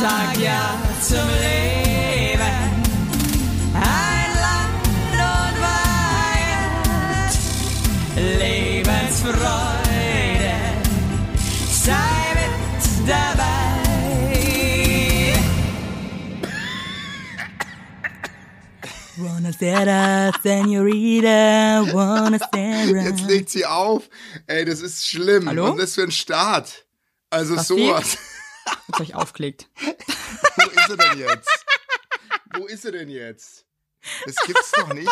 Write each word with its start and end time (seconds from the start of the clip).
sag 0.00 0.36
ja 0.38 0.78
zum 1.00 1.28
Leben. 1.40 2.40
Ein 3.74 4.30
Land 4.44 5.12
und 5.12 5.56
Weihend, 5.66 7.32
Lebensfreude, 8.40 10.54
sei 11.70 12.34
mit 12.34 13.08
dabei. 13.08 13.52
Buonasera, 19.16 20.32
Senorita, 20.42 21.84
buonasera. 21.92 23.02
Jetzt 23.04 23.20
legt 23.22 23.48
sie 23.50 23.64
auf. 23.64 24.08
Ey, 24.46 24.64
das 24.64 24.80
ist 24.80 25.06
schlimm. 25.08 25.48
Hallo? 25.48 25.70
Und 25.70 25.78
das 25.78 25.94
für 25.94 26.02
ein 26.02 26.10
Start. 26.10 26.84
Also 27.30 27.56
Was 27.56 27.68
sowas. 27.68 28.18
Jetzt 28.88 29.00
ich 29.00 29.14
aufgelegt. 29.14 29.68
Wo 29.76 30.70
ist 30.70 30.90
er 30.90 30.96
denn 30.96 31.18
jetzt? 31.18 31.66
Wo 32.54 32.66
ist 32.66 32.84
er 32.84 32.92
denn 32.92 33.08
jetzt? 33.08 33.66
Das 34.26 34.36
gibt's 34.46 34.70
doch 34.72 34.92
nicht. 34.92 35.08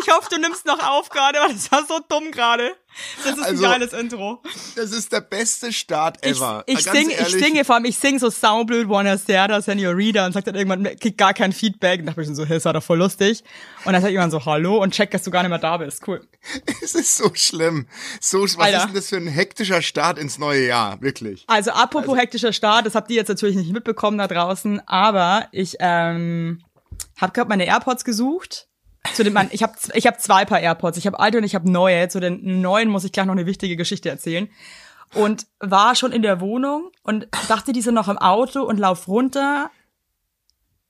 Ich 0.00 0.12
hoffe, 0.12 0.28
du 0.30 0.38
nimmst 0.38 0.66
noch 0.66 0.78
auf 0.86 1.08
gerade, 1.08 1.38
weil 1.40 1.52
das 1.54 1.70
war 1.72 1.84
so 1.86 1.98
dumm 2.08 2.30
gerade. 2.30 2.72
Das 3.24 3.36
ist 3.36 3.42
Also, 3.44 3.64
ein 3.66 3.70
geiles 3.72 3.92
Intro. 3.92 4.42
Das 4.74 4.90
ist 4.90 5.12
der 5.12 5.20
beste 5.20 5.70
Start 5.72 6.18
Ich, 6.22 6.36
ever. 6.38 6.62
ich, 6.66 6.84
Ganz 6.84 6.96
sing, 6.96 7.10
ich 7.10 7.28
singe, 7.28 7.64
vor 7.64 7.74
allem 7.74 7.84
ich 7.84 7.96
singe 7.98 8.18
so 8.18 8.30
Soundblöd, 8.30 8.88
Buonasera, 8.88 9.60
Senorita 9.60 10.24
und 10.24 10.32
sagt 10.32 10.46
dann 10.46 10.54
irgendwann, 10.54 10.84
kriegt 10.98 11.18
gar 11.18 11.34
kein 11.34 11.52
Feedback. 11.52 12.00
Und 12.00 12.06
dachte 12.06 12.22
ich 12.22 12.28
so, 12.28 12.44
hey, 12.46 12.56
das 12.56 12.64
war 12.64 12.72
doch 12.72 12.82
voll 12.82 12.98
lustig. 12.98 13.42
Und 13.84 13.92
dann 13.92 14.00
sagt 14.00 14.12
jemand 14.12 14.32
so, 14.32 14.44
hallo 14.44 14.82
und 14.82 14.94
checkt, 14.94 15.12
dass 15.12 15.22
du 15.24 15.30
gar 15.30 15.42
nicht 15.42 15.50
mehr 15.50 15.58
da 15.58 15.76
bist. 15.76 16.06
Cool. 16.06 16.26
Es 16.82 16.94
ist 16.94 17.16
so 17.16 17.30
schlimm. 17.34 17.86
So, 18.20 18.42
was 18.44 18.58
Alter. 18.58 18.78
ist 18.78 18.86
denn 18.86 18.94
das 18.94 19.08
für 19.08 19.16
ein 19.16 19.26
hektischer 19.26 19.82
Start 19.82 20.18
ins 20.18 20.38
neue 20.38 20.66
Jahr? 20.66 21.00
Wirklich. 21.02 21.44
Also 21.48 21.72
apropos 21.72 22.16
hektischer 22.16 22.52
Start, 22.52 22.86
das 22.86 22.94
habt 22.94 23.10
ihr 23.10 23.16
jetzt 23.16 23.28
natürlich 23.28 23.56
nicht 23.56 23.72
mitbekommen 23.72 24.16
da 24.18 24.28
draußen, 24.28 24.80
aber 24.86 25.48
ich 25.52 25.76
ähm, 25.80 26.62
habe 27.20 27.32
gerade 27.32 27.48
meine 27.48 27.66
AirPods 27.66 28.04
gesucht. 28.04 28.68
Zu 29.14 29.22
den, 29.22 29.32
mein, 29.32 29.48
ich 29.52 29.62
habe 29.62 29.74
ich 29.94 30.06
hab 30.06 30.20
zwei 30.20 30.44
Paar 30.44 30.60
AirPods. 30.60 30.98
Ich 30.98 31.06
habe 31.06 31.18
alte 31.20 31.38
und 31.38 31.44
ich 31.44 31.54
habe 31.54 31.70
neue. 31.70 32.08
Zu 32.08 32.18
den 32.20 32.60
neuen 32.60 32.88
muss 32.88 33.04
ich 33.04 33.12
gleich 33.12 33.26
noch 33.26 33.32
eine 33.34 33.46
wichtige 33.46 33.76
Geschichte 33.76 34.08
erzählen. 34.10 34.48
Und 35.14 35.46
war 35.60 35.94
schon 35.94 36.10
in 36.12 36.22
der 36.22 36.40
Wohnung 36.40 36.90
und 37.02 37.28
dachte, 37.48 37.72
die 37.72 37.80
sind 37.82 37.94
noch 37.94 38.08
im 38.08 38.18
Auto 38.18 38.62
und 38.62 38.78
lauf 38.78 39.06
runter 39.06 39.70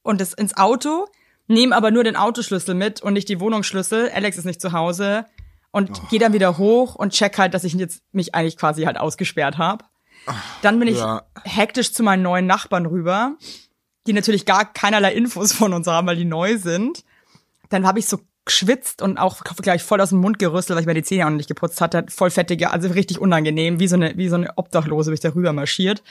und 0.02 0.20
das 0.20 0.32
ins 0.32 0.56
Auto, 0.56 1.06
nehme 1.48 1.76
aber 1.76 1.90
nur 1.90 2.02
den 2.04 2.16
Autoschlüssel 2.16 2.74
mit 2.74 3.02
und 3.02 3.12
nicht 3.12 3.28
die 3.28 3.40
Wohnungsschlüssel. 3.40 4.10
Alex 4.14 4.38
ist 4.38 4.44
nicht 4.46 4.60
zu 4.60 4.72
Hause 4.72 5.26
und 5.70 5.90
Oh. 5.90 6.06
gehe 6.10 6.18
dann 6.18 6.32
wieder 6.32 6.56
hoch 6.56 6.94
und 6.94 7.12
check 7.12 7.36
halt, 7.38 7.52
dass 7.52 7.64
ich 7.64 7.74
jetzt 7.74 8.02
mich 8.12 8.34
eigentlich 8.34 8.56
quasi 8.56 8.84
halt 8.84 8.98
ausgesperrt 8.98 9.58
habe. 9.58 9.84
Dann 10.62 10.78
bin 10.78 10.88
ich 10.88 10.98
Ja. 10.98 11.22
hektisch 11.44 11.92
zu 11.92 12.02
meinen 12.02 12.22
neuen 12.22 12.46
Nachbarn 12.46 12.86
rüber, 12.86 13.36
die 14.06 14.12
natürlich 14.12 14.46
gar 14.46 14.72
keinerlei 14.72 15.12
Infos 15.12 15.52
von 15.52 15.72
uns 15.72 15.86
haben, 15.86 16.06
weil 16.06 16.16
die 16.16 16.24
neu 16.24 16.58
sind. 16.58 17.04
Dann 17.68 17.86
habe 17.86 17.98
ich 17.98 18.06
so 18.06 18.20
geschwitzt 18.46 19.02
und 19.02 19.18
auch 19.18 19.42
gleich 19.60 19.82
voll 19.82 20.00
aus 20.00 20.10
dem 20.10 20.20
Mund 20.20 20.38
gerüstelt, 20.38 20.76
weil 20.76 20.82
ich 20.82 20.86
mir 20.86 20.94
die 20.94 21.02
Zähne 21.02 21.26
auch 21.26 21.30
noch 21.30 21.36
nicht 21.36 21.48
geputzt 21.48 21.80
hatte. 21.80 22.06
Voll 22.08 22.30
fettige, 22.30 22.70
also 22.70 22.88
richtig 22.88 23.20
unangenehm, 23.20 23.80
wie 23.80 23.88
so 23.88 23.96
eine, 23.96 24.16
wie 24.16 24.28
so 24.28 24.36
eine 24.36 24.56
Obdachlose 24.56 25.10
bin 25.10 25.14
ich 25.14 25.20
da 25.20 25.34
rüber 25.34 25.52
marschiert. 25.52 26.02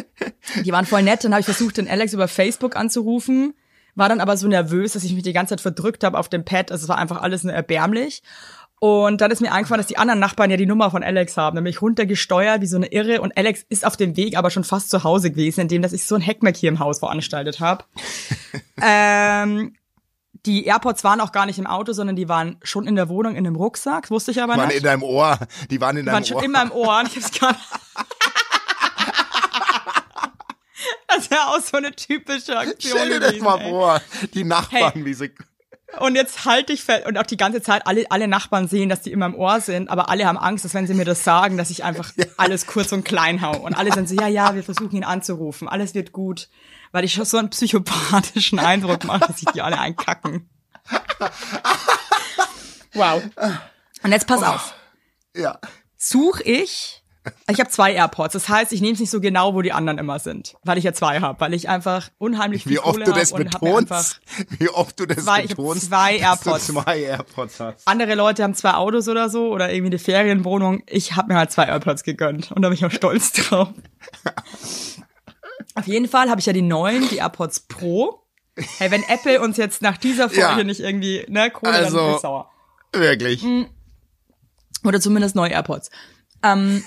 Die 0.64 0.72
waren 0.72 0.84
voll 0.84 1.02
nett. 1.02 1.24
Dann 1.24 1.32
habe 1.32 1.40
ich 1.40 1.46
versucht, 1.46 1.78
den 1.78 1.88
Alex 1.88 2.12
über 2.12 2.28
Facebook 2.28 2.76
anzurufen, 2.76 3.54
war 3.94 4.08
dann 4.08 4.20
aber 4.20 4.36
so 4.36 4.46
nervös, 4.46 4.92
dass 4.92 5.04
ich 5.04 5.14
mich 5.14 5.22
die 5.22 5.32
ganze 5.32 5.52
Zeit 5.52 5.62
verdrückt 5.62 6.04
habe 6.04 6.18
auf 6.18 6.28
dem 6.28 6.44
Pad. 6.44 6.70
Also 6.70 6.84
es 6.84 6.88
war 6.88 6.98
einfach 6.98 7.22
alles 7.22 7.44
nur 7.44 7.54
erbärmlich. 7.54 8.22
Und 8.82 9.20
dann 9.20 9.30
ist 9.30 9.40
mir 9.42 9.52
eingefallen, 9.52 9.78
dass 9.78 9.88
die 9.88 9.98
anderen 9.98 10.20
Nachbarn 10.20 10.50
ja 10.50 10.56
die 10.56 10.64
Nummer 10.64 10.90
von 10.90 11.02
Alex 11.02 11.36
haben. 11.36 11.54
Dann 11.54 11.64
bin 11.64 11.70
ich 11.70 11.82
runtergesteuert 11.82 12.62
wie 12.62 12.66
so 12.66 12.76
eine 12.76 12.86
Irre 12.86 13.20
und 13.20 13.36
Alex 13.36 13.62
ist 13.68 13.84
auf 13.84 13.96
dem 13.98 14.16
Weg 14.16 14.38
aber 14.38 14.48
schon 14.50 14.64
fast 14.64 14.88
zu 14.88 15.04
Hause 15.04 15.30
gewesen, 15.30 15.60
indem 15.60 15.82
dass 15.82 15.92
ich 15.92 16.06
so 16.06 16.14
ein 16.14 16.22
Heckmeck 16.22 16.56
hier 16.56 16.70
im 16.70 16.78
Haus 16.78 16.98
veranstaltet 17.00 17.60
habe. 17.60 17.84
ähm, 18.82 19.74
die 20.46 20.64
AirPods 20.64 21.04
waren 21.04 21.20
auch 21.20 21.32
gar 21.32 21.44
nicht 21.44 21.58
im 21.58 21.66
Auto, 21.66 21.92
sondern 21.92 22.16
die 22.16 22.30
waren 22.30 22.56
schon 22.62 22.86
in 22.86 22.96
der 22.96 23.10
Wohnung 23.10 23.32
in 23.36 23.46
einem 23.46 23.56
Rucksack. 23.56 24.04
Das 24.04 24.10
wusste 24.10 24.30
ich 24.30 24.42
aber 24.42 24.54
Die 24.54 24.58
waren 24.60 24.68
nicht. 24.68 24.78
in 24.78 24.84
deinem 24.84 25.02
Ohr. 25.02 25.38
Die 25.70 25.78
waren 25.82 25.98
in 25.98 26.04
Die 26.04 26.06
deinem 26.06 26.14
waren 26.14 26.24
schon 26.24 26.36
Ohr. 26.38 26.44
in 26.44 26.50
meinem 26.50 26.72
Ohr. 26.72 27.00
Und 27.00 27.08
ich 27.08 27.16
hab's 27.22 27.32
gerade. 27.38 27.58
Das 31.08 31.30
wäre 31.30 31.48
auch 31.48 31.60
so 31.60 31.76
eine 31.76 31.90
typische 31.94 32.56
Aktion 32.56 32.96
Stell 32.96 33.08
dir 33.10 33.20
das 33.20 33.28
gewesen, 33.30 33.44
mal 33.44 33.60
ey. 33.60 33.68
vor. 33.70 34.00
Die 34.32 34.44
Nachbarn, 34.44 34.92
Hey. 34.94 35.04
wie 35.04 35.12
sie. 35.14 35.30
Und 35.98 36.14
jetzt 36.14 36.44
halte 36.44 36.72
ich 36.72 36.84
fest, 36.84 37.06
und 37.06 37.18
auch 37.18 37.26
die 37.26 37.36
ganze 37.36 37.62
Zeit, 37.62 37.86
alle, 37.86 38.04
alle 38.10 38.28
Nachbarn 38.28 38.68
sehen, 38.68 38.88
dass 38.88 39.02
die 39.02 39.10
immer 39.10 39.26
im 39.26 39.34
Ohr 39.34 39.60
sind, 39.60 39.90
aber 39.90 40.08
alle 40.08 40.26
haben 40.26 40.38
Angst, 40.38 40.64
dass 40.64 40.74
wenn 40.74 40.86
sie 40.86 40.94
mir 40.94 41.04
das 41.04 41.24
sagen, 41.24 41.56
dass 41.56 41.70
ich 41.70 41.82
einfach 41.82 42.12
alles 42.36 42.66
kurz 42.66 42.92
und 42.92 43.04
klein 43.04 43.42
hau. 43.42 43.58
Und 43.58 43.74
alle 43.74 43.92
sind 43.92 44.08
so, 44.08 44.14
ja, 44.14 44.28
ja, 44.28 44.54
wir 44.54 44.62
versuchen 44.62 44.96
ihn 44.96 45.04
anzurufen, 45.04 45.68
alles 45.68 45.94
wird 45.94 46.12
gut. 46.12 46.48
Weil 46.92 47.04
ich 47.04 47.14
schon 47.14 47.24
so 47.24 47.38
einen 47.38 47.50
psychopathischen 47.50 48.58
Eindruck 48.58 49.04
mache, 49.04 49.20
dass 49.20 49.38
sich 49.38 49.48
die 49.52 49.62
alle 49.62 49.78
einkacken. 49.78 50.48
Wow. 52.92 53.22
Und 54.02 54.12
jetzt 54.12 54.26
pass 54.26 54.42
auf. 54.42 54.74
Ja. 55.34 55.60
Such 55.96 56.40
ich, 56.40 56.99
ich 57.50 57.60
habe 57.60 57.68
zwei 57.70 57.92
AirPods, 57.92 58.32
das 58.32 58.48
heißt, 58.48 58.72
ich 58.72 58.80
nehme 58.80 58.94
es 58.94 59.00
nicht 59.00 59.10
so 59.10 59.20
genau, 59.20 59.54
wo 59.54 59.60
die 59.62 59.72
anderen 59.72 59.98
immer 59.98 60.18
sind, 60.18 60.54
weil 60.64 60.78
ich 60.78 60.84
ja 60.84 60.92
zwei 60.94 61.20
habe, 61.20 61.38
weil 61.40 61.52
ich 61.52 61.68
einfach 61.68 62.08
unheimlich 62.18 62.62
viel 62.62 62.72
Wie 62.72 62.78
oft 62.78 62.94
Kohle 62.94 63.04
du 63.04 63.12
das 63.12 63.32
betonst. 63.32 64.20
Wie 64.58 64.68
oft 64.70 64.98
du 64.98 65.04
das 65.06 65.24
Zwei- 65.24 65.46
betonst. 65.46 65.86
zwei 65.88 66.16
AirPods. 66.16 66.66
Zwei 66.68 67.00
AirPods 67.02 67.60
hast. 67.60 67.86
andere 67.86 68.14
Leute 68.14 68.42
haben 68.42 68.54
zwei 68.54 68.72
Autos 68.72 69.06
oder 69.08 69.28
so 69.28 69.48
oder 69.52 69.70
irgendwie 69.70 69.90
eine 69.90 69.98
Ferienwohnung. 69.98 70.82
Ich 70.86 71.14
habe 71.16 71.32
mir 71.32 71.38
halt 71.38 71.52
zwei 71.52 71.64
AirPods 71.64 72.04
gegönnt 72.04 72.52
und 72.52 72.62
da 72.62 72.68
bin 72.68 72.78
ich 72.78 72.84
auch 72.86 72.90
stolz 72.90 73.32
drauf. 73.32 73.68
Auf 75.74 75.86
jeden 75.86 76.08
Fall 76.08 76.30
habe 76.30 76.40
ich 76.40 76.46
ja 76.46 76.52
die 76.52 76.62
neuen, 76.62 77.08
die 77.08 77.18
AirPods 77.18 77.60
Pro. 77.60 78.22
Hey, 78.78 78.90
wenn 78.90 79.02
Apple 79.04 79.40
uns 79.40 79.56
jetzt 79.56 79.82
nach 79.82 79.96
dieser 79.96 80.28
Folge 80.28 80.40
Ja. 80.40 80.64
nicht 80.64 80.80
irgendwie, 80.80 81.24
ne, 81.28 81.50
Kohle, 81.50 81.72
dann 81.72 81.84
Also- 81.84 81.98
bin 82.06 82.14
ich 82.14 82.20
sauer. 82.20 82.50
Wirklich. 82.92 83.42
Hm. 83.42 83.66
Oder 84.84 85.00
zumindest 85.00 85.36
neue 85.36 85.50
AirPods. 85.50 85.90
Ähm, 86.42 86.82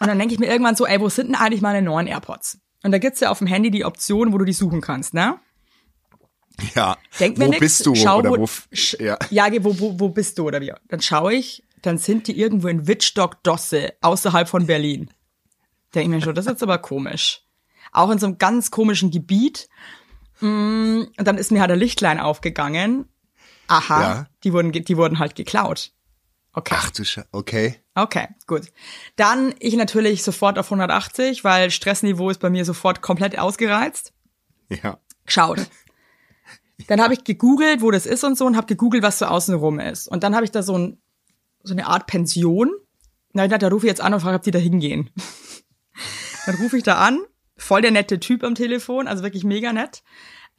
und 0.00 0.06
dann 0.06 0.18
denke 0.18 0.34
ich 0.34 0.40
mir 0.40 0.46
irgendwann 0.46 0.76
so, 0.76 0.86
ey, 0.86 1.00
wo 1.00 1.08
sind 1.08 1.28
denn 1.28 1.34
eigentlich 1.34 1.60
meine 1.62 1.82
neuen 1.82 2.06
AirPods? 2.06 2.58
Und 2.82 2.92
da 2.92 2.98
gibt's 2.98 3.20
ja 3.20 3.30
auf 3.30 3.38
dem 3.38 3.46
Handy 3.46 3.70
die 3.70 3.84
Option, 3.84 4.32
wo 4.32 4.38
du 4.38 4.44
die 4.44 4.52
suchen 4.52 4.80
kannst, 4.80 5.12
ne? 5.14 5.38
Ja. 6.74 6.96
Denk 7.18 7.38
mir 7.38 7.46
wo 7.46 7.50
nix, 7.50 7.60
bist 7.60 7.86
du? 7.86 7.94
schau, 7.94 8.18
oder 8.18 8.30
wo- 8.30 8.38
wo, 8.46 9.02
ja. 9.02 9.18
Ja, 9.30 9.46
wo, 9.64 9.78
wo, 9.78 9.98
wo 10.00 10.08
bist 10.10 10.38
du 10.38 10.46
oder 10.46 10.60
wie? 10.60 10.72
Dann 10.88 11.00
schaue 11.00 11.34
ich, 11.34 11.62
dann 11.82 11.96
sind 11.98 12.26
die 12.26 12.38
irgendwo 12.38 12.68
in 12.68 12.86
Wittstock-Dosse, 12.86 13.94
außerhalb 14.02 14.48
von 14.48 14.66
Berlin. 14.66 15.10
Denke 15.94 16.04
ich 16.04 16.08
mir 16.08 16.22
schon, 16.22 16.34
das 16.34 16.46
ist 16.46 16.50
jetzt 16.52 16.62
aber 16.62 16.78
komisch. 16.78 17.42
Auch 17.92 18.10
in 18.10 18.18
so 18.18 18.26
einem 18.26 18.38
ganz 18.38 18.70
komischen 18.70 19.10
Gebiet. 19.10 19.68
Mm, 20.40 21.02
Und 21.18 21.26
dann 21.26 21.38
ist 21.38 21.50
mir 21.50 21.60
halt 21.60 21.70
der 21.70 21.76
Lichtlein 21.76 22.20
aufgegangen. 22.20 23.06
Aha, 23.66 24.02
Ja. 24.02 24.26
die, 24.44 24.52
wurden, 24.52 24.72
die 24.72 24.96
wurden 24.96 25.18
halt 25.18 25.34
geklaut. 25.34 25.92
Okay. 26.52 26.74
Ach 26.76 26.90
du 26.90 27.04
Sche 27.04 27.26
okay. 27.32 27.76
Okay, 27.94 28.28
gut. 28.46 28.72
Dann 29.16 29.54
ich 29.60 29.74
natürlich 29.76 30.22
sofort 30.22 30.58
auf 30.58 30.66
180, 30.66 31.44
weil 31.44 31.70
Stressniveau 31.70 32.30
ist 32.30 32.40
bei 32.40 32.50
mir 32.50 32.64
sofort 32.64 33.02
komplett 33.02 33.38
ausgereizt. 33.38 34.12
Ja. 34.68 34.98
Geschaut. 35.26 35.60
Dann 36.88 37.00
habe 37.00 37.14
ich 37.14 37.24
gegoogelt, 37.24 37.82
wo 37.82 37.90
das 37.90 38.06
ist 38.06 38.24
und 38.24 38.36
so 38.36 38.46
und 38.46 38.56
habe 38.56 38.66
gegoogelt, 38.66 39.02
was 39.02 39.18
so 39.18 39.26
außenrum 39.26 39.78
ist. 39.78 40.08
Und 40.08 40.24
dann 40.24 40.34
habe 40.34 40.44
ich 40.44 40.50
da 40.50 40.62
so, 40.62 40.76
ein, 40.76 41.00
so 41.62 41.74
eine 41.74 41.86
Art 41.86 42.06
Pension. 42.06 42.70
Na, 43.32 43.46
da 43.46 43.68
rufe 43.68 43.86
ich 43.86 43.90
jetzt 43.90 44.00
an 44.00 44.14
und 44.14 44.20
frage, 44.20 44.36
ob 44.36 44.42
die 44.42 44.50
da 44.50 44.58
hingehen. 44.58 45.10
dann 46.46 46.56
rufe 46.56 46.78
ich 46.78 46.82
da 46.82 46.96
an, 46.96 47.20
voll 47.56 47.82
der 47.82 47.90
nette 47.92 48.18
Typ 48.18 48.42
am 48.42 48.54
Telefon, 48.54 49.06
also 49.06 49.22
wirklich 49.22 49.44
mega 49.44 49.72
nett. 49.72 50.02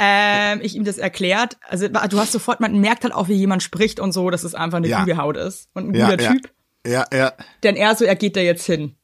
Ähm, 0.04 0.62
ich 0.64 0.76
ihm 0.76 0.84
das 0.84 0.98
erklärt. 0.98 1.58
Also 1.70 1.88
du 1.88 2.18
hast 2.20 2.32
sofort, 2.32 2.60
man 2.60 2.80
merkt 2.80 3.04
halt 3.04 3.14
auch, 3.14 3.28
wie 3.28 3.34
jemand 3.36 3.62
spricht 3.62 4.00
und 4.00 4.14
so, 4.14 4.32
dass 4.32 4.44
es 4.44 4.56
einfach 4.56 4.78
eine 4.80 4.88
Ja. 4.88 5.02
gute 5.02 5.18
Haut 5.18 5.38
ist 5.38 5.70
und 5.74 5.90
ein 5.90 5.94
Ja, 5.94 6.10
guter 6.10 6.24
ja. 6.24 6.32
Typ. 6.32 6.50
Ja, 6.88 7.06
ja. 7.14 7.34
Denn 7.62 7.76
er 7.76 7.96
so, 7.96 8.04
er 8.06 8.16
geht 8.16 8.36
da 8.36 8.40
jetzt 8.42 8.66
hin. 8.66 8.96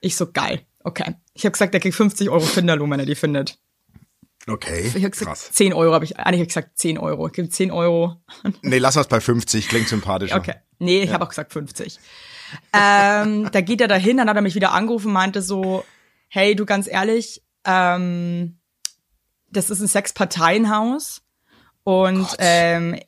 Ich 0.00 0.16
so, 0.16 0.32
geil. 0.32 0.62
Okay. 0.82 1.14
Ich 1.34 1.44
habe 1.44 1.52
gesagt, 1.52 1.74
er 1.74 1.80
kriegt 1.80 1.94
50 1.94 2.30
Euro 2.30 2.40
Finderlohn, 2.40 2.90
wenn 2.90 3.00
er 3.00 3.06
die 3.06 3.14
findet. 3.14 3.58
Okay. 4.48 4.86
Ich 4.94 4.94
habe 5.02 5.10
gesagt, 5.10 5.26
Krass. 5.28 5.50
10 5.52 5.74
Euro 5.74 5.92
habe 5.92 6.04
ich, 6.04 6.16
eigentlich 6.18 6.40
hab 6.40 6.46
ich 6.46 6.54
gesagt 6.54 6.78
10 6.78 6.98
Euro. 6.98 7.26
Ich 7.26 7.32
gebe 7.34 7.48
10 7.50 7.70
Euro. 7.70 8.16
Nee, 8.62 8.78
lass 8.78 8.96
was 8.96 9.08
bei 9.08 9.20
50. 9.20 9.68
Klingt 9.68 9.88
sympathischer. 9.88 10.36
Okay. 10.36 10.54
Nee, 10.78 11.02
ich 11.02 11.12
habe 11.12 11.24
auch 11.24 11.28
gesagt 11.28 11.52
50. 11.52 11.98
ähm, 12.72 13.48
da 13.52 13.60
geht 13.60 13.80
er 13.80 13.88
dahin, 13.88 14.16
dann 14.18 14.28
hat 14.30 14.36
er 14.36 14.42
mich 14.42 14.54
wieder 14.54 14.72
angerufen, 14.72 15.12
meinte 15.12 15.42
so, 15.42 15.84
hey, 16.28 16.54
du 16.54 16.64
ganz 16.64 16.86
ehrlich, 16.86 17.42
ähm, 17.64 18.58
das 19.56 19.70
ist 19.70 19.80
ein 19.80 19.88
Sechs-Parteien-Haus. 19.88 21.22
Und 21.86 22.18
Gott. 22.18 22.36
ähm, 22.40 22.98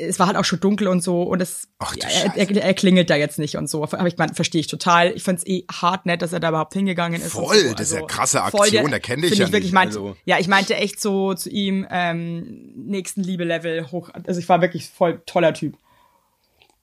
es 0.00 0.20
war 0.20 0.28
halt 0.28 0.36
auch 0.36 0.44
schon 0.44 0.60
dunkel 0.60 0.86
und 0.86 1.02
so 1.02 1.24
und 1.24 1.42
es 1.42 1.66
Ach 1.80 1.92
er, 1.98 2.36
er, 2.36 2.56
er 2.56 2.74
klingelt 2.74 3.10
da 3.10 3.16
jetzt 3.16 3.40
nicht 3.40 3.56
und 3.56 3.68
so. 3.68 3.82
Aber 3.82 4.06
ich 4.06 4.16
meine, 4.16 4.32
verstehe 4.32 4.60
ich 4.60 4.68
total. 4.68 5.10
Ich 5.10 5.24
find's 5.24 5.44
eh 5.44 5.64
hart 5.68 6.06
nett, 6.06 6.22
dass 6.22 6.32
er 6.32 6.38
da 6.38 6.50
überhaupt 6.50 6.72
hingegangen 6.72 7.20
ist. 7.20 7.32
Voll, 7.32 7.58
so. 7.58 7.74
das 7.74 7.88
ist 7.88 7.94
ja 7.94 8.02
Also, 8.02 8.06
krasse 8.06 8.42
Aktion, 8.44 8.92
der 8.92 9.00
kennt 9.00 9.24
dich 9.24 9.30
find 9.30 9.40
ja 9.40 9.46
ich 9.46 9.52
wirklich, 9.52 9.72
nicht, 9.72 9.74
meinte, 9.74 9.98
also. 9.98 10.16
Ja, 10.24 10.38
ich 10.38 10.46
meinte 10.46 10.76
echt 10.76 11.00
so 11.00 11.34
zu 11.34 11.50
ihm 11.50 11.84
ähm, 11.90 12.74
nächsten 12.76 13.24
Liebe-Level 13.24 13.90
hoch. 13.90 14.10
Also 14.24 14.38
ich 14.38 14.48
war 14.48 14.60
wirklich 14.60 14.88
voll 14.88 15.20
toller 15.26 15.52
Typ. 15.52 15.76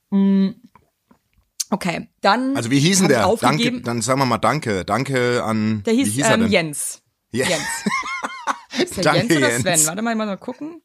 Mm. 0.09 0.49
Okay, 1.69 2.09
dann. 2.19 2.57
Also 2.57 2.69
wie 2.69 2.79
hieß 2.79 2.99
ich 2.99 3.07
der? 3.07 3.33
Danke, 3.39 3.79
dann 3.79 4.01
sagen 4.01 4.19
wir 4.19 4.25
mal 4.25 4.39
Danke. 4.39 4.83
Danke 4.83 5.41
an. 5.41 5.83
Der 5.85 5.93
wie 5.93 6.03
hieß, 6.03 6.15
hieß 6.15 6.25
er 6.25 6.33
ähm? 6.33 6.47
Jens. 6.47 7.01
Ja. 7.31 7.47
Jens. 7.47 7.63
Ist 8.81 8.97
der 8.97 9.03
Danke, 9.03 9.19
Jens 9.19 9.37
oder 9.37 9.49
Jens. 9.49 9.61
Sven? 9.61 9.87
Warte 9.87 10.01
mal, 10.01 10.15
mal, 10.15 10.37
gucken. 10.37 10.81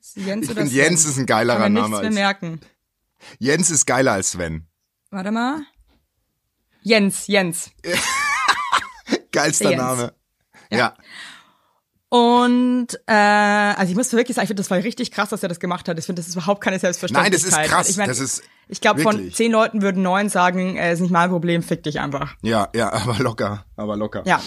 Ist 0.00 0.16
Jens 0.16 0.46
Ich 0.46 0.50
oder 0.50 0.66
Sven? 0.66 0.74
Jens 0.74 1.04
ist 1.04 1.18
ein 1.18 1.26
geilerer 1.26 1.58
Kann 1.58 1.72
Name 1.72 1.88
nichts 1.88 2.04
als 2.06 2.14
merken. 2.14 2.60
Jens 3.38 3.70
ist 3.70 3.86
geiler 3.86 4.12
als 4.12 4.32
Sven. 4.32 4.66
Warte 5.10 5.30
mal. 5.30 5.62
Jens, 6.82 7.26
Jens. 7.26 7.70
Geilster 9.32 9.70
Jens. 9.70 9.82
Name. 9.82 10.14
Ja. 10.70 10.94
Und 12.10 12.88
äh, 13.06 13.12
also 13.12 13.90
ich 13.90 13.96
muss 13.96 14.12
wirklich 14.12 14.34
sagen, 14.34 14.44
ich 14.44 14.48
finde, 14.48 14.62
das 14.62 14.70
war 14.70 14.78
richtig 14.78 15.10
krass, 15.10 15.28
dass 15.28 15.42
er 15.42 15.48
das 15.50 15.60
gemacht 15.60 15.88
hat. 15.88 15.98
Ich 15.98 16.06
finde, 16.06 16.20
das 16.20 16.28
ist 16.28 16.36
überhaupt 16.36 16.62
keine 16.62 16.76
Nein, 16.76 16.80
das 16.80 16.98
Selbstverständlichkeit. 16.98 17.52
ist 17.52 17.70
krass. 17.70 17.88
Ich, 17.90 17.96
mein, 17.98 18.08
das 18.08 18.18
ist 18.18 18.42
ich 18.68 18.80
glaube, 18.80 19.00
von 19.00 19.32
zehn 19.32 19.52
Leuten 19.52 19.82
würden 19.82 20.02
neun 20.02 20.28
sagen, 20.28 20.76
äh, 20.76 20.92
ist 20.92 21.00
nicht 21.00 21.10
mein 21.10 21.30
Problem, 21.30 21.62
fick 21.62 21.82
dich 21.82 22.00
einfach. 22.00 22.34
ja, 22.42 22.68
ja, 22.74 22.92
aber 22.92 23.18
locker, 23.18 23.64
aber 23.76 23.96
locker. 23.96 24.22
Ja. 24.26 24.40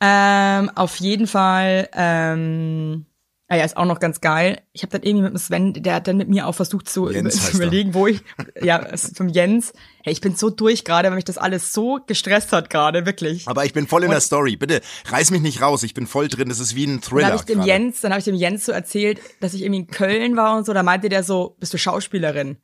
Ähm, 0.00 0.70
auf 0.74 0.96
jeden 0.96 1.26
Fall, 1.26 1.88
ähm, 1.94 3.06
ah 3.48 3.56
ja, 3.56 3.64
ist 3.64 3.76
auch 3.76 3.86
noch 3.86 3.98
ganz 3.98 4.20
geil. 4.20 4.60
Ich 4.72 4.82
habe 4.82 4.90
dann 4.92 5.02
irgendwie 5.02 5.22
mit 5.22 5.32
dem 5.32 5.38
Sven, 5.38 5.72
der 5.72 5.94
hat 5.94 6.06
dann 6.06 6.18
mit 6.18 6.28
mir 6.28 6.46
auch 6.46 6.54
versucht 6.54 6.88
zu, 6.88 7.10
Jens 7.10 7.46
zu 7.50 7.56
überlegen, 7.56 7.94
wo 7.94 8.06
ich, 8.06 8.20
ja, 8.60 8.86
vom 9.14 9.28
Jens. 9.28 9.72
Hey, 10.02 10.12
ich 10.12 10.20
bin 10.20 10.36
so 10.36 10.50
durch 10.50 10.84
gerade, 10.84 11.08
weil 11.08 11.16
mich 11.16 11.24
das 11.24 11.38
alles 11.38 11.72
so 11.72 11.98
gestresst 12.06 12.52
hat 12.52 12.68
gerade, 12.68 13.06
wirklich. 13.06 13.48
Aber 13.48 13.64
ich 13.64 13.72
bin 13.72 13.86
voll 13.86 14.04
in 14.04 14.10
der 14.10 14.20
Story. 14.20 14.56
Bitte, 14.56 14.82
reiß 15.06 15.30
mich 15.30 15.40
nicht 15.40 15.62
raus. 15.62 15.82
Ich 15.82 15.94
bin 15.94 16.06
voll 16.06 16.28
drin. 16.28 16.50
Das 16.50 16.58
ist 16.58 16.76
wie 16.76 16.84
ein 16.84 17.00
Dann 17.00 17.00
Thriller. 17.00 17.26
habe 17.28 17.36
ich 17.36 17.42
dem. 17.42 17.62
Jens, 17.62 18.02
dann 18.02 18.12
habe 18.12 18.18
ich 18.18 18.26
dem 18.26 18.34
Jens 18.34 18.66
so 18.66 18.72
erzählt, 18.72 19.20
dass 19.40 19.54
ich 19.54 19.62
irgendwie 19.62 19.80
in 19.80 19.86
Köln 19.86 20.36
war 20.36 20.58
und 20.58 20.66
so. 20.66 20.74
Da 20.74 20.82
meinte 20.82 21.08
der 21.08 21.22
so, 21.22 21.56
bist 21.58 21.72
du 21.72 21.78
Schauspielerin? 21.78 22.58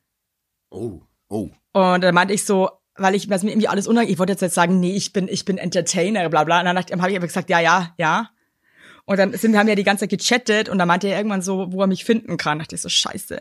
Oh, 0.69 1.01
oh. 1.29 1.49
Und 1.73 2.01
dann 2.01 2.13
meinte 2.13 2.35
ich 2.35 2.45
so, 2.45 2.69
weil 2.95 3.15
ich, 3.15 3.29
was 3.29 3.43
mir 3.43 3.51
irgendwie 3.51 3.67
alles 3.67 3.87
unangenehm, 3.87 4.13
ich 4.13 4.19
wollte 4.19 4.33
jetzt, 4.33 4.41
jetzt 4.41 4.55
sagen, 4.55 4.79
nee, 4.79 4.95
ich 4.95 5.13
bin, 5.13 5.27
ich 5.27 5.45
bin 5.45 5.57
Entertainer, 5.57 6.29
bla 6.29 6.43
bla. 6.43 6.59
Und 6.59 6.65
dann 6.65 6.77
habe 6.77 7.11
ich 7.11 7.17
aber 7.17 7.27
gesagt, 7.27 7.49
ja, 7.49 7.59
ja, 7.59 7.93
ja. 7.97 8.29
Und 9.05 9.17
dann 9.17 9.33
sind 9.33 9.51
wir 9.51 9.59
haben 9.59 9.67
ja 9.67 9.75
die 9.75 9.83
ganze 9.83 10.07
Zeit 10.07 10.17
gechattet 10.17 10.69
und 10.69 10.77
dann 10.77 10.87
meinte 10.87 11.07
er 11.07 11.17
irgendwann 11.17 11.41
so, 11.41 11.71
wo 11.71 11.81
er 11.81 11.87
mich 11.87 12.05
finden 12.05 12.37
kann. 12.37 12.59
Da 12.59 12.63
dachte 12.63 12.75
ich 12.75 12.81
so, 12.81 12.89
scheiße. 12.89 13.39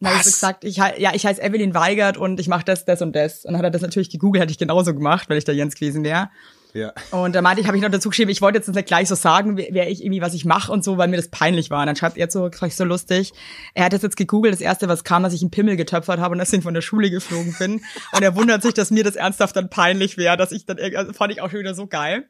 Dann 0.00 0.10
habe 0.10 0.18
ich 0.18 0.24
so 0.24 0.30
gesagt, 0.30 0.64
ich, 0.64 0.76
ja, 0.76 1.14
ich 1.14 1.26
heiße 1.26 1.42
Evelyn 1.42 1.74
Weigert 1.74 2.16
und 2.16 2.40
ich 2.40 2.48
mache 2.48 2.64
das, 2.64 2.84
das 2.84 3.02
und 3.02 3.14
das. 3.14 3.44
Und 3.44 3.52
dann 3.52 3.58
hat 3.58 3.64
er 3.64 3.70
das 3.70 3.82
natürlich 3.82 4.10
gegoogelt, 4.10 4.42
hätte 4.42 4.52
ich 4.52 4.58
genauso 4.58 4.94
gemacht, 4.94 5.28
weil 5.28 5.38
ich 5.38 5.44
der 5.44 5.54
Jens 5.54 5.74
gewesen 5.74 6.04
wäre. 6.04 6.30
Ja. 6.74 6.92
Und 7.10 7.34
da 7.34 7.42
meinte 7.42 7.60
ich, 7.60 7.66
habe 7.66 7.76
ich 7.76 7.82
noch 7.82 7.90
dazu 7.90 8.10
geschrieben, 8.10 8.30
ich 8.30 8.42
wollte 8.42 8.58
jetzt 8.58 8.68
nicht 8.68 8.86
gleich 8.86 9.08
so 9.08 9.14
sagen, 9.14 9.56
wer 9.56 9.90
ich 9.90 10.02
irgendwie, 10.02 10.20
was 10.20 10.34
ich 10.34 10.44
mache 10.44 10.70
und 10.70 10.84
so, 10.84 10.98
weil 10.98 11.08
mir 11.08 11.16
das 11.16 11.28
peinlich 11.28 11.70
war. 11.70 11.80
Und 11.80 11.86
dann 11.86 11.96
schreibt 11.96 12.18
er 12.18 12.30
so, 12.30 12.48
das 12.48 12.58
fand 12.58 12.72
ich 12.72 12.76
so 12.76 12.84
lustig. 12.84 13.32
Er 13.74 13.86
hat 13.86 13.92
das 13.92 14.02
jetzt 14.02 14.16
gegoogelt, 14.16 14.52
das 14.54 14.60
erste, 14.60 14.88
was 14.88 15.04
kam, 15.04 15.22
dass 15.22 15.32
ich 15.32 15.42
einen 15.42 15.50
Pimmel 15.50 15.76
getöpfert 15.76 16.20
habe 16.20 16.32
und 16.32 16.38
dass 16.38 16.52
ich 16.52 16.62
von 16.62 16.74
der 16.74 16.82
Schule 16.82 17.10
geflogen 17.10 17.54
bin. 17.58 17.80
Und 18.12 18.22
er 18.22 18.36
wundert 18.36 18.62
sich, 18.62 18.74
dass 18.74 18.90
mir 18.90 19.04
das 19.04 19.16
ernsthaft 19.16 19.56
dann 19.56 19.70
peinlich 19.70 20.16
wäre, 20.16 20.36
dass 20.36 20.52
ich 20.52 20.66
dann, 20.66 20.78
also 20.78 21.12
fand 21.12 21.32
ich 21.32 21.40
auch 21.40 21.50
schon 21.50 21.60
wieder 21.60 21.74
so 21.74 21.86
geil. 21.86 22.28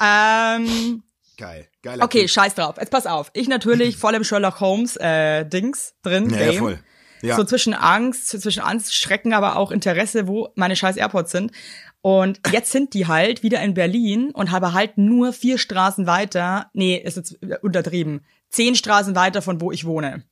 Ähm, 0.00 1.02
Geil. 1.36 1.68
Geiler 1.82 2.04
okay, 2.04 2.20
Typ. 2.20 2.30
scheiß 2.30 2.54
drauf. 2.54 2.76
Jetzt 2.78 2.90
pass 2.90 3.06
auf. 3.06 3.30
Ich 3.32 3.48
natürlich 3.48 3.96
voll 3.96 4.14
im 4.14 4.24
Sherlock 4.24 4.60
Holmes 4.60 4.96
äh, 4.96 5.46
Dings 5.46 5.94
drin. 6.02 6.28
Ja, 6.28 6.40
ja, 6.40 6.52
voll. 6.52 6.78
Ja. 7.22 7.36
So 7.36 7.44
zwischen 7.44 7.74
Angst, 7.74 8.28
zwischen 8.28 8.62
Angst, 8.62 8.94
Schrecken, 8.94 9.32
aber 9.32 9.56
auch 9.56 9.70
Interesse, 9.70 10.26
wo 10.26 10.48
meine 10.54 10.76
scheiß 10.76 10.96
AirPods 10.96 11.30
sind. 11.30 11.52
Und 12.02 12.40
jetzt 12.52 12.72
sind 12.72 12.94
die 12.94 13.06
halt 13.06 13.42
wieder 13.42 13.60
in 13.62 13.74
Berlin 13.74 14.30
und 14.30 14.50
habe 14.50 14.72
halt 14.72 14.96
nur 14.96 15.32
vier 15.32 15.58
Straßen 15.58 16.06
weiter, 16.06 16.70
nee, 16.72 16.96
ist 16.96 17.16
jetzt 17.16 17.38
untertrieben, 17.62 18.24
zehn 18.48 18.74
Straßen 18.74 19.14
weiter 19.14 19.42
von 19.42 19.60
wo 19.60 19.70
ich 19.70 19.84
wohne. 19.84 20.24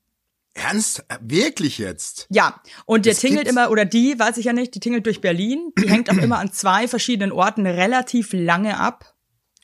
Ernst? 0.55 1.05
Äh, 1.09 1.19
Wirklich 1.21 1.79
jetzt? 1.79 2.27
Ja, 2.31 2.61
und 2.87 3.05
der 3.07 3.13
Das 3.13 3.21
tingelt 3.21 3.45
gibt's- 3.45 3.53
immer, 3.53 3.71
oder 3.71 3.85
die, 3.85 4.19
weiß 4.19 4.39
ich 4.39 4.47
ja 4.47 4.53
nicht, 4.53 4.75
die 4.75 4.81
tingelt 4.81 5.07
durch 5.07 5.21
Berlin. 5.21 5.73
Die 5.79 5.89
hängt 5.89 6.11
auch 6.11 6.17
immer 6.17 6.39
an 6.39 6.53
zwei 6.53 6.89
verschiedenen 6.89 7.33
Orten 7.33 7.67
relativ 7.67 8.31
lange 8.33 8.79
ab. 8.79 9.15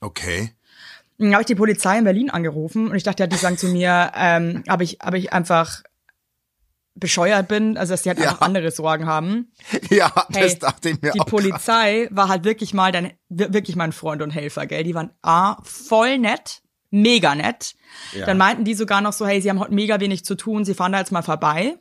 Okay. 0.01 0.53
Dann 1.19 1.33
habe 1.33 1.43
ich 1.43 1.47
die 1.47 1.55
Polizei 1.55 1.99
in 1.99 2.05
Berlin 2.05 2.29
angerufen 2.31 2.91
und 2.91 2.97
ich 2.97 3.03
dachte, 3.03 3.23
ja, 3.23 3.27
die 3.27 3.37
sagen 3.37 3.57
zu 3.57 3.69
mir, 3.69 4.13
ähm, 4.15 4.63
ob 4.69 4.83
ich, 4.83 5.03
ob 5.05 5.15
ich 5.15 5.33
einfach 5.33 5.83
bescheuert 6.97 7.49
bin, 7.49 7.77
also 7.77 7.93
dass 7.93 8.03
die 8.03 8.09
halt 8.11 8.19
Ja. 8.21 8.31
einfach 8.31 8.41
andere 8.43 8.71
Sorgen 8.71 9.07
haben. 9.07 9.53
Ja, 9.91 10.13
Hey, 10.33 10.45
das 10.45 10.59
dachte 10.61 10.91
ich 10.91 11.03
mir 11.03 11.11
Die 11.13 11.21
auch. 11.21 11.27
Polizei 11.27 12.09
war 12.11 12.29
halt 12.29 12.45
wirklich 12.45 12.73
mal 12.73 12.93
dein, 12.93 13.13
wir- 13.29 13.53
wirklich 13.53 13.77
mein 13.77 13.93
Freund 13.93 14.23
und 14.23 14.31
Helfer, 14.31 14.67
gell? 14.67 14.85
Die 14.85 14.95
waren 14.95 15.11
A, 15.23 15.57
voll 15.65 16.19
nett, 16.19 16.63
mega 16.91 17.35
nett. 17.35 17.75
Ja. 18.13 18.27
Dann 18.27 18.39
meinten 18.39 18.65
die 18.65 18.75
sogar 18.75 19.01
noch 19.01 19.13
so, 19.13 19.27
hey, 19.27 19.41
sie 19.43 19.51
haben 19.51 19.59
heute 19.59 19.75
mega 19.75 19.99
wenig 20.01 20.25
zu 20.25 20.37
tun, 20.37 20.65
sie 20.65 20.75
fahren 20.75 20.93
da 20.93 21.01
jetzt 21.01 21.11
mal 21.13 21.23
vorbei. 21.23 21.77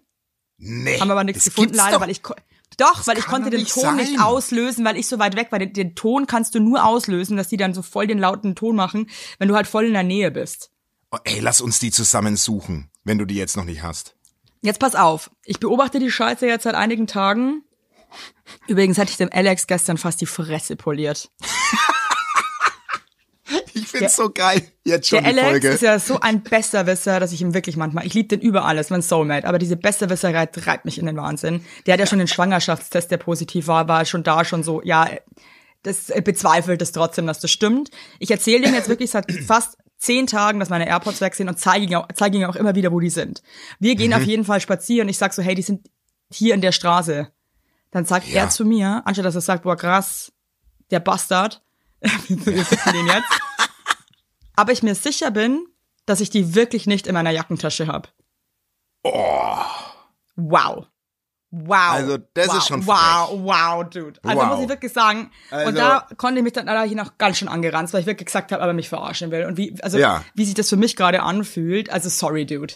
Nee. 0.58 1.00
Haben 1.00 1.12
aber 1.12 1.24
nichts 1.24 1.44
das 1.46 1.54
gefunden, 1.54 1.76
leider, 1.76 1.94
doch. 1.94 2.02
weil 2.02 2.10
ich 2.12 2.22
doch, 2.78 3.06
weil 3.06 3.20
ich 3.20 3.26
konnte 3.26 3.52
den 3.52 3.60
nicht 3.60 3.72
Ton 3.74 3.98
nicht 3.98 4.14
sein. 4.16 4.20
auslösen, 4.20 4.84
weil 4.84 4.98
ich 4.98 5.08
so 5.08 5.20
weit 5.20 5.36
weg 5.36 5.52
war. 5.52 5.60
Den, 5.60 5.74
den 5.74 5.94
Ton 5.94 6.26
kannst 6.26 6.56
du 6.56 6.60
nur 6.60 6.84
auslösen, 6.86 7.38
dass 7.38 7.48
die 7.50 7.58
dann 7.58 7.76
so 7.76 7.84
voll 7.84 8.08
den 8.08 8.18
lauten 8.18 8.56
Ton 8.56 8.76
machen, 8.76 9.10
wenn 9.38 9.48
du 9.48 9.56
halt 9.56 9.68
voll 9.68 9.86
in 9.86 9.94
der 9.94 10.02
Nähe 10.02 10.32
bist. 10.32 10.72
Oh, 11.12 11.18
ey, 11.24 11.40
lass 11.40 11.62
uns 11.62 11.78
die 11.80 11.92
zusammen 11.92 12.36
suchen, 12.36 12.90
wenn 13.04 13.20
du 13.20 13.26
die 13.26 13.36
jetzt 13.36 13.56
noch 13.58 13.66
nicht 13.66 13.84
hast. 13.84 14.16
Jetzt 14.64 14.80
pass 14.80 14.96
auf. 14.96 15.30
Ich 15.44 15.60
beobachte 15.60 16.00
die 16.00 16.10
Scheiße 16.10 16.48
jetzt 16.48 16.64
seit 16.64 16.74
einigen 16.74 17.06
Tagen. 17.06 17.64
Übrigens 18.68 18.98
hatte 18.98 19.12
ich 19.12 19.18
dem 19.18 19.30
Alex 19.32 19.68
gestern 19.68 19.98
fast 19.98 20.22
die 20.22 20.26
Fresse 20.26 20.78
poliert. 20.78 21.30
Ich 23.74 23.88
find's 23.88 24.16
so 24.16 24.30
geil. 24.30 24.62
Jetzt 24.86 25.10
schon 25.10 25.22
Der 25.22 25.34
die 25.34 25.40
Alex 25.40 25.50
Folge. 25.50 25.68
ist 25.70 25.82
ja 25.82 26.00
so 26.00 26.20
ein 26.20 26.44
Besserwisser, 26.44 27.20
dass 27.20 27.34
ich 27.34 27.42
ihm 27.42 27.54
wirklich 27.54 27.76
manchmal, 27.76 28.06
ich 28.06 28.14
liebe 28.14 28.30
den 28.30 28.40
über 28.40 28.66
alles, 28.66 28.90
mein 28.90 29.02
Soulmate, 29.02 29.46
aber 29.48 29.60
diese 29.60 29.76
Besserwisserei 29.76 30.46
treibt 30.46 30.86
mich 30.86 30.98
in 30.98 31.08
den 31.08 31.18
Wahnsinn. 31.18 31.66
Der 31.86 31.94
hat 31.94 32.00
ja 32.00 32.06
schon 32.06 32.20
den 32.20 32.28
Schwangerschaftstest, 32.30 33.12
der 33.12 33.18
positiv 33.18 33.68
war, 33.68 33.88
war 33.90 34.06
schon 34.06 34.24
da 34.24 34.46
schon 34.46 34.64
so, 34.64 34.82
ja, 34.84 35.10
das 35.84 36.10
äh, 36.10 36.22
bezweifelt 36.22 36.82
es 36.82 36.94
trotzdem, 36.94 37.28
dass 37.28 37.40
das 37.40 37.52
stimmt. 37.52 37.90
Ich 38.20 38.32
erzähle 38.32 38.68
ihm 38.68 38.74
jetzt 38.74 38.90
wirklich 38.90 39.12
seit 39.12 39.30
fast 39.32 39.78
zehn 40.04 40.28
Tagen, 40.28 40.60
dass 40.60 40.70
meine 40.70 40.88
AirPods 40.88 41.22
weg 41.22 41.34
sind 41.36 41.48
und 41.50 41.58
zeige 41.60 41.86
ihm, 41.86 41.96
auch, 41.96 42.08
zeige 42.14 42.38
ihm 42.38 42.44
auch 42.46 42.56
immer 42.56 42.76
wieder, 42.76 42.92
wo 42.92 43.00
die 43.00 43.10
sind. 43.10 43.42
Wir 43.80 43.96
gehen 43.96 44.14
auf 44.14 44.24
jeden 44.24 44.44
Fall 44.46 44.60
spazieren. 44.60 45.08
Ich 45.10 45.18
sag 45.18 45.34
so, 45.34 45.42
hey, 45.42 45.56
die 45.56 45.62
sind 45.62 45.90
hier 46.32 46.54
in 46.54 46.62
der 46.62 46.72
Straße. 46.72 47.32
Dann 47.92 48.06
sagt 48.06 48.28
Ja. 48.28 48.42
er 48.42 48.50
zu 48.50 48.66
mir, 48.66 49.02
anstatt 49.06 49.26
dass 49.26 49.36
er 49.36 49.42
sagt, 49.42 49.64
boah, 49.64 49.78
krass, 49.78 50.32
der 50.92 51.00
Bastard, 51.00 51.62
wir 52.02 52.66
finden 52.66 52.92
den 52.94 53.08
jetzt. 53.08 53.30
Aber 54.56 54.72
ich 54.72 54.84
mir 54.84 54.96
sicher 54.96 55.32
bin, 55.32 55.66
dass 56.06 56.20
ich 56.20 56.30
die 56.30 56.54
wirklich 56.54 56.86
nicht 56.86 57.08
in 57.08 57.14
meiner 57.14 57.32
Jackentasche 57.32 57.88
habe. 57.88 58.10
Oh. 59.04 59.58
Wow. 60.36 60.88
Wow. 61.56 61.78
Also, 61.92 62.18
das 62.34 62.48
wow. 62.48 62.58
ist 62.58 62.68
schon 62.68 62.88
Wow, 62.88 63.30
wow, 63.44 63.84
dude. 63.88 64.20
Also 64.24 64.42
Wow. 64.42 64.48
muss 64.50 64.60
ich 64.62 64.70
wirklich 64.70 64.92
sagen. 64.92 65.30
Also- 65.52 65.70
und 65.70 65.76
da 65.76 66.08
konnte 66.18 66.40
ich 66.40 66.44
mich 66.44 66.54
dann 66.54 66.66
da 66.66 66.84
noch 66.88 67.20
ganz 67.20 67.38
schön 67.38 67.48
angeranzt, 67.48 67.94
weil 67.94 68.02
ich 68.02 68.08
wirklich 68.08 68.26
gesagt 68.26 68.52
habe, 68.52 68.64
aber 68.64 68.74
mich 68.74 68.90
verarschen 68.90 69.30
will. 69.30 69.46
Und 69.46 69.58
wie, 69.58 69.76
also, 69.84 70.00
Ja. 70.00 70.24
wie 70.34 70.46
sich 70.46 70.56
das 70.56 70.68
für 70.70 70.78
mich 70.78 70.96
gerade 70.96 71.22
anfühlt. 71.22 71.92
Also, 71.92 72.10
sorry, 72.10 72.48
dude. 72.48 72.74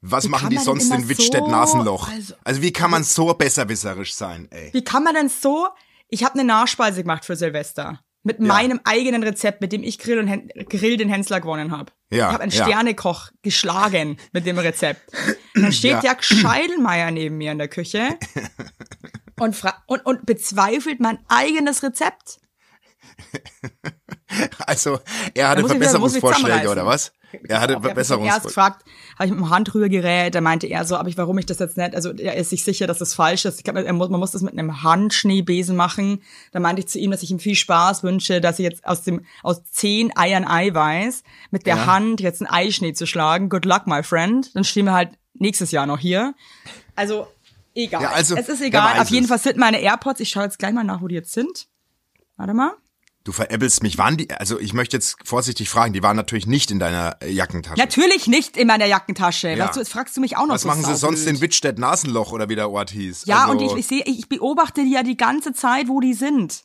Was 0.00 0.24
Wie 0.24 0.28
machen 0.28 0.48
die 0.50 0.58
sonst 0.58 0.90
in 0.90 0.96
immer 0.98 1.08
Wittstedt 1.08 1.40
so- 1.44 1.50
Nasenloch? 1.50 2.08
also- 2.08 2.34
Also, 2.44 2.62
wie 2.62 2.72
kann 2.72 2.90
man 2.92 3.02
so 3.02 3.34
besserwisserisch 3.34 4.14
sein, 4.14 4.46
ey? 4.52 4.70
Wie 4.72 4.84
kann 4.84 5.02
man 5.02 5.14
denn 5.14 5.28
so? 5.28 5.66
Ich 6.08 6.22
habe 6.22 6.34
eine 6.34 6.44
Nachspeise 6.44 7.02
gemacht 7.02 7.24
für 7.24 7.34
Silvester. 7.34 7.98
Mit 8.22 8.38
meinem 8.38 8.80
eigenen 8.84 9.22
Rezept, 9.22 9.62
mit 9.62 9.72
dem 9.72 9.82
ich 9.82 9.98
Grill, 9.98 10.18
und 10.18 10.26
Hen 10.26 10.48
Grill 10.68 10.98
den 10.98 11.08
Hensler 11.08 11.40
gewonnen 11.40 11.70
habe. 11.70 11.90
Ja, 12.10 12.28
ich 12.28 12.32
habe 12.34 12.42
einen 12.42 12.52
ja. 12.52 12.64
Sternekoch 12.64 13.30
geschlagen 13.42 14.18
mit 14.32 14.44
dem 14.44 14.58
Rezept. 14.58 15.00
Und 15.56 15.62
dann 15.62 15.72
steht 15.72 15.92
Ja. 15.92 16.00
Jack 16.02 16.22
Scheidelmeier 16.22 17.10
neben 17.10 17.38
mir 17.38 17.52
in 17.52 17.58
der 17.58 17.68
Küche 17.68 18.18
und, 19.40 19.56
und, 19.86 20.04
und 20.04 20.26
bezweifelt 20.26 21.00
mein 21.00 21.18
eigenes 21.28 21.82
Rezept. 21.82 22.40
Also, 24.60 25.00
er 25.34 25.48
hatte 25.48 25.66
Verbesserungsvorschläge, 25.66 26.68
oder 26.68 26.86
was? 26.86 27.12
Er 27.46 27.60
hatte 27.60 27.80
Verbesserungsvorschläge. 27.80 28.48
gefragt, 28.48 28.84
habe 29.14 29.26
ich 29.26 29.30
mit 29.30 29.40
dem 29.40 29.50
Handrührgerät, 29.50 30.34
da 30.34 30.40
meinte 30.40 30.66
er 30.66 30.84
so, 30.84 30.96
aber 30.96 31.08
ich, 31.08 31.16
warum 31.16 31.38
ich 31.38 31.46
das 31.46 31.58
jetzt 31.58 31.76
nicht, 31.76 31.94
also 31.94 32.12
er 32.12 32.36
ist 32.36 32.50
sich 32.50 32.64
sicher, 32.64 32.86
dass 32.86 32.98
das 32.98 33.14
falsch 33.14 33.44
ist. 33.44 33.58
Ich 33.58 33.64
glaube, 33.64 33.84
er 33.84 33.92
muss, 33.92 34.08
man 34.08 34.20
muss 34.20 34.30
das 34.30 34.42
mit 34.42 34.52
einem 34.52 34.82
Handschneebesen 34.82 35.76
machen. 35.76 36.22
Da 36.52 36.60
meinte 36.60 36.80
ich 36.80 36.88
zu 36.88 36.98
ihm, 36.98 37.10
dass 37.10 37.22
ich 37.22 37.30
ihm 37.30 37.38
viel 37.38 37.54
Spaß 37.54 38.02
wünsche, 38.02 38.40
dass 38.40 38.58
ich 38.58 38.64
jetzt 38.64 38.84
aus 38.86 39.02
dem, 39.02 39.24
aus 39.42 39.62
zehn 39.64 40.16
Eiern 40.16 40.46
Eiweiß 40.46 41.22
mit 41.50 41.66
der 41.66 41.76
Ja. 41.76 41.86
Hand 41.86 42.20
jetzt 42.20 42.40
einen 42.40 42.50
Eischnee 42.50 42.92
zu 42.92 43.06
schlagen. 43.06 43.48
Good 43.48 43.64
luck, 43.64 43.86
my 43.86 44.02
friend. 44.02 44.54
Dann 44.54 44.64
stehen 44.64 44.86
wir 44.86 44.94
halt 44.94 45.10
nächstes 45.34 45.70
Jahr 45.70 45.86
noch 45.86 45.98
hier. 45.98 46.34
Also, 46.96 47.26
egal. 47.74 48.02
Ja, 48.02 48.10
also, 48.10 48.36
es 48.36 48.48
ist 48.48 48.60
egal. 48.62 48.98
Auf 49.00 49.10
jeden. 49.10 49.26
Fall 49.26 49.38
sind 49.38 49.56
meine 49.56 49.80
AirPods. 49.80 50.20
Ich 50.20 50.30
schaue 50.30 50.44
jetzt 50.44 50.58
gleich 50.58 50.72
mal 50.72 50.84
nach, 50.84 51.00
wo 51.02 51.08
die 51.08 51.14
jetzt 51.14 51.32
sind. 51.32 51.68
Warte 52.36 52.54
mal. 52.54 52.72
Du 53.22 53.32
veräppelst 53.32 53.82
mich. 53.82 53.98
Waren 53.98 54.16
die, 54.16 54.30
also 54.30 54.58
ich 54.58 54.72
möchte 54.72 54.96
jetzt 54.96 55.16
vorsichtig 55.24 55.68
fragen, 55.68 55.92
die 55.92 56.02
waren 56.02 56.16
natürlich 56.16 56.46
nicht 56.46 56.70
in 56.70 56.78
deiner 56.78 57.18
äh, 57.20 57.30
Jackentasche. 57.30 57.78
Natürlich 57.78 58.26
nicht 58.26 58.56
in 58.56 58.66
meiner 58.66 58.86
Jackentasche. 58.86 59.50
Ja. 59.50 59.66
Weißt 59.66 59.76
du, 59.76 59.80
jetzt 59.80 59.92
fragst 59.92 60.16
du 60.16 60.22
mich 60.22 60.38
auch 60.38 60.46
noch 60.46 60.54
Was 60.54 60.62
so 60.62 60.68
machen 60.68 60.84
sie 60.84 60.96
sonst 60.96 61.26
in 61.26 61.40
Wittstedt 61.42 61.78
Nasenloch 61.78 62.32
oder 62.32 62.48
wie 62.48 62.56
der 62.56 62.70
Ort 62.70 62.90
hieß? 62.90 63.26
Ja, 63.26 63.44
also, 63.44 63.52
und 63.52 63.62
ich, 63.62 63.74
ich 63.74 63.86
sehe, 63.86 64.02
ich 64.06 64.28
beobachte 64.28 64.82
die 64.84 64.92
ja 64.92 65.02
die 65.02 65.18
ganze 65.18 65.52
Zeit, 65.52 65.88
wo 65.88 66.00
die 66.00 66.14
sind. 66.14 66.62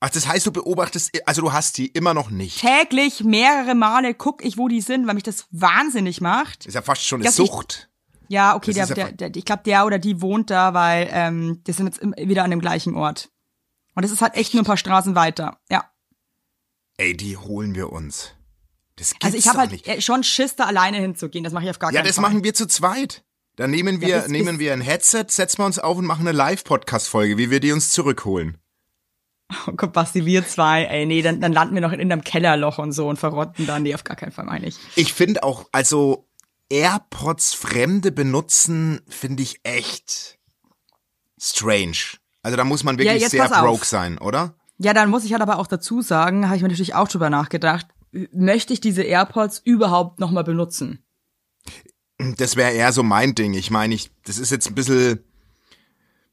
Ach, 0.00 0.10
das 0.10 0.28
heißt, 0.28 0.46
du 0.46 0.52
beobachtest, 0.52 1.10
also 1.26 1.42
du 1.42 1.52
hast 1.52 1.76
die 1.76 1.88
immer 1.88 2.14
noch 2.14 2.30
nicht. 2.30 2.60
Täglich 2.60 3.24
mehrere 3.24 3.74
Male 3.74 4.14
gucke 4.14 4.46
ich, 4.46 4.56
wo 4.56 4.68
die 4.68 4.80
sind, 4.80 5.08
weil 5.08 5.14
mich 5.14 5.24
das 5.24 5.46
wahnsinnig 5.50 6.20
macht. 6.20 6.66
Ist 6.66 6.74
ja 6.74 6.82
fast 6.82 7.04
schon 7.04 7.20
eine 7.20 7.30
ich- 7.30 7.34
Sucht. 7.34 7.88
Ja, 8.28 8.54
okay, 8.54 8.74
der, 8.74 8.86
ja 8.86 8.94
der, 8.94 9.12
der, 9.12 9.34
ich 9.34 9.44
glaube, 9.46 9.62
der 9.64 9.86
oder 9.86 9.98
die 9.98 10.20
wohnt 10.20 10.50
da, 10.50 10.74
weil 10.74 11.08
ähm, 11.10 11.62
die 11.66 11.72
sind 11.72 11.86
jetzt 11.86 12.02
wieder 12.28 12.44
an 12.44 12.50
dem 12.50 12.60
gleichen 12.60 12.94
Ort. 12.94 13.30
Und 13.98 14.04
das 14.04 14.12
ist 14.12 14.22
halt 14.22 14.34
echt 14.36 14.54
nur 14.54 14.62
ein 14.62 14.66
paar 14.66 14.76
Straßen 14.76 15.16
weiter. 15.16 15.58
Ja. 15.68 15.90
Ey, 16.98 17.16
die 17.16 17.36
holen 17.36 17.74
wir 17.74 17.90
uns. 17.90 18.30
Das 18.94 19.10
gibt's 19.10 19.24
Also 19.24 19.36
ich 19.38 19.48
habe 19.48 19.58
halt 19.58 19.72
nicht. 19.72 19.88
äh, 19.88 20.00
schon 20.00 20.22
Schiss, 20.22 20.54
da 20.54 20.66
alleine 20.66 20.98
hinzugehen. 20.98 21.42
Das 21.42 21.52
mache 21.52 21.64
ich 21.64 21.70
auf 21.70 21.80
gar 21.80 21.90
Ja, 21.90 21.96
keinen 21.96 22.06
das 22.06 22.14
Fall. 22.14 22.22
machen 22.22 22.44
wir 22.44 22.54
zu 22.54 22.68
zweit. 22.68 23.24
Dann 23.56 23.72
nehmen 23.72 24.00
wir, 24.00 24.06
Ja, 24.08 24.28
nehmen 24.28 24.60
wir 24.60 24.72
ein 24.72 24.80
Headset, 24.80 25.24
setzen 25.30 25.58
wir 25.58 25.66
uns 25.66 25.80
auf 25.80 25.98
und 25.98 26.06
machen 26.06 26.28
eine 26.28 26.30
Live-Podcast-Folge, 26.36 27.38
wie 27.38 27.50
wir 27.50 27.58
die 27.58 27.72
uns 27.72 27.90
zurückholen. 27.90 28.58
Oh 29.66 29.72
Gott, 29.72 29.92
Basti, 29.92 30.24
wir 30.24 30.46
zwei, 30.46 30.84
ey, 30.84 31.04
nee, 31.04 31.20
dann, 31.22 31.40
dann 31.40 31.52
landen 31.52 31.74
wir 31.74 31.80
noch 31.82 31.90
in 31.90 32.00
einem 32.00 32.22
Kellerloch 32.22 32.78
und 32.78 32.92
so 32.92 33.08
und 33.08 33.16
verrotten 33.18 33.66
dann. 33.66 33.82
Nee, 33.82 33.96
auf 33.96 34.04
gar 34.04 34.16
keinen 34.16 34.30
Fall, 34.30 34.44
meine 34.44 34.68
ich. 34.68 34.76
Ich 34.94 35.12
finde 35.12 35.42
auch, 35.42 35.66
also 35.72 36.28
AirPods 36.70 37.52
Fremde 37.54 38.12
benutzen, 38.12 39.00
finde 39.08 39.42
ich 39.42 39.58
echt 39.64 40.38
strange. 41.40 42.17
Also 42.42 42.56
da 42.56 42.64
muss 42.64 42.84
man 42.84 42.98
wirklich 42.98 43.20
jetzt 43.20 43.32
sehr 43.32 43.42
pass 43.42 43.52
auf. 43.52 43.64
broke 43.64 43.86
sein, 43.86 44.18
oder? 44.18 44.54
Ja, 44.78 44.94
dann 44.94 45.10
muss 45.10 45.24
ich 45.24 45.32
halt 45.32 45.42
aber 45.42 45.58
auch 45.58 45.66
dazu 45.66 46.02
sagen, 46.02 46.46
habe 46.46 46.56
ich 46.56 46.62
mir 46.62 46.68
natürlich 46.68 46.94
auch 46.94 47.08
drüber 47.08 47.30
nachgedacht, 47.30 47.86
möchte 48.32 48.72
ich 48.72 48.80
diese 48.80 49.02
AirPods 49.02 49.60
überhaupt 49.64 50.20
nochmal 50.20 50.44
benutzen? 50.44 51.04
Das 52.36 52.56
wäre 52.56 52.72
eher 52.72 52.92
so 52.92 53.02
mein 53.02 53.34
Ding. 53.34 53.54
Ich 53.54 53.70
meine, 53.70 53.94
ich, 53.94 54.10
das 54.24 54.38
ist 54.38 54.50
jetzt 54.50 54.68
ein 54.68 54.74
bisschen, 54.74 55.20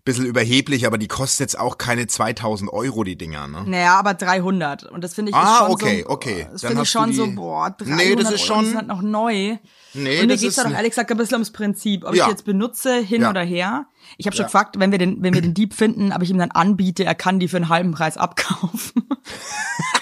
bisschen 0.05 0.25
überheblich, 0.25 0.85
aber 0.87 0.97
die 0.97 1.07
kosten 1.07 1.43
jetzt 1.43 1.59
auch 1.59 1.77
keine 1.77 2.07
2000 2.07 2.71
Euro, 2.71 3.03
die 3.03 3.17
Dinger, 3.17 3.47
ne? 3.47 3.63
Naja, 3.67 3.97
aber 3.99 4.13
300. 4.13 4.83
Und 4.85 5.03
das 5.03 5.13
finde 5.15 5.31
ich 5.31 5.35
Ah, 5.35 5.57
schon 5.63 5.71
okay, 5.71 6.03
so, 6.03 6.09
okay. 6.13 6.47
Das 6.51 6.61
finde 6.61 6.83
ich 6.83 6.89
schon 6.89 7.09
die- 7.09 7.15
so, 7.15 7.27
boah, 7.31 7.71
300 7.71 7.97
Nee, 7.97 8.15
das 8.15 8.31
ist 8.31 8.49
Euro, 8.49 8.61
schon- 8.63 8.75
halt 8.75 8.87
noch 8.87 9.01
neu. 9.01 9.57
Nee, 9.93 10.21
Und 10.21 10.27
mir 10.27 10.37
geht's 10.37 10.55
da 10.55 10.63
doch 10.63 10.69
ein- 10.69 10.75
ehrlich 10.75 10.91
gesagt 10.91 11.09
ein 11.11 11.17
bisschen 11.17 11.35
ums 11.35 11.51
Prinzip, 11.51 12.05
ob 12.05 12.13
Ja. 12.13 12.23
ich 12.23 12.25
die 12.25 12.31
jetzt 12.31 12.45
benutze, 12.45 12.97
hin 13.01 13.23
Ja. 13.23 13.29
oder 13.31 13.41
her. 13.41 13.87
Ich 14.17 14.27
habe 14.27 14.35
schon 14.35 14.43
Ja. 14.43 14.47
gefragt, 14.47 14.75
wenn 14.79 14.91
wir 14.91 14.99
den, 14.99 15.23
wenn 15.23 15.33
wir 15.33 15.41
den 15.41 15.53
Dieb 15.55 15.73
finden, 15.73 16.13
ob 16.13 16.21
ich 16.21 16.29
ihm 16.29 16.37
dann 16.37 16.51
anbiete, 16.51 17.03
er 17.03 17.15
kann 17.15 17.39
die 17.39 17.47
für 17.47 17.57
einen 17.57 17.69
halben 17.69 17.91
Preis 17.91 18.15
abkaufen. 18.17 19.09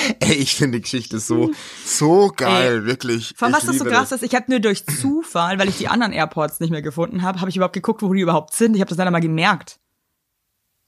Ey, 0.20 0.34
ich 0.34 0.54
finde 0.54 0.78
die 0.78 0.82
Geschichte 0.82 1.18
so, 1.18 1.50
so 1.84 2.32
geil, 2.36 2.84
wirklich. 2.86 3.34
Vor 3.36 3.46
allem, 3.46 3.54
Ich 3.56 3.62
was 3.62 3.66
das 3.66 3.78
so 3.78 3.84
krass 3.84 4.12
ist, 4.12 4.22
ich 4.22 4.34
habe 4.34 4.46
nur 4.48 4.60
durch 4.60 4.84
Zufall, 5.00 5.58
weil 5.58 5.68
ich 5.68 5.78
die 5.78 5.88
anderen 5.88 6.12
AirPods 6.12 6.60
nicht 6.60 6.70
mehr 6.70 6.82
gefunden 6.82 7.22
habe, 7.22 7.40
habe 7.40 7.50
ich 7.50 7.56
überhaupt 7.56 7.74
geguckt, 7.74 8.02
wo 8.02 8.12
die 8.14 8.20
überhaupt 8.20 8.54
sind. 8.54 8.74
Ich 8.74 8.80
habe 8.80 8.88
das 8.88 8.96
dann 8.96 9.06
einmal 9.06 9.20
gemerkt. 9.20 9.78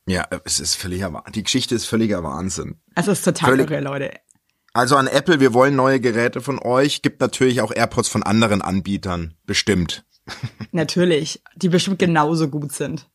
Ja, 0.06 0.26
es 0.44 0.58
ist 0.60 0.74
völliger, 0.74 1.12
Wah- 1.12 1.24
die 1.32 1.42
Geschichte 1.44 1.74
ist 1.74 1.84
völliger 1.86 2.22
Wahnsinn. 2.24 2.80
Es 2.94 3.06
ist 3.08 3.22
total 3.22 3.50
Völlig- 3.50 3.70
irre, 3.70 3.80
Leute. 3.80 4.10
Also 4.74 4.96
an 4.96 5.06
Apple, 5.06 5.38
wir 5.38 5.52
wollen 5.52 5.76
neue 5.76 6.00
Geräte 6.00 6.40
von 6.40 6.58
euch. 6.58 7.02
Gibt 7.02 7.20
natürlich 7.20 7.60
auch 7.60 7.72
AirPods 7.74 8.08
von 8.08 8.22
anderen 8.22 8.62
Anbietern. 8.62 9.34
Bestimmt. 9.44 10.04
Natürlich, 10.72 11.42
die 11.56 11.68
bestimmt 11.68 11.98
genauso 11.98 12.48
gut 12.48 12.72
sind. 12.72 13.10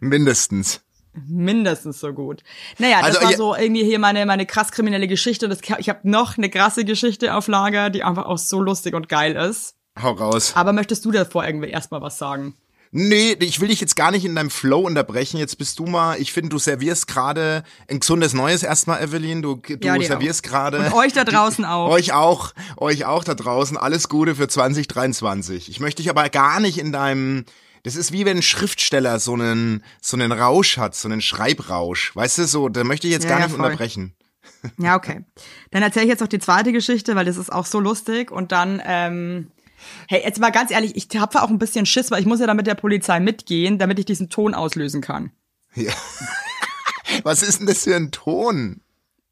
Mindestens. 0.00 0.80
Mindestens 1.14 2.00
so 2.00 2.12
gut. 2.12 2.42
Naja, 2.78 3.00
das 3.02 3.16
Also, 3.16 3.22
war 3.22 3.32
so 3.36 3.54
irgendwie 3.54 3.84
hier 3.84 3.98
meine, 3.98 4.24
meine 4.26 4.46
krass 4.46 4.72
kriminelle 4.72 5.08
Geschichte. 5.08 5.48
Das, 5.48 5.58
ich 5.78 5.88
habe 5.88 6.00
noch 6.04 6.38
eine 6.38 6.48
krasse 6.48 6.84
Geschichte 6.84 7.34
auf 7.34 7.48
Lager, 7.48 7.90
die 7.90 8.02
einfach 8.02 8.26
auch 8.26 8.38
so 8.38 8.60
lustig 8.60 8.94
und 8.94 9.08
geil 9.08 9.36
ist. 9.36 9.74
Hau 10.00 10.12
raus. 10.12 10.52
Aber 10.54 10.72
möchtest 10.72 11.04
du 11.04 11.10
davor 11.10 11.44
irgendwie 11.46 11.68
erstmal 11.68 12.00
was 12.00 12.16
sagen? 12.16 12.54
Nee, 12.94 13.38
ich 13.40 13.58
will 13.60 13.68
dich 13.68 13.80
jetzt 13.80 13.96
gar 13.96 14.10
nicht 14.10 14.26
in 14.26 14.34
deinem 14.34 14.50
Flow 14.50 14.80
unterbrechen. 14.80 15.38
Jetzt 15.38 15.56
bist 15.56 15.78
du 15.78 15.86
mal, 15.86 16.20
ich 16.20 16.30
finde, 16.32 16.50
du 16.50 16.58
servierst 16.58 17.06
gerade 17.06 17.62
ein 17.88 18.00
gesundes 18.00 18.34
Neues 18.34 18.62
erstmal, 18.62 19.02
Evelyn. 19.02 19.40
Du, 19.40 19.56
du 19.56 19.78
Ja, 19.86 19.98
servierst 19.98 20.42
gerade. 20.42 20.78
Und 20.78 20.92
euch 20.92 21.14
da 21.14 21.24
draußen 21.24 21.64
auch. 21.64 21.88
Euch 21.88 22.12
auch, 22.12 22.52
euch 22.76 23.06
auch 23.06 23.24
da 23.24 23.34
draußen. 23.34 23.78
Alles 23.78 24.10
Gute 24.10 24.34
für 24.34 24.46
2023. 24.46 25.70
Ich 25.70 25.80
möchte 25.80 26.02
dich 26.02 26.10
aber 26.10 26.28
gar 26.28 26.60
nicht 26.60 26.76
in 26.76 26.92
deinem, 26.92 27.46
das 27.82 27.96
ist 27.96 28.12
wie 28.12 28.24
wenn 28.24 28.38
ein 28.38 28.42
Schriftsteller 28.42 29.18
so 29.18 29.34
einen, 29.34 29.82
so 30.00 30.16
einen 30.16 30.32
Rausch 30.32 30.76
hat, 30.78 30.94
so 30.94 31.08
einen 31.08 31.20
Schreibrausch. 31.20 32.14
Weißt 32.14 32.38
du, 32.38 32.46
so, 32.46 32.68
da 32.68 32.84
möchte 32.84 33.06
ich 33.06 33.12
jetzt 33.12 33.24
Ja, 33.24 33.30
gar 33.30 33.40
ja, 33.40 33.46
nicht 33.46 33.56
voll. 33.56 33.64
unterbrechen. 33.64 34.14
Ja, 34.78 34.96
okay. 34.96 35.24
Dann 35.72 35.82
erzähle 35.82 36.04
ich 36.04 36.10
jetzt 36.10 36.20
noch 36.20 36.28
die 36.28 36.38
zweite 36.38 36.72
Geschichte, 36.72 37.14
weil 37.16 37.24
das 37.24 37.36
ist 37.36 37.52
auch 37.52 37.66
so 37.66 37.80
lustig. 37.80 38.30
Und 38.30 38.52
dann, 38.52 38.80
ähm, 38.84 39.50
hey, 40.08 40.22
jetzt 40.24 40.38
mal 40.40 40.50
ganz 40.50 40.70
ehrlich, 40.70 40.94
ich 40.96 41.08
habe 41.18 41.42
auch 41.42 41.48
ein 41.50 41.58
bisschen 41.58 41.86
Schiss, 41.86 42.10
weil 42.12 42.20
ich 42.20 42.26
muss 42.26 42.38
ja 42.40 42.46
dann 42.46 42.56
mit 42.56 42.66
der 42.68 42.74
Polizei 42.76 43.18
mitgehen, 43.18 43.78
damit 43.78 43.98
ich 43.98 44.04
diesen 44.04 44.30
Ton 44.30 44.54
auslösen 44.54 45.00
kann. 45.00 45.32
Ja. 45.74 45.92
Was 47.24 47.42
ist 47.42 47.58
denn 47.60 47.66
das 47.66 47.84
für 47.84 47.94
ein 47.96 48.10
Ton? 48.12 48.80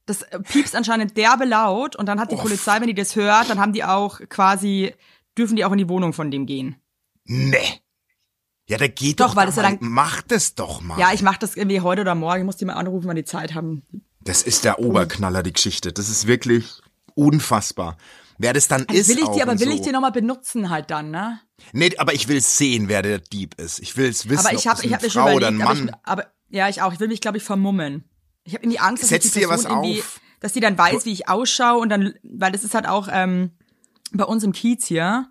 Das 0.07 0.23
äh, 0.23 0.40
piepst 0.40 0.75
anscheinend 0.75 1.16
derbe 1.16 1.45
laut 1.45 1.95
und 1.97 2.07
dann 2.07 2.19
hat 2.21 2.30
die 2.33 2.37
Oh, 2.37 2.42
Polizei, 2.42 2.80
wenn 2.80 2.88
die 2.88 2.95
das 2.95 3.14
hört, 3.14 3.49
dann 3.50 3.61
haben 3.61 3.73
die 3.73 3.85
auch 3.85 4.21
quasi, 4.28 4.92
dürfen 5.38 5.54
die 5.57 5.64
auch 5.64 5.73
in 5.73 5.78
die 5.78 5.88
Wohnung 5.88 6.12
von 6.12 6.30
dem 6.30 6.47
gehen. 6.47 6.76
Nee. 7.25 7.80
Ja, 8.70 8.78
da 8.78 8.86
geht 8.86 9.18
Doch, 9.18 9.30
doch, 9.30 9.36
weil 9.36 9.46
da 9.46 9.52
das 9.52 9.56
ja 9.56 9.62
dann- 9.64 9.78
mach 9.80 10.22
das 10.22 10.54
doch 10.54 10.80
mal. 10.80 10.96
Ja, 10.96 11.12
ich 11.12 11.22
mache 11.22 11.40
das 11.40 11.56
irgendwie 11.56 11.80
heute 11.80 12.02
oder 12.02 12.14
morgen. 12.14 12.42
Ich 12.42 12.46
muss 12.46 12.56
die 12.56 12.64
mal 12.64 12.74
anrufen, 12.74 13.08
wenn 13.08 13.16
die 13.16 13.24
Zeit 13.24 13.52
haben. 13.54 13.82
Das 14.20 14.42
ist 14.42 14.64
der 14.64 14.78
Oberknaller, 14.78 15.42
die 15.42 15.52
Geschichte. 15.52 15.92
Das 15.92 16.08
ist 16.08 16.28
wirklich 16.28 16.80
unfassbar. 17.16 17.96
Wer 18.38 18.52
das 18.52 18.68
dann 18.68 18.84
ist. 18.84 19.08
will 19.08 19.18
ich 19.18 19.28
die, 19.30 19.42
aber 19.42 19.58
will 19.58 19.66
so. 19.68 19.74
ich 19.74 19.80
die 19.80 19.90
nochmal 19.90 20.12
benutzen 20.12 20.70
halt 20.70 20.90
dann, 20.92 21.10
ne? 21.10 21.40
Nee, 21.72 21.96
aber 21.98 22.14
ich 22.14 22.28
will 22.28 22.40
sehen, 22.40 22.88
wer 22.88 23.02
der 23.02 23.18
Dieb 23.18 23.56
ist. 23.60 23.80
Ich 23.80 23.96
will 23.96 24.08
es 24.08 24.28
wissen. 24.28 24.46
Aber 24.46 24.54
ich 24.54 24.60
ob 24.60 24.66
habe 24.66 24.76
das 24.76 24.84
ich 24.84 24.94
eine 24.94 25.02
hab 25.02 25.10
schon 25.10 25.22
Frau 25.24 25.34
oder 25.34 25.48
überlegt, 25.48 25.62
ein 25.62 25.66
aber, 25.66 25.74
ich, 25.78 25.84
Mann. 25.86 25.96
aber 26.04 26.26
ja, 26.48 26.68
ich 26.68 26.80
auch. 26.80 26.92
Ich 26.92 27.00
will 27.00 27.08
mich, 27.08 27.20
glaube 27.20 27.38
ich, 27.38 27.42
vermummen. 27.42 28.04
Ich 28.44 28.54
habe 28.54 28.62
irgendwie 28.64 28.78
Angst, 28.78 29.02
dass 29.02 29.10
Setz 29.10 29.32
die 29.32 29.40
dir 29.40 29.48
was 29.48 29.64
irgendwie, 29.64 29.98
auf. 30.00 30.20
dass 30.38 30.52
die 30.52 30.60
dann 30.60 30.78
weiß, 30.78 31.04
wie 31.06 31.12
ich 31.12 31.28
ausschaue 31.28 31.80
und 31.80 31.88
dann, 31.88 32.14
weil 32.22 32.52
das 32.52 32.62
ist 32.62 32.74
halt 32.74 32.86
auch 32.86 33.08
ähm, 33.10 33.50
bei 34.12 34.24
uns 34.24 34.44
im 34.44 34.52
Kiez 34.52 34.86
hier 34.86 35.26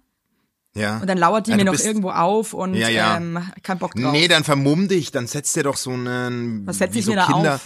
Ja. 0.76 0.98
und 1.00 1.08
dann 1.08 1.18
lauert 1.18 1.48
die 1.48 1.52
Ja, 1.52 1.58
mir 1.58 1.66
noch 1.66 1.80
irgendwo 1.80 2.12
auf 2.12 2.54
und 2.54 2.76
Ja, 2.76 2.90
ja. 2.90 3.18
Ähm, 3.18 3.40
kein 3.64 3.80
Bock 3.80 3.96
drauf. 3.96 4.12
Nee, 4.12 4.28
dann 4.28 4.44
vermumm 4.44 4.88
dich, 4.88 5.12
dann 5.12 5.26
setz 5.28 5.54
dir 5.54 5.64
doch 5.64 5.78
so 5.78 5.92
einen. 5.92 6.66
Was 6.68 6.78
setz 6.78 6.96
ich 6.96 7.06
so 7.06 7.12
mir 7.12 7.18
da 7.18 7.26
Kinder. 7.26 7.56
auf? 7.56 7.62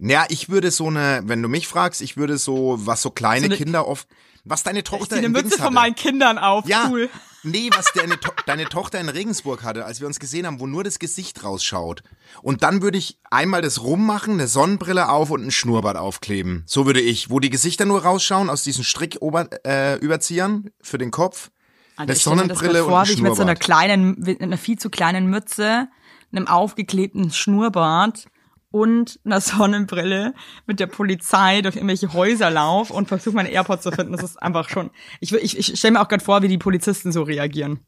Ja, 0.00 0.26
ich 0.28 0.48
würde 0.48 0.70
so 0.70 0.86
eine, 0.88 1.22
wenn 1.24 1.42
du 1.42 1.48
mich 1.48 1.66
fragst, 1.68 2.02
ich 2.02 2.16
würde 2.16 2.38
so, 2.38 2.76
was 2.80 3.02
so 3.02 3.10
kleine 3.10 3.40
So 3.40 3.46
eine- 3.46 3.56
Kinder 3.56 3.86
oft, 3.88 4.06
was 4.44 4.62
deine 4.62 4.78
ich 4.80 4.84
Tochter 4.84 5.16
eine 5.16 5.26
in 5.26 5.32
Mütze 5.32 5.44
Dings 5.44 5.56
von 5.56 5.64
hatte. 5.66 5.74
meinen 5.74 5.94
Kindern 5.96 6.38
auf. 6.38 6.68
Ja, 6.68 6.86
Cool. 6.88 7.08
nee, 7.42 7.68
was 7.76 7.92
deine, 7.94 8.18
to 8.20 8.30
deine 8.46 8.66
Tochter 8.66 9.00
in 9.00 9.08
Regensburg 9.08 9.64
hatte, 9.64 9.84
als 9.84 10.00
wir 10.00 10.06
uns 10.06 10.20
gesehen 10.20 10.46
haben, 10.46 10.60
wo 10.60 10.66
nur 10.68 10.84
das 10.84 11.00
Gesicht 11.00 11.42
rausschaut. 11.42 12.02
Und 12.42 12.62
dann 12.62 12.80
würde 12.80 12.96
ich 12.98 13.18
einmal 13.30 13.60
das 13.60 13.82
rummachen, 13.82 14.34
eine 14.34 14.46
Sonnenbrille 14.46 15.08
auf 15.08 15.30
und 15.30 15.44
ein 15.44 15.50
Schnurrbart 15.50 15.96
aufkleben. 15.96 16.62
So 16.66 16.86
würde 16.86 17.00
ich, 17.00 17.28
wo 17.30 17.40
die 17.40 17.50
Gesichter 17.50 17.84
nur 17.84 18.02
rausschauen 18.04 18.50
aus 18.50 18.62
diesen 18.62 18.84
Strick-Überziehern 18.84 19.58
äh, 19.64 19.96
Überziehern 19.96 20.70
für 20.80 20.98
den 20.98 21.10
Kopf. 21.10 21.50
Mir 21.98 22.06
das 22.06 22.22
Sonnenbrille 22.22 22.84
vor, 22.84 23.00
und 23.00 23.10
ein 23.10 23.22
mit 23.22 23.36
so 23.36 23.42
einer 23.42 23.56
kleinen, 23.56 24.18
mit 24.18 24.40
einer 24.40 24.58
viel 24.58 24.78
zu 24.78 24.90
kleinen 24.90 25.26
Mütze, 25.26 25.88
einem 26.32 26.46
aufgeklebten 26.46 27.30
Schnurrbart 27.30 28.26
und 28.70 29.18
einer 29.24 29.40
Sonnenbrille 29.40 30.34
mit 30.66 30.80
der 30.80 30.86
Polizei 30.86 31.62
durch 31.62 31.76
irgendwelche 31.76 32.12
Häuser 32.12 32.50
lauf 32.50 32.90
und 32.90 33.08
versuche 33.08 33.34
meine 33.34 33.50
AirPods 33.50 33.82
zu 33.82 33.92
finden. 33.92 34.12
Das 34.12 34.22
ist 34.22 34.42
einfach 34.42 34.68
schon. 34.68 34.90
Ich, 35.20 35.32
ich, 35.32 35.58
ich 35.58 35.78
stelle 35.78 35.92
mir 35.92 36.00
auch 36.00 36.08
gerade 36.08 36.24
vor, 36.24 36.42
wie 36.42 36.48
die 36.48 36.58
Polizisten 36.58 37.12
so 37.12 37.22
reagieren. 37.22 37.80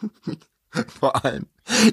Vor 0.98 1.22
allem 1.22 1.46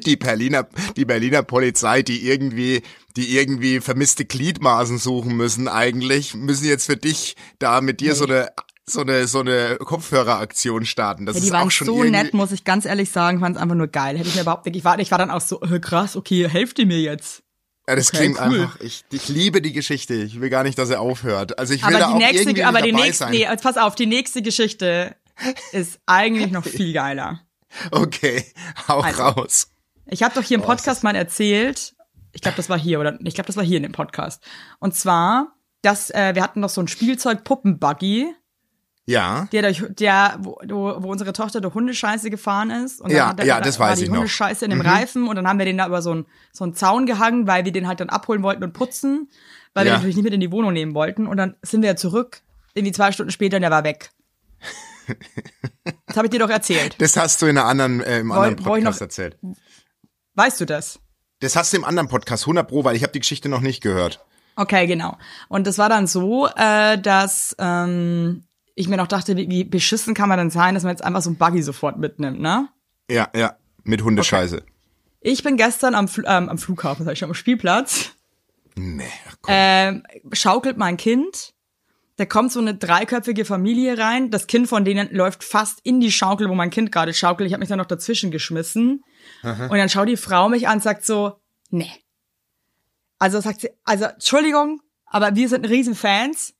die 0.06 0.16
Berliner, 0.16 0.68
die 0.96 1.06
Berliner 1.06 1.44
Polizei, 1.44 2.02
die 2.02 2.28
irgendwie, 2.28 2.82
die 3.16 3.38
irgendwie 3.38 3.82
vermisste 3.82 4.26
Gliedmaßen 4.26 4.98
suchen 4.98 5.36
müssen 5.36 5.68
eigentlich, 5.68 6.34
müssen 6.34 6.66
jetzt 6.66 6.86
für 6.86 6.98
dich 6.98 7.36
da 7.60 7.82
mit 7.82 8.02
dir 8.02 8.16
so 8.16 8.26
eine, 8.26 8.50
so 8.90 9.02
eine, 9.02 9.28
so 9.28 9.40
eine 9.40 9.78
Kopfhöreraktion 9.78 10.86
starten. 10.86 11.26
Das 11.26 11.36
Ja, 11.38 11.42
die 11.42 11.52
waren 11.52 11.68
auch 11.68 11.72
schon 11.72 11.86
so 11.88 12.04
irgendwie, 12.04 12.12
nett, 12.24 12.34
muss 12.34 12.52
ich 12.52 12.64
ganz 12.64 12.86
ehrlich 12.86 13.12
sagen, 13.12 13.40
fand 13.40 13.56
es 13.56 13.62
einfach 13.62 13.76
nur 13.76 13.88
geil. 13.88 14.18
Hätte 14.18 14.30
ich 14.30 14.36
mir 14.36 14.42
überhaupt 14.42 14.66
nicht, 14.66 14.76
ich 14.76 14.84
war, 14.84 15.00
ich 15.00 15.12
war 15.12 15.18
dann 15.18 15.32
auch 15.32 15.42
so, 15.42 15.62
äh, 15.62 15.80
krass, 15.80 16.16
okay, 16.16 16.48
helft 16.50 16.80
ihr 16.80 16.86
mir 16.86 17.00
jetzt. 17.00 17.44
Ja, 17.88 17.96
das 17.96 18.10
Okay, 18.10 18.18
klingt 18.18 18.38
cool. 18.40 18.62
einfach, 18.62 18.80
ich, 18.82 19.04
ich 19.12 19.30
liebe 19.30 19.62
die 19.62 19.74
Geschichte. 19.74 20.14
Ich 20.14 20.40
will 20.40 20.50
gar 20.50 20.64
nicht, 20.64 20.78
dass 20.78 20.90
er 20.90 21.02
aufhört. 21.02 21.58
Also 21.58 21.74
ich 21.74 21.82
will 21.82 21.96
Aber 21.96 22.00
da 22.00 22.08
die 22.10 22.14
auch 22.14 22.20
irgendwie 22.30 22.46
nächste, 22.54 22.68
aber 22.68 22.82
die 22.82 22.92
nächste, 22.92 23.14
sein. 23.26 23.32
nee, 23.32 23.48
pass 23.62 23.78
auf, 23.78 23.96
die 23.96 24.06
nächste 24.06 24.42
Geschichte 24.42 25.16
ist 25.72 26.00
eigentlich 26.06 26.52
noch 26.52 26.64
viel 26.66 26.94
geiler. 26.94 27.42
Okay, 27.92 28.44
hau 28.88 29.00
Also. 29.02 29.22
raus. 29.24 29.68
Ich 30.06 30.24
habe 30.24 30.34
doch 30.36 30.44
hier 30.44 30.58
im 30.58 30.64
Podcast 30.64 31.04
mal 31.04 31.16
erzählt, 31.16 31.96
ich 32.32 32.42
glaube, 32.42 32.58
das 32.58 32.70
war 32.70 32.80
hier 32.80 33.00
oder 33.00 33.18
ich 33.24 33.34
glaube, 33.36 33.48
das 33.48 33.58
war 33.58 33.64
hier 33.64 33.78
in 33.78 33.84
dem 33.84 33.92
Podcast. 33.92 34.44
Und 34.80 34.96
zwar, 34.96 35.56
dass 35.82 36.10
äh, 36.12 36.34
wir 36.36 36.44
hatten 36.44 36.60
noch 36.60 36.70
so 36.70 36.82
ein 36.82 36.88
Spielzeug 36.88 37.44
Puppenbuggy, 37.44 38.28
Ja, 39.10 39.48
der 39.52 39.62
durch, 39.64 39.84
der 39.90 40.38
wo, 40.40 40.58
wo 40.62 41.10
unsere 41.12 41.34
Tochter 41.34 41.62
durch 41.62 41.74
Hundescheiße 41.74 42.30
gefahren 42.30 42.70
ist 42.70 43.02
und 43.02 43.10
dann 43.12 43.18
Ja, 43.18 43.28
hat 43.30 43.40
er, 43.40 43.46
ja, 43.46 43.56
da 43.58 43.62
das 43.62 43.80
war 43.80 43.90
weiß 43.90 43.98
die 44.00 44.06
ich 44.06 44.10
noch. 44.10 44.18
Hundescheiße 44.18 44.66
in 44.66 44.72
dem 44.72 44.82
Reifen 44.82 45.28
und 45.28 45.36
dann 45.36 45.48
haben 45.48 45.58
wir 45.58 45.66
den 45.66 45.78
da 45.78 45.88
über 45.88 46.02
so 46.02 46.12
einen 46.12 46.26
so 46.52 46.64
einen 46.64 46.76
Zaun 46.76 47.06
gehangen, 47.06 47.48
weil 47.48 47.66
wir 47.66 47.72
den 47.72 47.88
halt 47.88 48.00
dann 48.02 48.10
abholen 48.10 48.44
wollten 48.44 48.64
und 48.64 48.74
putzen, 48.74 49.30
weil 49.74 49.86
wir 49.86 49.90
Ja. 49.92 49.94
den 49.96 49.98
natürlich 50.00 50.16
nicht 50.18 50.26
mit 50.26 50.34
in 50.34 50.40
die 50.42 50.52
Wohnung 50.52 50.74
nehmen 50.74 50.94
wollten 50.94 51.26
und 51.28 51.38
dann 51.38 51.56
sind 51.64 51.82
wir 51.82 51.96
zurück, 51.96 52.42
irgendwie 52.76 52.92
zwei 52.92 53.12
Stunden 53.12 53.32
später 53.32 53.58
und 53.58 53.62
der 53.64 53.72
war 53.72 53.84
weg. 53.84 54.12
Das 56.06 56.18
habe 56.18 56.28
ich 56.28 56.32
dir 56.32 56.40
doch 56.40 56.50
erzählt. 56.50 56.96
das 57.00 57.18
hast 57.18 57.42
du 57.42 57.48
in 57.48 57.58
einer 57.58 57.68
anderen, 57.68 58.02
äh, 58.02 58.20
im 58.20 58.32
anderen 58.32 58.54
ich 58.54 58.60
noch- 58.60 58.72
Podcast 58.74 59.02
erzählt. 59.02 59.38
Weißt 60.36 60.62
du 60.62 60.66
das? 60.66 61.00
Das 61.40 61.56
hast 61.56 61.74
du 61.74 61.78
im 61.78 61.84
anderen 61.84 62.10
Podcast, 62.10 62.46
100 62.46 62.68
Pro, 62.68 62.84
weil 62.84 62.96
ich 62.96 63.02
habe 63.04 63.14
die 63.14 63.20
Geschichte 63.20 63.50
noch 63.50 63.62
nicht 63.62 63.82
gehört. 63.82 64.24
Okay, 64.56 64.88
genau. 64.88 65.18
Und 65.48 65.66
das 65.68 65.78
war 65.78 65.90
dann 65.90 66.06
so, 66.06 66.48
äh, 66.56 66.98
dass 67.00 67.56
ähm, 67.60 68.44
ich 68.80 68.88
mir 68.88 68.98
noch 68.98 69.08
dachte, 69.08 69.36
wie, 69.36 69.64
beschissen 69.64 70.14
kann 70.14 70.30
man 70.30 70.38
denn 70.38 70.50
sein, 70.50 70.74
dass 70.74 70.84
man 70.84 70.92
jetzt 70.92 71.04
einfach 71.04 71.22
so 71.22 71.30
ein 71.30 71.36
Buggy 71.36 71.62
sofort 71.62 71.98
mitnimmt, 71.98 72.40
ne? 72.40 72.70
Ja, 73.10 73.30
ja, 73.36 73.56
mit 73.84 74.04
Hundescheiße. 74.04 74.64
Ich 75.22 75.44
bin 75.44 75.58
gestern 75.58 75.96
am, 75.96 76.08
Fl 76.08 76.24
ähm, 76.28 76.48
am 76.50 76.58
Flughafen, 76.58 77.04
sag 77.06 77.14
ich 77.14 77.20
schon, 77.20 77.30
am 77.30 77.36
Spielplatz, 77.36 78.12
Nee, 78.76 79.04
komm. 79.42 79.54
ähm, 79.54 80.04
schaukelt 80.32 80.78
mein 80.78 80.96
Kind. 80.96 81.54
da 82.16 82.26
kommt 82.26 82.52
so 82.54 82.60
eine 82.62 82.76
dreiköpfige 82.76 83.44
Familie 83.46 83.98
rein. 83.98 84.30
Das 84.32 84.48
Kind 84.48 84.68
von 84.70 84.86
denen 84.86 85.10
läuft 85.14 85.44
fast 85.44 85.80
in 85.84 86.00
die 86.00 86.12
Schaukel, 86.12 86.50
wo 86.50 86.56
mein 86.56 86.70
Kind 86.70 86.92
gerade 86.92 87.14
schaukelt. 87.14 87.48
Ich 87.48 87.54
habe 87.54 87.60
mich 87.60 87.70
dann 87.70 87.80
noch 87.80 87.86
dazwischen 87.86 88.32
geschmissen. 88.32 89.04
Aha. 89.44 89.68
Und 89.68 89.78
dann 89.78 89.90
schaut 89.90 90.08
die 90.08 90.18
Frau 90.18 90.48
mich 90.50 90.68
an 90.68 90.76
und 90.76 90.84
sagt 90.84 91.06
so, 91.06 91.34
nee. 91.70 91.92
Also 93.20 93.42
sagt 93.42 93.62
sie, 93.62 93.70
also 93.84 94.06
Entschuldigung, 94.06 94.82
aber 95.06 95.36
wir 95.36 95.50
sind 95.50 95.68
riesen 95.68 95.96
Fans. 95.96 96.54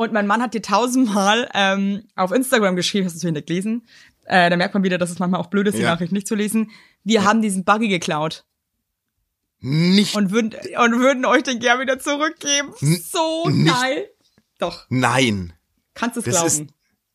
Und 0.00 0.12
mein 0.12 0.28
Mann 0.28 0.40
hat 0.40 0.54
dir 0.54 0.62
tausendmal 0.62 1.50
ähm, 1.54 2.04
auf 2.14 2.30
Instagram 2.30 2.76
geschrieben, 2.76 3.04
hast 3.04 3.14
du 3.14 3.26
natürlich 3.26 3.34
nicht 3.34 3.46
gelesen. 3.48 3.86
Äh, 4.26 4.48
da 4.48 4.56
merkt 4.56 4.72
man 4.72 4.84
wieder, 4.84 4.96
dass 4.96 5.10
es 5.10 5.18
manchmal 5.18 5.40
auch 5.40 5.48
blöd 5.48 5.66
ist, 5.66 5.76
die 5.76 5.82
ja. 5.82 5.90
Nachricht 5.90 6.12
nicht 6.12 6.28
zu 6.28 6.36
lesen. 6.36 6.70
Wir 7.02 7.22
ja. 7.22 7.24
haben 7.24 7.42
diesen 7.42 7.64
Buggy 7.64 7.88
geklaut. 7.88 8.44
Nicht. 9.58 10.14
Und 10.14 10.30
würden, 10.30 10.52
und 10.52 11.00
würden 11.00 11.24
euch 11.24 11.42
den 11.42 11.58
gerne 11.58 11.82
wieder 11.82 11.98
zurückgeben. 11.98 12.72
So 12.78 13.48
nicht. 13.48 13.74
geil. 13.74 14.08
Doch. 14.60 14.86
Nein. 14.88 15.52
Kannst 15.94 16.14
du 16.14 16.20
es 16.20 16.26
glauben? 16.26 16.46
Ist, 16.46 16.64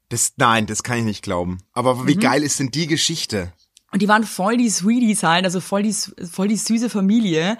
das, 0.09 0.33
nein, 0.35 0.65
das 0.65 0.83
kann 0.83 0.97
ich 0.97 1.05
nicht 1.05 1.23
glauben. 1.23 1.59
Aber 1.71 2.05
wie 2.05 2.15
mhm. 2.15 2.19
geil 2.19 2.43
ist 2.43 2.59
denn 2.59 2.69
die 2.69 2.87
Geschichte? 2.87 3.53
Und 3.93 4.01
die 4.01 4.09
waren 4.09 4.25
voll 4.25 4.57
die 4.57 4.69
Sweeties 4.69 5.23
halt, 5.23 5.45
also 5.45 5.61
voll 5.61 5.83
die, 5.83 5.93
voll 5.93 6.49
die 6.49 6.57
süße 6.57 6.89
Familie. 6.89 7.57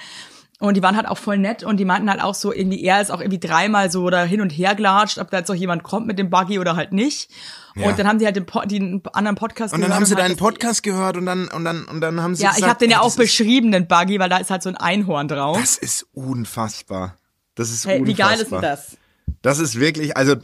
Und 0.64 0.76
die 0.78 0.82
waren 0.82 0.96
halt 0.96 1.10
auch 1.10 1.18
voll 1.18 1.38
nett 1.38 1.64
und 1.64 1.76
die 1.76 1.84
meinten 1.84 2.10
halt 2.10 2.22
auch 2.22 2.36
so, 2.36 2.54
irgendwie, 2.54 2.82
er 2.86 3.02
ist 3.02 3.12
auch 3.12 3.20
irgendwie 3.20 3.40
dreimal 3.40 3.92
so 3.92 4.10
da 4.10 4.24
hin 4.24 4.40
und 4.40 4.50
her 4.50 4.76
gelatscht, 4.76 5.18
ob 5.18 5.30
da 5.30 5.40
jetzt 5.40 5.52
auch 5.52 5.56
jemand 5.56 5.84
kommt 5.84 6.08
mit 6.08 6.18
dem 6.18 6.30
Buggy 6.30 6.58
oder 6.58 6.78
halt 6.78 6.94
nicht. 6.94 7.30
Ja. 7.76 7.90
Und 7.90 8.00
dann 8.00 8.08
haben 8.08 8.18
sie 8.18 8.24
halt 8.24 8.38
den, 8.38 8.46
po 8.46 8.62
den 8.62 9.02
anderen 9.12 9.36
Podcast 9.36 9.74
gehört. 9.74 9.84
Und 9.84 9.90
dann 9.90 9.94
haben 9.94 10.06
sie 10.06 10.16
deinen 10.16 10.38
Podcast 10.38 10.82
gehört 10.82 11.18
und 11.18 11.26
dann, 11.26 11.50
und 11.50 11.66
dann, 11.66 11.84
und 11.84 12.00
dann 12.00 12.22
haben 12.22 12.34
sie 12.34 12.44
Ja, 12.44 12.52
gesagt, 12.52 12.64
ich 12.64 12.70
habe 12.70 12.80
den 12.80 12.92
ja 12.92 13.02
auch 13.02 13.14
beschrieben, 13.14 13.74
den 13.74 13.90
Buggy, 13.90 14.20
weil 14.20 14.30
da 14.30 14.38
ist 14.38 14.52
halt 14.52 14.64
so 14.64 14.70
ein 14.70 14.78
Einhorn 14.78 15.28
drauf. 15.28 15.60
Das 15.60 15.78
ist 15.78 16.08
unfassbar. 16.14 17.18
Das 17.56 17.70
ist 17.70 17.86
hey, 17.86 18.00
unfassbar. 18.00 18.30
Wie 18.30 18.36
geil 18.36 18.42
ist 18.42 18.52
denn 18.54 18.62
das? 18.62 18.98
Das 19.42 19.60
ist 19.60 19.78
wirklich, 19.78 20.16
also, 20.16 20.36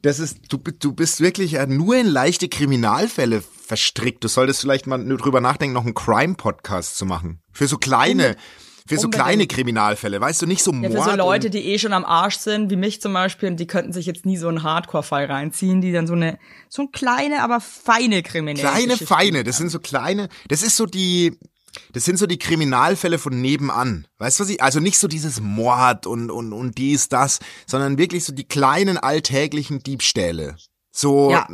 das 0.00 0.18
ist, 0.18 0.50
du, 0.50 0.56
du 0.56 0.92
bist 0.92 1.20
wirklich 1.20 1.58
nur 1.66 1.94
in 1.94 2.06
leichte 2.06 2.48
Kriminalfälle 2.48 3.42
verstrickt. 3.42 4.24
Du 4.24 4.28
solltest 4.28 4.62
vielleicht 4.62 4.86
mal 4.86 4.96
drüber 5.18 5.42
nachdenken, 5.42 5.74
noch 5.74 5.84
einen 5.84 5.94
Crime-Podcast 5.94 6.96
zu 6.96 7.04
machen. 7.04 7.42
Für 7.52 7.66
so 7.66 7.76
kleine, 7.76 8.34
für 8.88 8.98
so 8.98 9.08
kleine 9.08 9.46
Kriminalfälle, 9.46 10.20
weißt 10.20 10.42
du, 10.42 10.46
nicht 10.46 10.62
so 10.62 10.72
Mord. 10.72 10.92
Ja, 10.92 11.02
für 11.02 11.10
so 11.10 11.16
Leute, 11.16 11.50
die 11.50 11.64
eh 11.64 11.78
schon 11.78 11.92
am 11.92 12.04
Arsch 12.04 12.38
sind, 12.38 12.70
wie 12.70 12.76
mich 12.76 13.00
zum 13.00 13.12
Beispiel, 13.12 13.50
und 13.50 13.58
die 13.58 13.66
könnten 13.66 13.92
sich 13.92 14.06
jetzt 14.06 14.24
nie 14.24 14.36
so 14.36 14.48
einen 14.48 14.62
Hardcore-Fall 14.62 15.26
reinziehen, 15.26 15.80
die 15.80 15.92
dann 15.92 16.06
so 16.06 16.14
eine, 16.14 16.38
so 16.68 16.82
eine 16.82 16.90
kleine, 16.90 17.42
aber 17.42 17.60
feine 17.60 18.22
Kriminelle. 18.22 18.68
Kleine, 18.68 18.96
feine, 18.96 19.44
das 19.44 19.58
sind 19.58 19.70
so 19.70 19.78
kleine, 19.78 20.28
das 20.48 20.62
ist 20.62 20.76
so 20.76 20.86
die, 20.86 21.38
das 21.92 22.04
sind 22.04 22.18
so 22.18 22.26
die 22.26 22.38
Kriminalfälle 22.38 23.18
von 23.18 23.40
nebenan. 23.40 24.06
Weißt 24.18 24.40
du 24.40 24.44
was 24.44 24.50
ich? 24.50 24.62
Also 24.62 24.80
nicht 24.80 24.98
so 24.98 25.06
dieses 25.06 25.40
Mord 25.40 26.06
und, 26.06 26.30
und, 26.30 26.52
und 26.52 26.78
dies, 26.78 27.08
das, 27.08 27.40
sondern 27.66 27.98
wirklich 27.98 28.24
so 28.24 28.32
die 28.32 28.48
kleinen 28.48 28.96
alltäglichen 28.96 29.82
Diebstähle. 29.82 30.56
So, 30.90 31.30
ja 31.30 31.46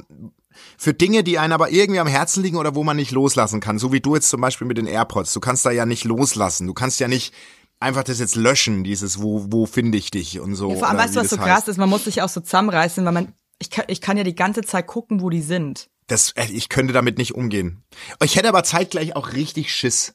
für 0.78 0.94
Dinge, 0.94 1.24
die 1.24 1.38
einen 1.38 1.52
aber 1.52 1.70
irgendwie 1.70 2.00
am 2.00 2.06
Herzen 2.06 2.42
liegen 2.42 2.56
oder 2.56 2.74
wo 2.74 2.84
man 2.84 2.96
nicht 2.96 3.10
loslassen 3.10 3.60
kann. 3.60 3.78
So 3.78 3.92
wie 3.92 4.00
du 4.00 4.14
jetzt 4.14 4.28
zum 4.28 4.40
Beispiel 4.40 4.66
mit 4.66 4.78
den 4.78 4.86
AirPods. 4.86 5.32
Du 5.32 5.40
kannst 5.40 5.64
da 5.66 5.70
ja 5.70 5.86
nicht 5.86 6.04
loslassen. 6.04 6.66
Du 6.66 6.74
kannst 6.74 7.00
ja 7.00 7.08
nicht 7.08 7.34
einfach 7.80 8.04
das 8.04 8.18
jetzt 8.18 8.34
löschen, 8.34 8.84
dieses, 8.84 9.20
wo, 9.20 9.46
wo 9.50 9.66
finde 9.66 9.98
ich 9.98 10.10
dich 10.10 10.40
und 10.40 10.54
so. 10.54 10.70
Ja, 10.70 10.76
vor 10.76 10.88
allem, 10.88 10.98
weißt 10.98 11.16
du, 11.16 11.20
was 11.20 11.30
so 11.30 11.38
heißt. 11.38 11.46
krass 11.46 11.68
ist? 11.68 11.76
Man 11.76 11.88
muss 11.88 12.04
sich 12.04 12.22
auch 12.22 12.28
so 12.28 12.40
zusammenreißen, 12.40 13.04
weil 13.04 13.12
man, 13.12 13.32
ich 13.58 13.70
kann, 13.70 13.84
ich 13.88 14.00
kann 14.00 14.16
ja 14.16 14.24
die 14.24 14.34
ganze 14.34 14.62
Zeit 14.62 14.86
gucken, 14.86 15.20
wo 15.20 15.30
die 15.30 15.42
sind. 15.42 15.88
Das, 16.06 16.32
äh, 16.32 16.46
ich 16.50 16.68
könnte 16.68 16.92
damit 16.92 17.18
nicht 17.18 17.34
umgehen. 17.34 17.82
Ich 18.22 18.36
hätte 18.36 18.48
aber 18.48 18.64
zeitgleich 18.64 19.16
auch 19.16 19.32
richtig 19.32 19.72
Schiss. 19.72 20.14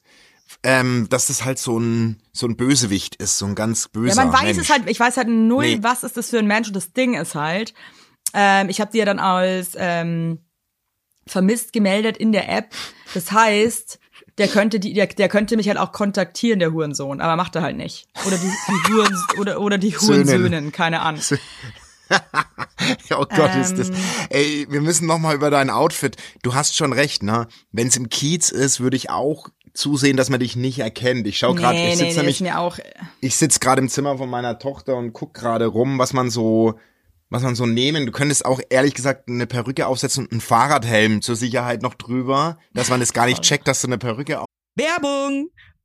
Ähm, 0.64 1.06
dass 1.08 1.26
das 1.26 1.44
halt 1.44 1.60
so 1.60 1.78
ein 1.78 2.20
so 2.32 2.44
ein 2.44 2.56
Bösewicht 2.56 3.14
ist, 3.14 3.38
so 3.38 3.46
ein 3.46 3.54
ganz 3.54 3.86
böser 3.86 4.16
Ja, 4.16 4.24
man 4.24 4.32
weiß 4.32 4.56
Mensch. 4.56 4.58
es 4.58 4.68
halt, 4.68 4.90
ich 4.90 4.98
weiß 4.98 5.16
halt 5.16 5.28
null, 5.28 5.76
nee. 5.76 5.78
was 5.80 6.02
ist 6.02 6.16
das 6.16 6.30
für 6.30 6.40
ein 6.40 6.48
Mensch 6.48 6.66
und 6.66 6.74
das 6.74 6.92
Ding 6.92 7.14
ist 7.14 7.36
halt, 7.36 7.72
ähm, 8.34 8.68
ich 8.68 8.80
habe 8.80 8.90
die 8.92 8.98
ja 8.98 9.04
dann 9.04 9.18
als 9.18 9.72
ähm, 9.76 10.38
vermisst 11.26 11.72
gemeldet 11.72 12.16
in 12.16 12.32
der 12.32 12.48
App. 12.48 12.74
Das 13.14 13.32
heißt, 13.32 13.98
der 14.38 14.48
könnte 14.48 14.80
die, 14.80 14.94
der, 14.94 15.06
der 15.06 15.28
könnte 15.28 15.56
mich 15.56 15.68
halt 15.68 15.78
auch 15.78 15.92
kontaktieren, 15.92 16.58
der 16.58 16.72
Hurensohn, 16.72 17.20
aber 17.20 17.36
macht 17.36 17.56
er 17.56 17.62
halt 17.62 17.76
nicht. 17.76 18.08
Oder 18.26 18.36
die, 18.36 18.50
die 18.68 18.92
Huren, 18.92 19.16
oder, 19.38 19.60
oder 19.60 19.78
die 19.78 19.96
Hurensöhnen, 19.96 20.72
keine 20.72 21.00
Ahnung. 21.00 21.22
oh 23.10 23.26
Gott, 23.28 23.50
ähm, 23.54 23.60
ist 23.60 23.78
das. 23.78 23.90
Ähm. 23.90 23.96
Ey, 24.30 24.66
wir 24.70 24.80
müssen 24.80 25.06
noch 25.06 25.18
mal 25.18 25.34
über 25.34 25.50
dein 25.50 25.70
Outfit. 25.70 26.16
Du 26.42 26.54
hast 26.54 26.76
schon 26.76 26.92
recht, 26.92 27.22
ne? 27.22 27.46
Wenn 27.70 27.88
es 27.88 27.96
im 27.96 28.08
Kiez 28.08 28.50
ist, 28.50 28.80
würde 28.80 28.96
ich 28.96 29.10
auch 29.10 29.48
zusehen, 29.74 30.16
dass 30.16 30.30
man 30.30 30.40
dich 30.40 30.56
nicht 30.56 30.80
erkennt. 30.80 31.26
Ich 31.26 31.38
schau 31.38 31.54
gerade, 31.54 31.78
nee, 31.78 31.92
ich 31.92 31.98
sitze 31.98 32.22
nee, 32.22 32.32
nämlich, 32.32 32.42
ich 33.20 33.36
sitze 33.36 33.60
gerade 33.60 33.80
im 33.80 33.88
Zimmer 33.88 34.18
von 34.18 34.28
meiner 34.28 34.58
Tochter 34.58 34.96
und 34.96 35.12
guck 35.12 35.34
gerade 35.34 35.66
rum, 35.66 35.98
was 35.98 36.12
man 36.12 36.30
so 36.30 36.74
was 37.30 37.42
man 37.42 37.54
so 37.54 37.64
nehmen. 37.64 38.06
Du 38.06 38.12
könntest 38.12 38.44
auch 38.44 38.60
ehrlich 38.68 38.94
gesagt 38.94 39.28
eine 39.28 39.46
Perücke 39.46 39.86
aufsetzen 39.86 40.24
und 40.24 40.32
einen 40.32 40.40
Fahrradhelm 40.40 41.22
zur 41.22 41.36
Sicherheit 41.36 41.82
noch 41.82 41.94
drüber, 41.94 42.58
dass 42.74 42.90
man 42.90 43.00
es 43.00 43.12
gar 43.12 43.26
nicht 43.26 43.42
checkt, 43.42 43.66
dass 43.68 43.80
du 43.80 43.86
eine 43.86 43.98
Perücke 43.98 44.40
auf 44.40 44.46
Werbung! 44.76 45.50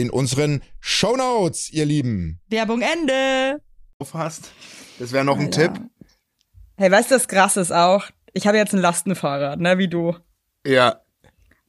in 0.00 0.10
unseren 0.10 0.62
Shownotes, 0.80 1.70
ihr 1.70 1.84
Lieben. 1.84 2.40
Werbung 2.48 2.82
Ende. 2.82 3.60
Aufhast. 3.98 4.50
Das 4.98 5.12
wäre 5.12 5.24
noch 5.24 5.38
ein 5.38 5.46
Alter. 5.46 5.74
Tipp. 5.74 5.82
Hey, 6.76 6.90
weißt 6.90 7.10
du, 7.10 7.14
das 7.16 7.28
krass 7.28 7.56
ist 7.56 7.72
auch? 7.72 8.06
Ich 8.32 8.46
habe 8.46 8.56
jetzt 8.56 8.72
ein 8.72 8.80
Lastenfahrrad, 8.80 9.58
ne, 9.58 9.78
wie 9.78 9.88
du. 9.88 10.14
Ja. 10.64 11.00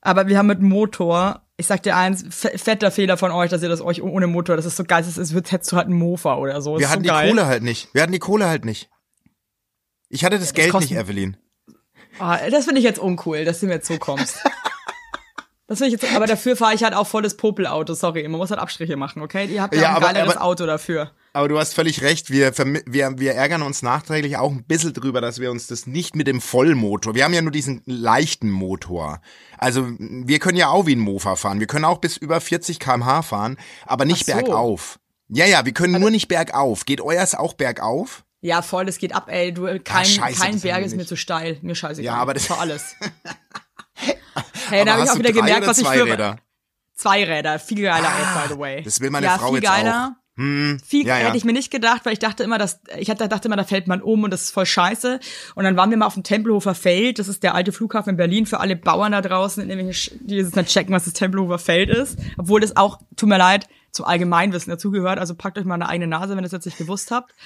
Aber 0.01 0.27
wir 0.27 0.37
haben 0.37 0.47
mit 0.47 0.61
Motor, 0.61 1.41
ich 1.57 1.67
sag 1.67 1.83
dir 1.83 1.95
eins, 1.97 2.23
fetter 2.29 2.91
Fehler 2.91 3.17
von 3.17 3.31
euch, 3.31 3.49
dass 3.49 3.63
ihr 3.63 3.69
das 3.69 3.81
euch 3.81 4.01
ohne 4.01 4.27
Motor, 4.27 4.55
das 4.55 4.65
ist 4.65 4.77
so 4.77 4.83
geil, 4.83 5.01
es 5.01 5.17
ist, 5.17 5.33
hättest 5.33 5.71
du 5.71 5.75
halt 5.75 5.87
einen 5.87 5.97
Mofa 5.97 6.35
oder 6.35 6.61
so. 6.61 6.77
Wir 6.77 6.89
hatten 6.89 7.03
so 7.03 7.11
die 7.11 7.27
Kohle 7.27 7.47
halt 7.47 7.63
nicht. 7.63 7.93
Wir 7.93 8.03
hatten 8.03 8.11
die 8.11 8.19
Kohle 8.19 8.47
halt 8.47 8.65
nicht. 8.65 8.89
Ich 10.09 10.23
hatte 10.23 10.37
das, 10.37 10.49
ja, 10.49 10.63
das 10.65 10.71
Geld 10.71 10.81
nicht, 10.81 10.91
Evelyn. 10.91 11.37
Oh, 12.19 12.35
das 12.49 12.65
finde 12.65 12.79
ich 12.79 12.85
jetzt 12.85 12.99
uncool, 12.99 13.45
dass 13.45 13.59
du 13.59 13.67
mir 13.67 13.73
jetzt 13.73 13.87
so 13.87 13.97
kommst. 13.97 14.43
Das 15.69 15.79
will 15.79 15.87
ich 15.87 16.01
jetzt, 16.01 16.15
aber 16.15 16.25
dafür 16.25 16.55
fahre 16.55 16.73
ich 16.73 16.83
halt 16.83 16.95
auch 16.95 17.05
volles 17.05 17.37
Popelauto, 17.37 17.93
sorry. 17.93 18.27
Man 18.27 18.39
muss 18.39 18.49
halt 18.49 18.59
Abstriche 18.59 18.97
machen, 18.97 19.21
okay? 19.21 19.45
Ihr 19.45 19.61
habt 19.61 19.75
ja, 19.75 19.81
ja 19.83 19.89
ein 19.89 19.95
aber, 19.97 20.07
geileres 20.07 20.35
aber, 20.37 20.45
Auto 20.45 20.65
dafür. 20.65 21.11
Aber 21.31 21.47
du 21.47 21.59
hast 21.59 21.75
völlig 21.75 22.01
recht, 22.01 22.31
wir, 22.31 22.51
wir, 22.87 23.19
wir 23.19 23.35
ärgern 23.35 23.61
uns 23.61 23.83
nachträglich 23.83 24.37
auch 24.37 24.49
ein 24.49 24.63
bisschen 24.63 24.93
drüber, 24.93 25.21
dass 25.21 25.39
wir 25.39 25.51
uns 25.51 25.67
das 25.67 25.85
nicht 25.85 26.15
mit 26.15 26.25
dem 26.25 26.41
Vollmotor, 26.41 27.13
wir 27.13 27.23
haben 27.23 27.35
ja 27.35 27.43
nur 27.43 27.51
diesen 27.51 27.83
leichten 27.85 28.49
Motor. 28.49 29.21
Also 29.59 29.87
wir 29.99 30.39
können 30.39 30.57
ja 30.57 30.69
auch 30.69 30.87
wie 30.87 30.95
ein 30.95 30.99
Mofa 30.99 31.35
fahren, 31.35 31.59
wir 31.59 31.67
können 31.67 31.85
auch 31.85 31.99
bis 31.99 32.17
über 32.17 32.41
40 32.41 32.79
kmh 32.79 33.21
fahren, 33.21 33.57
aber 33.85 34.05
nicht 34.05 34.25
so. 34.25 34.33
bergauf. 34.33 34.99
Ja, 35.27 35.45
ja, 35.45 35.65
wir 35.65 35.73
können 35.73 35.93
aber 35.93 36.01
nur 36.01 36.09
nicht 36.09 36.29
bergauf. 36.29 36.85
Geht 36.85 36.99
euers 36.99 37.35
auch 37.35 37.53
bergauf? 37.53 38.23
Ja, 38.41 38.63
voll, 38.63 38.85
das 38.85 38.97
geht 38.97 39.13
ab, 39.13 39.27
ey. 39.27 39.53
Du, 39.53 39.65
kein, 39.83 40.05
ja, 40.05 40.05
scheiße, 40.05 40.41
kein 40.41 40.59
Berg 40.61 40.83
ist 40.83 40.95
mir 40.95 41.05
zu 41.05 41.15
steil. 41.15 41.59
Mir 41.61 41.75
scheiße. 41.75 42.01
Ja, 42.01 42.15
aber 42.15 42.33
das 42.33 42.49
war 42.49 42.59
alles. 42.59 42.95
Hey, 44.69 44.85
da 44.85 44.93
habe 44.93 45.03
ich 45.03 45.09
auch 45.09 45.17
wieder 45.17 45.31
gemerkt, 45.31 45.67
was 45.67 45.79
ich 45.79 45.87
für. 45.87 46.05
Räder? 46.05 46.37
Zweiräder, 46.93 47.59
viel 47.59 47.81
geiler 47.81 48.09
ah, 48.09 48.41
by 48.41 48.53
the 48.53 48.59
way. 48.59 48.83
Das 48.83 48.99
will 48.99 49.09
meine 49.09 49.25
ja, 49.25 49.37
Frau 49.37 49.47
viel 49.47 49.63
jetzt 49.63 49.71
geiler. 49.71 50.15
auch. 50.15 50.19
Hm, 50.39 50.79
viel 50.85 51.05
ja, 51.05 51.19
ja. 51.19 51.27
hätte 51.27 51.37
ich 51.37 51.43
mir 51.43 51.51
nicht 51.51 51.69
gedacht, 51.69 52.05
weil 52.05 52.13
ich 52.13 52.19
dachte 52.19 52.43
immer, 52.43 52.57
dass 52.57 52.79
ich 52.97 53.09
hatte, 53.09 53.27
dachte 53.27 53.49
immer, 53.49 53.57
da 53.57 53.65
fällt 53.65 53.87
man 53.87 54.01
um 54.01 54.23
und 54.23 54.31
das 54.31 54.43
ist 54.43 54.51
voll 54.51 54.65
scheiße. 54.65 55.19
Und 55.55 55.63
dann 55.65 55.75
waren 55.75 55.89
wir 55.89 55.97
mal 55.97 56.05
auf 56.05 56.13
dem 56.13 56.23
Tempelhofer 56.23 56.75
Feld, 56.75 57.19
das 57.19 57.27
ist 57.27 57.43
der 57.43 57.55
alte 57.55 57.73
Flughafen 57.73 58.11
in 58.11 58.17
Berlin 58.17 58.45
für 58.45 58.61
alle 58.61 58.77
Bauern 58.77 59.11
da 59.11 59.21
draußen, 59.21 59.67
die 59.67 60.35
jetzt 60.35 60.55
nicht 60.55 60.69
checken, 60.69 60.93
was 60.93 61.03
das 61.03 61.13
Tempelhofer 61.13 61.59
Feld 61.59 61.89
ist, 61.89 62.17
obwohl 62.37 62.61
das 62.61 62.77
auch, 62.77 62.99
tut 63.17 63.27
mir 63.27 63.37
leid, 63.37 63.67
zum 63.91 64.05
Allgemeinwissen 64.05 64.71
dazugehört. 64.71 65.19
Also 65.19 65.35
packt 65.35 65.57
euch 65.57 65.65
mal 65.65 65.75
eine 65.75 65.89
eigene 65.89 66.07
Nase, 66.07 66.31
wenn 66.31 66.39
ihr 66.39 66.43
das 66.43 66.51
jetzt 66.51 66.65
nicht 66.65 66.77
gewusst 66.77 67.11
habt. 67.11 67.33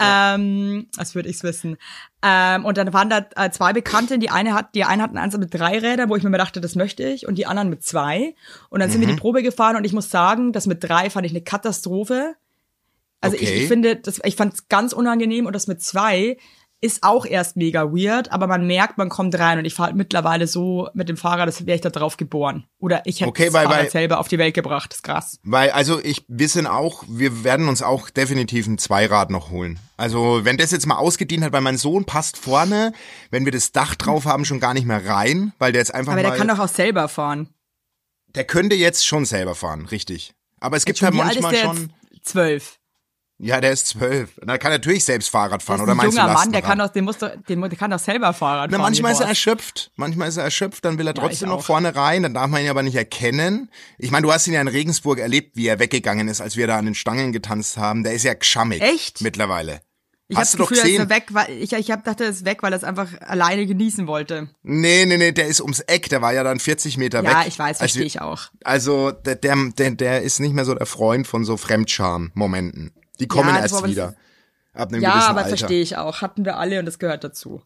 Ja. 0.00 0.34
Ähm, 0.34 0.88
als 0.98 1.14
würde 1.14 1.30
ich's 1.30 1.42
wissen. 1.42 1.78
Ähm, 2.22 2.66
und 2.66 2.76
dann 2.76 2.92
waren 2.92 3.08
da 3.08 3.24
äh, 3.36 3.50
zwei 3.50 3.72
Bekannte, 3.72 4.18
die 4.18 4.28
eine 4.28 4.52
hat, 4.52 4.74
die 4.74 4.84
eine 4.84 5.02
hatten 5.02 5.16
eins 5.16 5.36
mit 5.38 5.54
drei 5.54 5.78
Rädern, 5.78 6.10
wo 6.10 6.16
ich 6.16 6.22
mir 6.22 6.36
dachte, 6.36 6.60
das 6.60 6.74
möchte 6.74 7.04
ich, 7.04 7.26
und 7.26 7.36
die 7.36 7.46
anderen 7.46 7.70
mit 7.70 7.82
zwei. 7.82 8.34
Und 8.68 8.80
dann 8.80 8.88
mhm. 8.88 8.92
sind 8.92 9.00
wir 9.00 9.08
die 9.08 9.14
mhm. 9.14 9.18
Probe 9.18 9.42
gefahren 9.42 9.76
und 9.76 9.84
ich 9.84 9.94
muss 9.94 10.10
sagen, 10.10 10.52
das 10.52 10.66
mit 10.66 10.84
drei 10.84 11.08
fand 11.08 11.24
ich 11.24 11.32
eine 11.32 11.40
Katastrophe. 11.40 12.34
Also 13.20 13.36
okay. 13.36 13.46
ich, 13.46 13.62
ich 13.62 13.68
finde, 13.68 13.96
das, 13.96 14.20
ich 14.24 14.36
fand 14.36 14.54
es 14.54 14.68
ganz 14.68 14.92
unangenehm 14.92 15.46
und 15.46 15.54
das 15.54 15.66
mit 15.66 15.82
zwei 15.82 16.36
ist 16.80 17.02
auch 17.02 17.26
erst 17.26 17.56
mega 17.56 17.84
weird, 17.92 18.30
aber 18.30 18.46
man 18.46 18.66
merkt, 18.66 18.98
man 18.98 19.08
kommt 19.08 19.36
rein 19.36 19.58
und 19.58 19.64
ich 19.64 19.74
fahre 19.74 19.88
halt 19.88 19.96
mittlerweile 19.96 20.46
so 20.46 20.88
mit 20.94 21.08
dem 21.08 21.16
Fahrrad, 21.16 21.48
das 21.48 21.66
wäre 21.66 21.74
ich 21.74 21.80
da 21.80 21.90
drauf 21.90 22.16
geboren. 22.16 22.64
Oder 22.78 23.02
ich 23.04 23.20
hätte 23.20 23.28
okay, 23.28 23.46
das 23.46 23.54
weil, 23.54 23.66
Fahrrad 23.66 23.80
weil, 23.80 23.90
selber 23.90 24.20
auf 24.20 24.28
die 24.28 24.38
Welt 24.38 24.54
gebracht, 24.54 24.92
das 24.92 24.98
ist 24.98 25.02
krass. 25.02 25.40
Weil, 25.42 25.70
also 25.70 26.00
ich, 26.02 26.24
wir 26.28 26.48
sind 26.48 26.68
auch, 26.68 27.04
wir 27.08 27.42
werden 27.42 27.68
uns 27.68 27.82
auch 27.82 28.10
definitiv 28.10 28.68
ein 28.68 28.78
Zweirad 28.78 29.30
noch 29.30 29.50
holen. 29.50 29.80
Also 29.96 30.44
wenn 30.44 30.56
das 30.56 30.70
jetzt 30.70 30.86
mal 30.86 30.98
ausgedient 30.98 31.42
hat, 31.42 31.52
weil 31.52 31.62
mein 31.62 31.78
Sohn 31.78 32.04
passt 32.04 32.36
vorne, 32.36 32.92
wenn 33.30 33.44
wir 33.44 33.52
das 33.52 33.72
Dach 33.72 33.96
drauf 33.96 34.24
haben, 34.24 34.44
schon 34.44 34.60
gar 34.60 34.74
nicht 34.74 34.86
mehr 34.86 35.04
rein, 35.04 35.52
weil 35.58 35.72
der 35.72 35.80
jetzt 35.80 35.94
einfach 35.94 36.12
Aber 36.12 36.22
der 36.22 36.36
kann 36.36 36.48
doch 36.48 36.60
auch 36.60 36.68
selber 36.68 37.08
fahren. 37.08 37.48
Der 38.34 38.44
könnte 38.44 38.76
jetzt 38.76 39.04
schon 39.04 39.24
selber 39.24 39.56
fahren, 39.56 39.86
richtig. 39.86 40.34
Aber 40.60 40.76
es 40.76 40.84
gibt 40.84 41.00
ja 41.00 41.10
manchmal 41.10 41.56
schon... 41.56 41.92
Zwölf. 42.22 42.78
Ja, 43.40 43.60
der 43.60 43.70
ist 43.70 43.86
zwölf. 43.86 44.30
Da 44.44 44.58
kann 44.58 44.72
er 44.72 44.78
natürlich 44.78 45.04
selbst 45.04 45.30
Fahrrad 45.30 45.62
fahren, 45.62 45.80
oder 45.80 45.94
meinst 45.94 46.16
du 46.16 46.20
junger 46.20 46.32
Mann, 46.32 46.50
der 46.50 46.60
kann 46.60 46.78
doch, 46.78 46.88
den 46.88 47.04
muss 47.04 47.18
doch, 47.18 47.30
den, 47.48 47.60
der 47.60 47.70
kann 47.70 47.92
doch 47.92 47.98
selber 48.00 48.32
Fahrrad 48.32 48.70
Na, 48.70 48.78
fahren. 48.78 48.86
Manchmal 48.86 49.12
ist 49.12 49.20
er 49.20 49.28
erschöpft. 49.28 49.92
Manchmal 49.94 50.28
ist 50.28 50.38
er 50.38 50.44
erschöpft, 50.44 50.84
dann 50.84 50.98
will 50.98 51.06
er 51.06 51.14
trotzdem 51.14 51.48
ja, 51.48 51.54
noch 51.54 51.64
vorne 51.64 51.94
rein, 51.94 52.24
dann 52.24 52.34
darf 52.34 52.48
man 52.48 52.62
ihn 52.62 52.68
aber 52.68 52.82
nicht 52.82 52.96
erkennen. 52.96 53.70
Ich 53.96 54.10
meine, 54.10 54.26
du 54.26 54.32
hast 54.32 54.48
ihn 54.48 54.54
ja 54.54 54.60
in 54.60 54.68
Regensburg 54.68 55.20
erlebt, 55.20 55.56
wie 55.56 55.68
er 55.68 55.78
weggegangen 55.78 56.26
ist, 56.26 56.40
als 56.40 56.56
wir 56.56 56.66
da 56.66 56.78
an 56.78 56.86
den 56.86 56.96
Stangen 56.96 57.32
getanzt 57.32 57.76
haben. 57.76 58.02
Der 58.02 58.12
ist 58.12 58.24
ja 58.24 58.34
gschammig. 58.34 58.80
Echt? 58.80 59.20
Mittlerweile. 59.20 59.82
Ich 60.30 60.36
Hast 60.36 60.54
du 60.54 60.58
doch 60.58 60.68
Gefühl, 60.68 60.82
gesehen? 60.82 60.98
Er 60.98 61.04
ist 61.04 61.10
weg, 61.10 61.26
weil 61.30 61.50
ich, 61.50 61.72
ich 61.72 61.90
hab, 61.90 62.04
dachte, 62.04 62.24
er 62.24 62.30
ist 62.30 62.44
weg, 62.44 62.62
weil 62.62 62.72
er 62.72 62.76
es 62.76 62.84
einfach 62.84 63.08
alleine 63.20 63.66
genießen 63.66 64.06
wollte. 64.06 64.50
Nee, 64.62 65.06
nee, 65.06 65.16
nee, 65.16 65.32
der 65.32 65.46
ist 65.46 65.62
ums 65.62 65.80
Eck, 65.80 66.10
der 66.10 66.20
war 66.20 66.34
ja 66.34 66.42
dann 66.42 66.60
40 66.60 66.98
Meter 66.98 67.22
ja, 67.22 67.30
weg. 67.30 67.32
Ja, 67.32 67.46
ich 67.46 67.58
weiß, 67.58 67.78
verstehe 67.78 68.04
ich 68.04 68.20
auch. 68.20 68.48
Also 68.62 69.10
der, 69.10 69.36
der, 69.36 69.56
der, 69.78 69.92
der 69.92 70.22
ist 70.22 70.40
nicht 70.40 70.52
mehr 70.52 70.66
so 70.66 70.74
der 70.74 70.86
Freund 70.86 71.26
von 71.26 71.46
so 71.46 71.56
Fremdscham-Momenten. 71.56 72.92
Die 73.20 73.28
kommen 73.28 73.54
ja, 73.54 73.60
erst 73.60 73.84
wieder. 73.86 74.14
Ab 74.72 74.90
einem 74.92 75.02
ja, 75.02 75.10
gewissen 75.10 75.28
aber 75.28 75.38
Alter. 75.40 75.56
verstehe 75.56 75.82
ich 75.82 75.96
auch. 75.96 76.22
Hatten 76.22 76.44
wir 76.44 76.56
alle 76.56 76.78
und 76.78 76.86
das 76.86 76.98
gehört 76.98 77.24
dazu. 77.24 77.62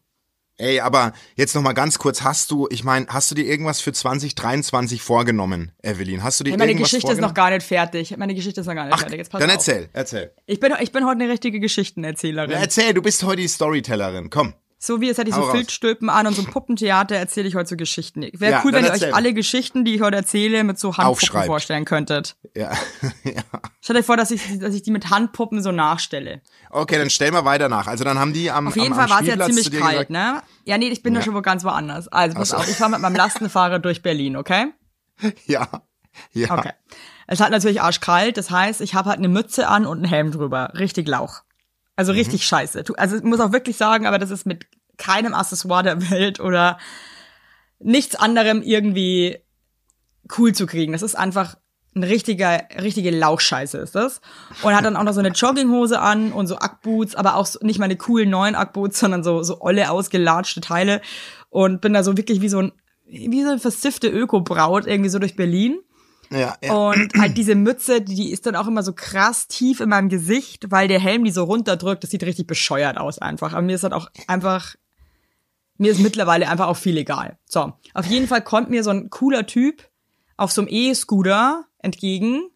Ey, 0.57 0.79
aber 0.81 1.13
jetzt 1.35 1.55
noch 1.55 1.63
mal 1.63 1.73
ganz 1.73 1.97
kurz, 1.97 2.21
hast 2.21 2.51
du, 2.51 2.67
ich 2.69 2.83
meine, 2.83 3.07
hast 3.09 3.31
du 3.31 3.35
dir 3.35 3.45
irgendwas 3.45 3.81
für 3.81 3.91
2023 3.91 5.01
vorgenommen, 5.01 5.71
Evelyn? 5.81 6.21
Hast 6.21 6.39
du 6.39 6.43
dir 6.43 6.51
hey, 6.51 6.57
meine 6.59 6.71
irgendwas 6.71 6.91
Geschichte 6.91 7.11
ist 7.11 7.21
noch 7.21 7.33
gar 7.33 7.49
nicht 7.49 7.65
fertig. 7.65 8.15
Meine 8.17 8.35
Geschichte 8.35 8.61
ist 8.61 8.67
noch 8.67 8.75
gar 8.75 8.85
nicht 8.85 8.93
Ach, 8.93 8.99
fertig. 8.99 9.17
Jetzt 9.17 9.31
pass 9.31 9.39
dann 9.39 9.49
auf. 9.49 9.55
erzähl, 9.55 9.89
erzähl. 9.93 10.31
Ich 10.45 10.59
bin, 10.59 10.71
ich 10.79 10.91
bin 10.91 11.05
heute 11.05 11.23
eine 11.23 11.31
richtige 11.31 11.59
Geschichtenerzählerin. 11.59 12.51
Ja, 12.51 12.59
erzähl, 12.59 12.93
du 12.93 13.01
bist 13.01 13.23
heute 13.23 13.41
die 13.41 13.47
Storytellerin. 13.47 14.29
Komm. 14.29 14.53
So 14.83 14.99
wie 14.99 15.07
jetzt 15.07 15.17
hätte 15.17 15.29
ich 15.29 15.35
so 15.35 15.43
Filzstülpen 15.43 16.09
an 16.09 16.27
und 16.27 16.35
so 16.35 16.41
ein 16.41 16.51
Puppentheater 16.51 17.15
erzähle 17.15 17.47
ich 17.47 17.55
heute 17.55 17.69
so 17.69 17.77
Geschichten. 17.77 18.27
Wäre 18.33 18.51
ja, 18.51 18.61
cool, 18.65 18.73
wenn 18.73 18.83
ihr 18.83 18.91
euch 18.91 19.15
alle 19.15 19.33
Geschichten, 19.33 19.85
die 19.85 19.95
ich 19.95 20.01
heute 20.01 20.17
erzähle, 20.17 20.65
mit 20.65 20.77
so 20.77 20.97
Handpuppen 20.97 21.45
vorstellen 21.45 21.85
könntet. 21.85 22.35
Ja. 22.53 22.69
ja. 23.23 23.43
Stellt 23.79 23.99
euch 23.99 24.05
vor, 24.05 24.17
dass 24.17 24.29
ich, 24.29 24.59
dass 24.59 24.75
ich 24.75 24.81
die 24.81 24.91
mit 24.91 25.09
Handpuppen 25.09 25.63
so 25.63 25.71
nachstelle. 25.71 26.41
Okay, 26.69 26.97
dann 26.97 27.09
stell 27.09 27.31
mal 27.31 27.45
weiter 27.45 27.69
nach. 27.69 27.87
Also 27.87 28.03
dann 28.03 28.19
haben 28.19 28.33
die 28.33 28.51
am 28.51 28.67
Auf 28.67 28.75
jeden 28.75 28.91
am, 28.91 28.99
Fall 28.99 29.09
war 29.09 29.21
es 29.21 29.27
ja 29.27 29.39
ziemlich 29.45 29.71
kalt, 29.71 29.91
gesagt, 29.91 30.09
ne? 30.09 30.43
Ja, 30.65 30.77
nee, 30.77 30.89
ich 30.89 31.01
bin 31.01 31.13
ja. 31.13 31.21
da 31.21 31.25
schon 31.25 31.33
wo 31.33 31.41
ganz 31.41 31.63
woanders. 31.63 32.09
Also 32.09 32.35
pass 32.35 32.49
so. 32.49 32.57
auf, 32.57 32.67
ich 32.67 32.75
fahre 32.75 32.91
mit 32.91 32.99
meinem 32.99 33.15
Lastenfahrer 33.15 33.79
durch 33.79 34.01
Berlin, 34.01 34.35
okay? 34.35 34.73
Ja. 35.45 35.65
Ja. 36.33 36.57
Okay. 36.57 36.71
Es 37.25 37.39
hat 37.39 37.51
natürlich 37.51 37.81
arschkalt, 37.81 38.35
das 38.35 38.51
heißt, 38.51 38.81
ich 38.81 38.95
habe 38.95 39.11
halt 39.11 39.19
eine 39.19 39.29
Mütze 39.29 39.69
an 39.69 39.85
und 39.85 39.99
einen 39.99 40.09
Helm 40.09 40.31
drüber. 40.31 40.73
Richtig 40.77 41.07
Lauch. 41.07 41.43
Also 41.95 42.11
mhm. 42.11 42.19
richtig 42.19 42.45
scheiße. 42.45 42.83
Also 42.97 43.17
ich 43.17 43.23
muss 43.23 43.39
auch 43.39 43.51
wirklich 43.51 43.77
sagen, 43.77 44.05
aber 44.07 44.19
das 44.19 44.31
ist 44.31 44.45
mit 44.45 44.67
keinem 44.97 45.33
Accessoire 45.33 45.83
der 45.83 46.09
Welt 46.09 46.39
oder 46.39 46.77
nichts 47.79 48.15
anderem 48.15 48.61
irgendwie 48.61 49.37
cool 50.37 50.53
zu 50.53 50.65
kriegen. 50.65 50.93
Das 50.93 51.01
ist 51.01 51.15
einfach 51.15 51.55
ein 51.95 52.03
richtiger, 52.03 52.63
richtige 52.81 53.11
Lauchscheiße 53.11 53.77
ist 53.77 53.93
das. 53.93 54.21
Und 54.63 54.75
hat 54.75 54.85
dann 54.85 54.95
auch 54.95 55.03
noch 55.03 55.13
so 55.13 55.19
eine 55.19 55.29
Jogginghose 55.29 55.99
an 55.99 56.31
und 56.31 56.47
so 56.47 56.57
Ackboots, 56.57 57.15
aber 57.15 57.35
auch 57.35 57.45
so, 57.45 57.59
nicht 57.61 57.79
meine 57.79 57.95
coolen 57.95 58.29
neuen 58.29 58.55
Ackboots, 58.55 58.99
sondern 58.99 59.23
so, 59.23 59.43
so 59.43 59.61
olle 59.61 59.91
ausgelatschte 59.91 60.61
Teile. 60.61 61.01
Und 61.49 61.81
bin 61.81 61.93
da 61.93 62.03
so 62.03 62.17
wirklich 62.17 62.41
wie 62.41 62.49
so 62.49 62.59
ein, 62.59 62.71
wie 63.05 63.43
so 63.43 63.49
eine 63.49 63.59
versiffte 63.59 64.07
Öko-Braut 64.07 64.87
irgendwie 64.87 65.09
so 65.09 65.19
durch 65.19 65.35
Berlin. 65.35 65.79
Ja, 66.31 66.55
ja. 66.63 66.73
Und 66.73 67.13
halt 67.17 67.37
diese 67.37 67.55
Mütze, 67.55 68.01
die, 68.01 68.31
ist 68.31 68.45
dann 68.45 68.55
auch 68.55 68.67
immer 68.67 68.83
so 68.83 68.93
krass 68.93 69.47
tief 69.47 69.79
in 69.79 69.89
meinem 69.89 70.09
Gesicht, 70.09 70.71
weil 70.71 70.87
der 70.87 70.99
Helm 70.99 71.23
die 71.23 71.31
so 71.31 71.43
runterdrückt. 71.43 72.03
Das 72.03 72.11
sieht 72.11 72.23
richtig 72.23 72.47
bescheuert 72.47 72.97
aus 72.97 73.19
einfach. 73.19 73.53
Aber 73.53 73.61
mir 73.61 73.75
ist 73.75 73.83
halt 73.83 73.93
auch 73.93 74.07
einfach, 74.27 74.75
mir 75.77 75.91
ist 75.91 75.99
mittlerweile 75.99 76.49
einfach 76.49 76.67
auch 76.67 76.77
viel 76.77 76.97
egal. 76.97 77.37
So, 77.47 77.73
auf 77.93 78.05
jeden 78.05 78.27
Fall 78.27 78.43
kommt 78.43 78.69
mir 78.69 78.83
so 78.83 78.89
ein 78.89 79.09
cooler 79.09 79.45
Typ 79.45 79.87
auf 80.37 80.51
so 80.51 80.61
einem 80.61 80.69
E-Scooter 80.71 81.65
entgegen. 81.79 82.49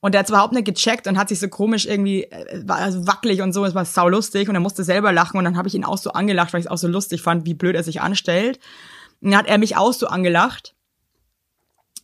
Und 0.00 0.12
der 0.12 0.20
hat 0.20 0.28
überhaupt 0.28 0.52
nicht 0.52 0.66
gecheckt 0.66 1.06
und 1.06 1.16
hat 1.16 1.28
sich 1.28 1.40
so 1.40 1.48
komisch 1.48 1.86
irgendwie, 1.86 2.24
äh, 2.24 2.62
war 2.66 2.76
also 2.76 3.06
wackelig 3.06 3.40
und 3.40 3.52
so, 3.52 3.64
es 3.64 3.74
war 3.74 3.84
sau 3.84 4.08
lustig 4.08 4.48
und 4.48 4.54
er 4.54 4.60
musste 4.60 4.84
selber 4.84 5.12
lachen 5.12 5.38
und 5.38 5.44
dann 5.44 5.56
habe 5.56 5.68
ich 5.68 5.74
ihn 5.74 5.84
auch 5.84 5.96
so 5.96 6.12
angelacht, 6.12 6.52
weil 6.52 6.60
ich 6.60 6.66
es 6.66 6.70
auch 6.70 6.78
so 6.78 6.88
lustig 6.88 7.22
fand, 7.22 7.46
wie 7.46 7.54
blöd 7.54 7.74
er 7.74 7.82
sich 7.82 8.00
anstellt. 8.00 8.60
Und 9.20 9.30
dann 9.30 9.38
hat 9.38 9.46
er 9.46 9.58
mich 9.58 9.76
auch 9.76 9.92
so 9.92 10.06
angelacht. 10.06 10.74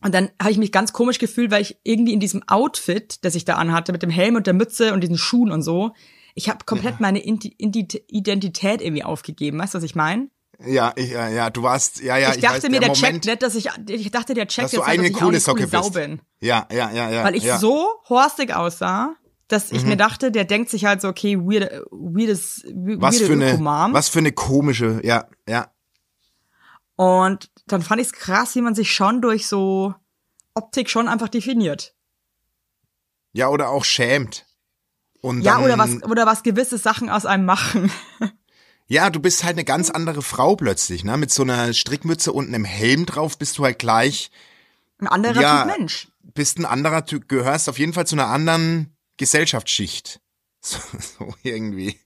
Und 0.05 0.13
dann 0.13 0.29
habe 0.39 0.51
ich 0.51 0.59
mich 0.59 0.71
ganz 0.71 0.93
komisch 0.93 1.17
gefühlt, 1.17 1.49
weil 1.49 1.63
ich 1.63 1.79
irgendwie 1.81 2.13
in 2.13 2.19
diesem 2.19 2.43
Outfit, 2.47 3.25
das 3.25 3.33
ich 3.33 3.43
da 3.43 3.55
anhatte, 3.55 3.91
mit 3.91 4.03
dem 4.03 4.11
Helm 4.11 4.35
und 4.35 4.45
der 4.45 4.53
Mütze 4.53 4.93
und 4.93 5.01
diesen 5.01 5.17
Schuhen 5.17 5.51
und 5.51 5.63
so, 5.63 5.93
ich 6.35 6.47
habe 6.47 6.59
komplett 6.63 6.93
ja. 6.93 6.99
meine 6.99 7.23
Identität 7.23 8.81
irgendwie 8.83 9.03
aufgegeben. 9.03 9.57
Weißt 9.57 9.73
du, 9.73 9.79
was 9.79 9.83
ich 9.83 9.95
meine? 9.95 10.29
Ja, 10.63 10.93
ich, 10.95 11.09
ja, 11.09 11.27
ja, 11.29 11.49
du 11.49 11.63
warst, 11.63 12.03
ja, 12.03 12.17
ja. 12.17 12.35
Ich 12.35 12.39
dachte 12.39 12.61
weiß, 12.61 12.69
mir, 12.69 12.81
der, 12.81 12.89
der 12.89 12.93
checkt 12.93 13.25
nicht, 13.25 13.41
dass 13.41 13.55
ich, 13.55 13.69
ich 13.89 14.11
dachte, 14.11 14.35
der 14.35 14.47
checkt 14.47 14.73
jetzt, 14.73 14.87
dass, 14.87 14.95
dass 14.95 15.05
ich 15.05 15.13
coole 15.13 15.39
Sau 15.39 15.89
bin. 15.89 16.21
Ja, 16.39 16.67
ja, 16.71 16.91
ja, 16.91 17.09
ja. 17.09 17.23
Weil 17.23 17.33
ich 17.33 17.45
ja. 17.45 17.57
so 17.57 17.87
horstig 18.07 18.53
aussah, 18.53 19.15
dass 19.47 19.71
ich 19.71 19.81
mhm. 19.81 19.89
mir 19.89 19.97
dachte, 19.97 20.31
der 20.31 20.45
denkt 20.45 20.69
sich 20.69 20.85
halt 20.85 21.01
so, 21.01 21.07
okay, 21.07 21.39
weird, 21.39 21.81
weirdes, 21.89 22.63
weirde 22.67 23.01
was 23.01 23.17
für 23.19 23.33
eine, 23.33 23.59
Was 23.95 24.09
für 24.09 24.19
eine 24.19 24.33
komische, 24.33 25.01
ja, 25.03 25.25
ja. 25.49 25.71
Und 26.95 27.51
dann 27.67 27.81
fand 27.81 28.01
ich 28.01 28.07
es 28.07 28.13
krass, 28.13 28.55
wie 28.55 28.61
man 28.61 28.75
sich 28.75 28.93
schon 28.93 29.21
durch 29.21 29.47
so 29.47 29.93
Optik 30.53 30.89
schon 30.89 31.07
einfach 31.07 31.29
definiert. 31.29 31.93
Ja, 33.33 33.49
oder 33.49 33.69
auch 33.69 33.83
schämt. 33.83 34.45
Und 35.21 35.41
ja, 35.41 35.59
oder 35.59 35.77
was, 35.77 36.03
oder 36.03 36.25
was 36.25 36.43
gewisse 36.43 36.77
Sachen 36.77 37.09
aus 37.09 37.25
einem 37.25 37.45
machen. 37.45 37.91
Ja, 38.87 39.09
du 39.09 39.19
bist 39.19 39.43
halt 39.43 39.55
eine 39.55 39.65
ganz 39.65 39.89
andere 39.89 40.21
Frau 40.21 40.55
plötzlich, 40.55 41.03
ne? 41.03 41.17
Mit 41.17 41.31
so 41.31 41.41
einer 41.41 41.73
Strickmütze 41.73 42.31
und 42.31 42.47
einem 42.47 42.65
Helm 42.65 43.07
drauf 43.07 43.37
bist 43.37 43.57
du 43.57 43.63
halt 43.63 43.79
gleich 43.79 44.29
ein 44.99 45.07
anderer 45.07 45.41
ja, 45.41 45.63
Typ 45.63 45.77
Mensch. 45.77 46.07
Bist 46.21 46.59
ein 46.59 46.65
anderer 46.65 47.05
Typ, 47.05 47.27
gehörst 47.27 47.67
auf 47.67 47.79
jeden 47.79 47.93
Fall 47.93 48.05
zu 48.05 48.15
einer 48.15 48.27
anderen 48.27 48.95
Gesellschaftsschicht. 49.17 50.21
So, 50.67 50.79
so 50.99 51.35
irgendwie. 51.43 51.99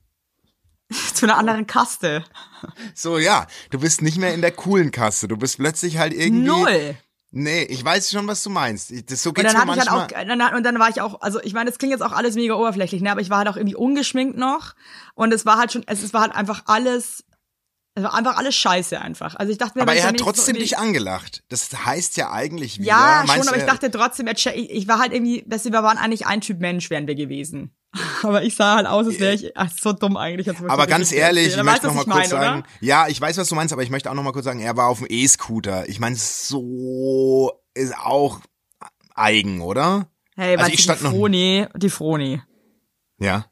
Zu 1.14 1.26
einer 1.26 1.38
anderen 1.38 1.66
Kaste. 1.66 2.24
So, 2.94 3.18
ja. 3.18 3.46
Du 3.70 3.78
bist 3.78 4.02
nicht 4.02 4.18
mehr 4.18 4.34
in 4.34 4.40
der 4.40 4.52
coolen 4.52 4.90
Kaste. 4.90 5.28
Du 5.28 5.36
bist 5.36 5.58
plötzlich 5.58 5.98
halt 5.98 6.12
irgendwie. 6.12 6.46
Null. 6.46 6.96
Nee, 7.32 7.62
ich 7.62 7.84
weiß 7.84 8.10
schon, 8.10 8.26
was 8.26 8.42
du 8.42 8.50
meinst. 8.50 8.92
Das, 9.08 9.22
so 9.22 9.32
geht's 9.32 9.52
und 9.52 9.58
dann 9.58 9.68
mir 9.68 9.76
manchmal. 9.76 10.08
Ich 10.08 10.16
halt 10.16 10.30
auch, 10.30 10.36
dann, 10.36 10.54
und 10.54 10.64
dann 10.64 10.78
war 10.80 10.88
ich 10.88 11.00
auch, 11.00 11.20
also 11.20 11.40
ich 11.42 11.54
meine, 11.54 11.70
das 11.70 11.78
klingt 11.78 11.92
jetzt 11.92 12.02
auch 12.02 12.12
alles 12.12 12.34
mega 12.34 12.54
oberflächlich, 12.54 13.02
ne? 13.02 13.12
aber 13.12 13.20
ich 13.20 13.30
war 13.30 13.38
halt 13.38 13.48
auch 13.48 13.56
irgendwie 13.56 13.76
ungeschminkt 13.76 14.36
noch 14.36 14.74
und 15.14 15.32
es 15.32 15.46
war 15.46 15.56
halt 15.56 15.72
schon, 15.72 15.84
es, 15.86 16.02
es 16.02 16.12
war 16.12 16.22
halt 16.22 16.34
einfach 16.34 16.62
alles, 16.66 17.24
es 17.94 18.02
war 18.02 18.14
einfach 18.14 18.36
alles 18.36 18.56
scheiße 18.56 19.00
einfach. 19.00 19.36
Also 19.36 19.52
ich 19.52 19.58
dachte 19.58 19.78
mir, 19.78 19.82
aber 19.82 19.94
er 19.94 20.08
hat 20.08 20.16
trotzdem 20.16 20.56
so 20.56 20.60
dich 20.60 20.76
angelacht. 20.76 21.44
Das 21.48 21.70
heißt 21.72 22.16
ja 22.16 22.32
eigentlich 22.32 22.80
wieder. 22.80 22.88
Ja, 22.88 23.24
schon, 23.28 23.46
aber 23.46 23.58
ich 23.58 23.64
dachte 23.64 23.92
trotzdem, 23.92 24.26
ich, 24.26 24.46
ich 24.48 24.88
war 24.88 24.98
halt 24.98 25.12
irgendwie, 25.12 25.44
wir 25.46 25.72
waren 25.84 25.98
eigentlich 25.98 26.26
ein 26.26 26.40
Typ 26.40 26.58
Mensch, 26.58 26.90
wären 26.90 27.06
wir 27.06 27.14
gewesen. 27.14 27.76
Aber 28.22 28.42
ich 28.44 28.54
sah 28.54 28.76
halt 28.76 28.86
aus, 28.86 29.06
als 29.06 29.18
wäre 29.18 29.34
ich 29.34 29.56
ach, 29.56 29.70
so 29.70 29.92
dumm 29.92 30.16
eigentlich. 30.16 30.48
Aber 30.68 30.86
ganz 30.86 31.12
ehrlich, 31.12 31.56
ich 31.56 31.62
möchte 31.62 31.86
noch 31.86 31.94
mal 31.94 32.04
kurz 32.04 32.16
meine, 32.16 32.28
sagen, 32.28 32.60
oder? 32.60 32.68
ja, 32.80 33.08
ich 33.08 33.20
weiß, 33.20 33.36
was 33.38 33.48
du 33.48 33.54
meinst, 33.54 33.72
aber 33.72 33.82
ich 33.82 33.90
möchte 33.90 34.10
auch 34.10 34.14
noch 34.14 34.22
mal 34.22 34.32
kurz 34.32 34.44
sagen, 34.44 34.60
er 34.60 34.76
war 34.76 34.86
auf 34.86 34.98
dem 34.98 35.08
E-Scooter. 35.10 35.88
Ich 35.88 35.98
meine, 35.98 36.16
so 36.16 37.52
ist 37.74 37.96
auch 37.96 38.40
eigen, 39.14 39.60
oder? 39.60 40.06
Hey, 40.36 40.56
also 40.56 40.72
ich 40.72 40.82
stand 40.82 41.00
die 41.00 41.06
Froni, 41.06 41.66
die 41.76 41.90
Froni. 41.90 42.42
Ja. 43.18 43.46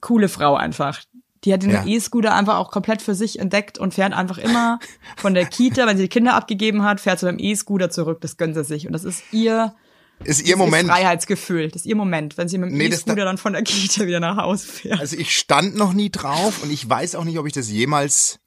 Coole 0.00 0.28
Frau 0.28 0.56
einfach. 0.56 1.00
Die 1.44 1.52
hat 1.52 1.62
den 1.62 1.70
Ja. 1.70 1.84
E-Scooter 1.86 2.34
einfach 2.34 2.56
auch 2.56 2.70
komplett 2.72 3.00
für 3.00 3.14
sich 3.14 3.38
entdeckt 3.38 3.78
und 3.78 3.94
fährt 3.94 4.12
einfach 4.12 4.38
immer 4.38 4.80
von 5.16 5.34
der 5.34 5.46
Kita, 5.46 5.86
wenn 5.86 5.96
sie 5.96 6.04
die 6.04 6.08
Kinder 6.08 6.34
abgegeben 6.34 6.82
hat, 6.82 7.00
fährt 7.00 7.20
sie 7.20 7.26
beim 7.26 7.38
E-Scooter 7.38 7.90
zurück. 7.90 8.20
Das 8.20 8.36
gönnt 8.36 8.54
sie 8.56 8.64
sich. 8.64 8.86
Und 8.86 8.92
das 8.92 9.04
ist 9.04 9.22
ihr, 9.32 9.74
Ist 10.24 10.46
ihr 10.46 10.56
Moment. 10.56 10.88
Freiheitsgefühl. 10.88 11.68
Das 11.68 11.82
ist 11.82 11.86
ihr 11.86 11.96
Moment, 11.96 12.36
wenn 12.38 12.48
sie 12.48 12.58
mit 12.58 12.70
dem 12.70 12.78
Nee, 12.78 12.86
E-Scooter 12.86 13.24
dann 13.24 13.38
von 13.38 13.52
der 13.52 13.62
Kita 13.62 14.06
wieder 14.06 14.20
nach 14.20 14.36
Hause 14.36 14.66
fährt. 14.66 15.00
Also 15.00 15.16
ich 15.16 15.36
stand 15.36 15.76
noch 15.76 15.92
nie 15.92 16.10
drauf 16.10 16.62
und 16.62 16.70
ich 16.72 16.88
weiß 16.88 17.14
auch 17.14 17.24
nicht, 17.24 17.38
ob 17.38 17.46
ich 17.46 17.52
das 17.52 17.68
jemals 17.70 18.40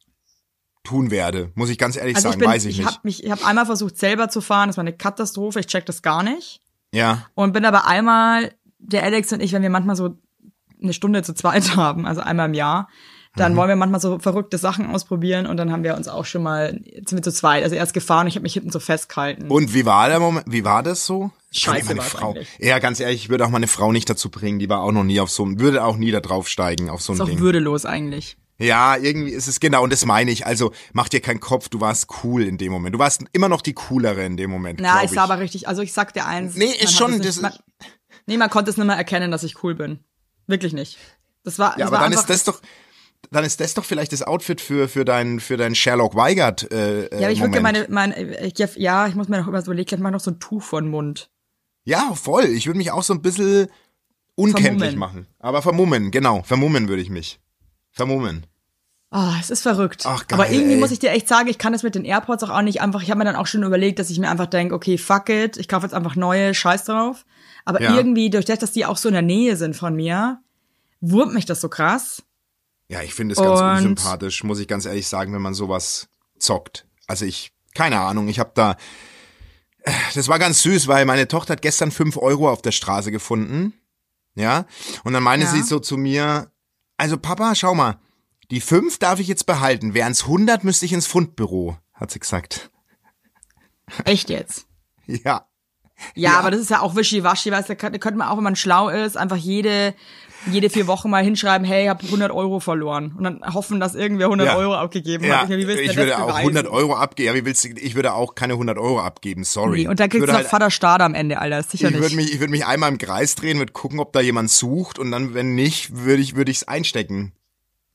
tun 0.83 1.11
werde. 1.11 1.51
Muss 1.55 1.69
ich 1.69 1.77
ganz 1.77 1.95
ehrlich 1.95 2.15
Also 2.15 2.27
ich 2.29 2.33
sagen, 2.33 2.39
bin, 2.39 2.49
weiß 2.49 2.65
ich, 2.65 2.71
ich 2.71 2.77
nicht. 2.79 2.87
habe 2.87 2.99
mich, 3.03 3.23
ich 3.23 3.31
habe 3.31 3.45
einmal 3.45 3.65
versucht 3.65 3.97
selber 3.97 4.29
zu 4.29 4.41
fahren. 4.41 4.67
Das 4.67 4.77
war 4.77 4.81
eine 4.83 4.93
Katastrophe. 4.93 5.59
Ich 5.59 5.67
check 5.67 5.85
das 5.85 6.01
gar 6.01 6.23
nicht. 6.23 6.61
ja. 6.91 7.27
Und 7.35 7.53
bin 7.53 7.65
aber 7.65 7.87
einmal, 7.87 8.51
der 8.79 9.03
Alex 9.03 9.31
und 9.31 9.41
ich, 9.41 9.53
wenn 9.53 9.61
wir 9.61 9.69
manchmal 9.69 9.95
so 9.95 10.17
eine 10.81 10.93
Stunde 10.93 11.23
zu 11.23 11.33
zweit 11.33 11.75
haben, 11.75 12.05
also 12.05 12.21
einmal 12.21 12.47
im 12.49 12.53
Jahr, 12.55 12.89
Mhm. 13.35 13.39
dann 13.39 13.55
wollen 13.55 13.69
wir 13.69 13.75
manchmal 13.75 14.01
so 14.01 14.19
verrückte 14.19 14.57
Sachen 14.57 14.87
ausprobieren 14.87 15.45
und 15.45 15.57
dann 15.57 15.71
haben 15.71 15.83
wir 15.83 15.95
uns 15.95 16.07
auch 16.07 16.25
schon 16.25 16.43
mal, 16.43 16.81
sind 16.83 17.11
wir 17.13 17.21
zu 17.21 17.31
zweit, 17.31 17.63
also 17.63 17.75
erst 17.75 17.93
gefahren 17.93 18.21
und 18.25 18.27
ich 18.27 18.35
habe 18.35 18.43
mich 18.43 18.53
hinten 18.53 18.71
so 18.71 18.79
festgehalten. 18.79 19.49
Und 19.49 19.73
wie 19.73 19.85
war 19.85 20.09
der 20.09 20.19
Moment? 20.19 20.45
Wie 20.49 20.65
war 20.65 20.83
das 20.83 21.05
so? 21.05 21.31
Scheiße 21.51 21.87
meine 21.87 22.01
Frau. 22.01 22.31
eigentlich. 22.31 22.49
Ja, 22.59 22.79
ganz 22.79 22.99
ehrlich, 22.99 23.23
ich 23.23 23.29
würde 23.29 23.45
auch 23.45 23.49
meine 23.49 23.67
Frau 23.67 23.91
nicht 23.91 24.09
dazu 24.09 24.29
bringen. 24.29 24.59
Die 24.59 24.69
war 24.69 24.81
auch 24.81 24.91
noch 24.91 25.03
nie 25.03 25.19
auf 25.19 25.29
so 25.31 25.43
einem, 25.43 25.59
würde 25.59 25.83
auch 25.83 25.97
nie 25.97 26.11
da 26.11 26.19
draufsteigen 26.21 26.89
auf 26.89 27.01
so 27.01 27.13
ein 27.13 27.15
ist 27.15 27.21
auch 27.21 27.25
Ding. 27.27 27.39
würdelos 27.39 27.85
eigentlich. 27.85 28.37
Ja, 28.57 28.95
irgendwie 28.95 29.31
ist 29.31 29.47
es 29.47 29.59
genau 29.59 29.83
und 29.83 29.91
das 29.91 30.05
meine 30.05 30.29
ich. 30.29 30.45
Also 30.45 30.71
mach 30.93 31.09
dir 31.09 31.19
keinen 31.19 31.39
Kopf, 31.39 31.67
du 31.67 31.81
warst 31.81 32.07
cool 32.23 32.43
in 32.43 32.57
dem 32.59 32.71
Moment. 32.71 32.93
Du 32.93 32.99
warst 32.99 33.23
immer 33.33 33.49
noch 33.49 33.61
die 33.63 33.73
coolere 33.73 34.23
in 34.23 34.37
dem 34.37 34.51
Moment. 34.51 34.79
Na, 34.81 35.03
ich 35.03 35.09
sah 35.11 35.23
aber 35.23 35.39
richtig, 35.39 35.67
also 35.67 35.81
ich 35.81 35.93
sag 35.93 36.13
dir 36.13 36.25
eins. 36.27 36.55
Nee, 36.55 36.65
ist 36.79 36.95
schon, 36.95 37.11
das 37.11 37.19
nicht, 37.19 37.29
ist- 37.29 37.41
man, 37.41 37.53
Nee, 38.27 38.37
man 38.37 38.49
konnte 38.51 38.69
es 38.69 38.77
nicht 38.77 38.85
mehr 38.85 38.95
erkennen, 38.95 39.31
dass 39.31 39.41
ich 39.43 39.63
cool 39.63 39.73
bin. 39.73 39.99
Wirklich 40.45 40.73
nicht. 40.73 40.97
Das 41.43 41.57
war, 41.57 41.71
Ja, 41.71 41.77
das 41.79 41.87
aber 41.87 41.97
war 41.97 42.03
dann 42.03 42.13
ist 42.13 42.29
das 42.29 42.43
doch, 42.43 42.61
dann 43.31 43.43
ist 43.45 43.59
das 43.59 43.73
doch 43.73 43.85
vielleicht 43.85 44.11
das 44.13 44.21
Outfit 44.23 44.61
für 44.61 44.87
für 44.87 45.05
dein 45.05 45.39
für 45.39 45.57
dein 45.57 45.73
Sherlock 45.75 46.15
Weigert. 46.15 46.71
Äh, 46.71 47.03
Ja, 47.11 47.23
aber 47.27 47.31
ich 47.31 47.41
würde 47.41 47.61
meine, 47.61 47.85
meine, 47.89 48.37
ich, 48.45 48.57
ja, 48.75 49.07
ich 49.07 49.15
muss 49.15 49.27
mir 49.29 49.39
noch 49.39 49.47
über 49.47 49.61
so 49.61 49.67
überlegen, 49.71 49.95
ich 49.95 50.01
mach 50.01 50.11
noch 50.11 50.19
so 50.19 50.31
ein 50.31 50.39
Tuch 50.39 50.61
vor 50.63 50.81
den 50.81 50.89
Mund. 50.91 51.29
Ja, 51.83 52.13
voll. 52.13 52.45
Ich 52.45 52.67
würde 52.67 52.77
mich 52.77 52.91
auch 52.91 53.03
so 53.03 53.13
ein 53.13 53.21
bisschen 53.21 53.67
unkenntlich 54.35 54.91
Vermummen. 54.91 54.97
machen. 54.99 55.27
Aber 55.39 55.61
vermummen, 55.61 56.11
genau. 56.11 56.43
Vermummen 56.43 56.87
würde 56.89 57.01
ich 57.01 57.09
mich. 57.09 57.39
Vermummen. 57.91 58.45
Ah, 59.13 59.35
es 59.41 59.49
ist 59.49 59.61
verrückt. 59.63 60.03
Ach, 60.05 60.25
geil, 60.27 60.39
Aber 60.39 60.49
irgendwie 60.49 60.75
ey. 60.75 60.79
muss 60.79 60.91
ich 60.91 60.99
dir 60.99 61.09
echt 61.11 61.27
sagen, 61.27 61.49
ich 61.49 61.57
kann 61.57 61.73
das 61.73 61.83
mit 61.83 61.95
den 61.95 62.05
AirPods 62.05 62.43
auch, 62.43 62.49
auch 62.49 62.61
nicht 62.61 62.79
einfach. 62.81 63.01
Ich 63.01 63.09
habe 63.11 63.17
mir 63.17 63.25
dann 63.25 63.35
auch 63.35 63.47
schon 63.47 63.63
überlegt, 63.63 63.99
dass 63.99 64.09
ich 64.09 64.19
mir 64.19 64.29
einfach 64.29 64.45
denke, 64.45 64.73
okay, 64.73 64.97
fuck 64.97 65.27
it, 65.29 65.57
ich 65.57 65.67
kaufe 65.67 65.85
jetzt 65.85 65.93
einfach 65.93 66.15
neue, 66.15 66.53
scheiß 66.53 66.85
drauf. 66.85 67.25
Aber 67.65 67.81
Ja. 67.81 67.95
irgendwie, 67.95 68.29
durch 68.29 68.45
das, 68.45 68.59
dass 68.59 68.71
die 68.71 68.85
auch 68.85 68.95
so 68.97 69.09
in 69.09 69.13
der 69.13 69.21
Nähe 69.21 69.57
sind 69.57 69.75
von 69.75 69.95
mir, 69.95 70.39
wurmt 71.01 71.33
mich 71.33 71.45
das 71.45 71.59
so 71.59 71.67
krass. 71.67 72.23
Ja, 72.91 73.01
ich 73.03 73.13
finde 73.13 73.33
es 73.33 73.39
ganz 73.41 73.59
Und- 73.61 73.67
unsympathisch, 73.67 74.43
muss 74.43 74.59
ich 74.59 74.67
ganz 74.67 74.85
ehrlich 74.85 75.07
sagen, 75.07 75.33
wenn 75.33 75.41
man 75.41 75.53
sowas 75.53 76.09
zockt. 76.37 76.85
Also 77.07 77.23
ich, 77.25 77.53
keine 77.73 77.99
Ahnung, 78.01 78.27
ich 78.27 78.37
habe 78.37 78.51
da, 78.53 78.75
äh, 79.83 79.91
das 80.13 80.27
war 80.27 80.39
ganz 80.39 80.61
süß, 80.63 80.87
weil 80.89 81.05
meine 81.05 81.29
Tochter 81.29 81.53
hat 81.53 81.61
gestern 81.61 81.91
fünf 81.91 82.17
Euro 82.17 82.49
auf 82.51 82.61
der 82.61 82.73
Straße 82.73 83.11
gefunden. 83.11 83.73
Ja, 84.35 84.65
und 85.05 85.13
dann 85.13 85.23
meinte 85.23 85.45
Ja. 85.45 85.51
sie 85.53 85.61
so 85.63 85.79
zu 85.79 85.95
mir, 85.95 86.51
also 86.97 87.17
Papa, 87.17 87.55
schau 87.55 87.75
mal, 87.75 87.99
die 88.49 88.59
fünf 88.61 88.97
darf 88.99 89.19
ich 89.19 89.27
jetzt 89.29 89.45
behalten, 89.45 89.93
wären's 89.93 90.23
100 90.25 90.63
müsste 90.65 90.85
ich 90.85 90.91
ins 90.93 91.07
Fundbüro, 91.07 91.77
hat 91.93 92.11
sie 92.11 92.19
gesagt. 92.19 92.71
Echt 94.03 94.29
jetzt. 94.29 94.65
Ja. 95.07 95.47
Ja, 96.15 96.31
Ja. 96.33 96.39
aber 96.39 96.51
das 96.51 96.59
ist 96.61 96.69
ja 96.69 96.81
auch 96.81 96.95
wischiwaschi, 96.95 97.51
weißt 97.51 97.69
du, 97.69 97.75
da 97.75 97.89
könnte 97.89 98.17
man 98.17 98.27
auch, 98.27 98.37
wenn 98.37 98.43
man 98.43 98.55
schlau 98.55 98.89
ist, 98.89 99.17
einfach 99.17 99.35
jede, 99.37 99.93
jede 100.47 100.69
vier 100.71 100.87
Wochen 100.87 101.09
mal 101.09 101.23
hinschreiben, 101.23 101.65
hey, 101.67 101.83
ich 101.83 101.89
hab 101.89 102.01
100 102.03 102.31
Euro 102.31 102.59
verloren. 102.59 103.13
Und 103.15 103.23
dann 103.23 103.41
hoffen, 103.53 103.79
dass 103.79 103.93
irgendwer 103.93 104.27
100 104.27 104.47
Ja. 104.47 104.55
Euro 104.55 104.73
abgegeben 104.75 105.23
Ja, 105.25 105.41
hat. 105.41 105.49
Willst 105.49 105.67
du 105.69 105.81
ich 105.83 105.95
würde 105.95 106.17
auch 106.17 106.27
beweisen? 106.27 106.39
100 106.57 106.67
Euro 106.67 106.95
abgeben. 106.95 107.27
Ja, 107.27 107.35
wie 107.35 107.45
willst 107.45 107.63
du, 107.63 107.69
ich 107.69 107.93
würde 107.95 108.13
auch 108.13 108.33
keine 108.33 108.53
100 108.53 108.77
Euro 108.79 108.99
abgeben, 109.01 109.43
sorry. 109.43 109.81
Nee, 109.83 109.87
und 109.87 109.99
dann 109.99 110.07
ich 110.07 110.11
kriegst 110.13 110.23
du 110.27 110.31
noch 110.31 110.37
halt, 110.39 110.47
Vater 110.47 110.71
Stade 110.71 111.03
am 111.03 111.13
Ende, 111.13 111.39
Alter. 111.39 111.59
Ist 111.59 111.71
sicher 111.71 111.89
ich 111.89 111.93
würde 111.93 112.07
nicht. 112.07 112.15
mich, 112.15 112.33
ich 112.33 112.39
würde 112.39 112.51
mich 112.51 112.65
einmal 112.65 112.89
im 112.91 112.97
Kreis 112.97 113.35
drehen, 113.35 113.59
würde 113.59 113.71
gucken, 113.73 113.99
ob 113.99 114.13
da 114.13 114.19
jemand 114.21 114.49
sucht 114.49 114.97
und 114.97 115.11
dann, 115.11 115.33
wenn 115.35 115.53
nicht, 115.53 115.95
würde 115.95 116.21
ich, 116.23 116.35
würde 116.35 116.49
ich's 116.51 116.63
einstecken. 116.63 117.33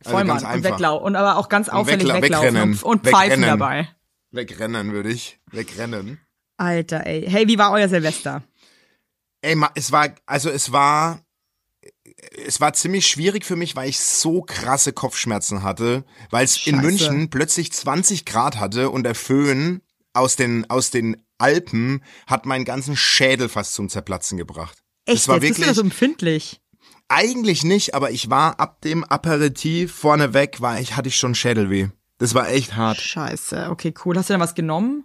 Also 0.04 0.16
Vollmann. 0.16 0.38
ganz 0.40 0.54
Und 0.54 0.62
weglau 0.64 0.96
und 0.98 1.16
aber 1.16 1.38
auch 1.38 1.48
ganz 1.48 1.68
auffällig 1.68 2.06
wegla- 2.06 2.22
weglaufen 2.22 2.48
wegrennen. 2.54 2.72
und, 2.74 2.82
und 2.84 3.02
pfeifen 3.02 3.40
Wegrennen. 3.42 3.58
dabei. 3.58 3.88
Wegrennen 4.30 4.92
würde 4.92 5.08
ich. 5.10 5.40
Wegrennen. 5.50 6.20
Alter, 6.56 7.06
ey. 7.06 7.26
Hey, 7.28 7.48
wie 7.48 7.58
war 7.58 7.72
euer 7.72 7.88
Silvester? 7.88 8.42
Ey, 9.42 9.56
es 9.74 9.92
war, 9.92 10.14
also 10.24 10.50
es 10.50 10.72
war, 10.72 11.20
es 12.44 12.60
war 12.60 12.72
ziemlich 12.72 13.06
schwierig 13.06 13.44
für 13.44 13.56
mich, 13.56 13.76
weil 13.76 13.88
ich 13.88 14.00
so 14.00 14.42
krasse 14.42 14.92
Kopfschmerzen 14.92 15.62
hatte, 15.62 16.04
weil 16.30 16.44
es 16.44 16.66
in. 16.66 16.80
München 16.80 17.30
plötzlich 17.30 17.72
20 17.72 18.24
Grad 18.24 18.58
hatte 18.58 18.90
und 18.90 19.04
der 19.04 19.14
Föhn 19.14 19.82
aus 20.14 20.36
den, 20.36 20.68
aus 20.70 20.90
den 20.90 21.22
Alpen 21.38 22.02
hat 22.26 22.46
meinen 22.46 22.64
ganzen 22.64 22.96
Schädel 22.96 23.48
fast 23.48 23.74
zum 23.74 23.88
Zerplatzen 23.88 24.38
gebracht. 24.38 24.82
Echt, 25.04 25.18
das 25.18 25.28
war 25.28 25.36
jetzt 25.36 25.42
bist 25.42 25.58
du 25.58 25.62
wirklich, 25.62 25.76
so 25.76 25.82
empfindlich. 25.82 26.60
eigentlich 27.08 27.62
nicht, 27.62 27.94
aber 27.94 28.10
ich 28.10 28.30
war 28.30 28.58
ab 28.58 28.80
dem 28.80 29.04
Aperitif 29.04 29.92
vorneweg, 29.92 30.60
war 30.60 30.80
ich, 30.80 30.96
hatte 30.96 31.08
ich 31.08 31.16
schon 31.16 31.34
Schädelweh. 31.34 31.88
Das 32.18 32.34
war 32.34 32.48
echt 32.48 32.74
hart. 32.76 32.98
Scheiße, 32.98 33.68
okay, 33.70 33.92
cool. 34.04 34.16
Hast 34.16 34.30
du 34.30 34.34
denn 34.34 34.40
was 34.40 34.54
genommen? 34.54 35.04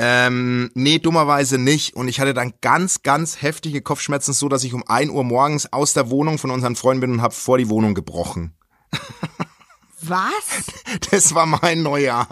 Ähm, 0.00 0.70
nee, 0.74 1.00
dummerweise 1.00 1.58
nicht. 1.58 1.96
Und 1.96 2.06
ich 2.06 2.20
hatte 2.20 2.32
dann 2.32 2.54
ganz, 2.60 3.02
ganz 3.02 3.42
heftige 3.42 3.82
Kopfschmerzen, 3.82 4.32
so 4.32 4.48
dass 4.48 4.62
ich 4.62 4.72
um 4.72 4.84
1 4.86 5.10
Uhr 5.10 5.24
morgens 5.24 5.72
aus 5.72 5.92
der 5.92 6.08
Wohnung 6.08 6.38
von 6.38 6.52
unseren 6.52 6.76
Freunden 6.76 7.00
bin 7.00 7.10
und 7.14 7.22
habe 7.22 7.34
vor 7.34 7.58
die 7.58 7.68
Wohnung 7.68 7.94
gebrochen. 7.94 8.54
Was? 10.02 10.22
Das 11.10 11.34
war 11.34 11.46
mein 11.46 11.82
Neujahr. 11.82 12.28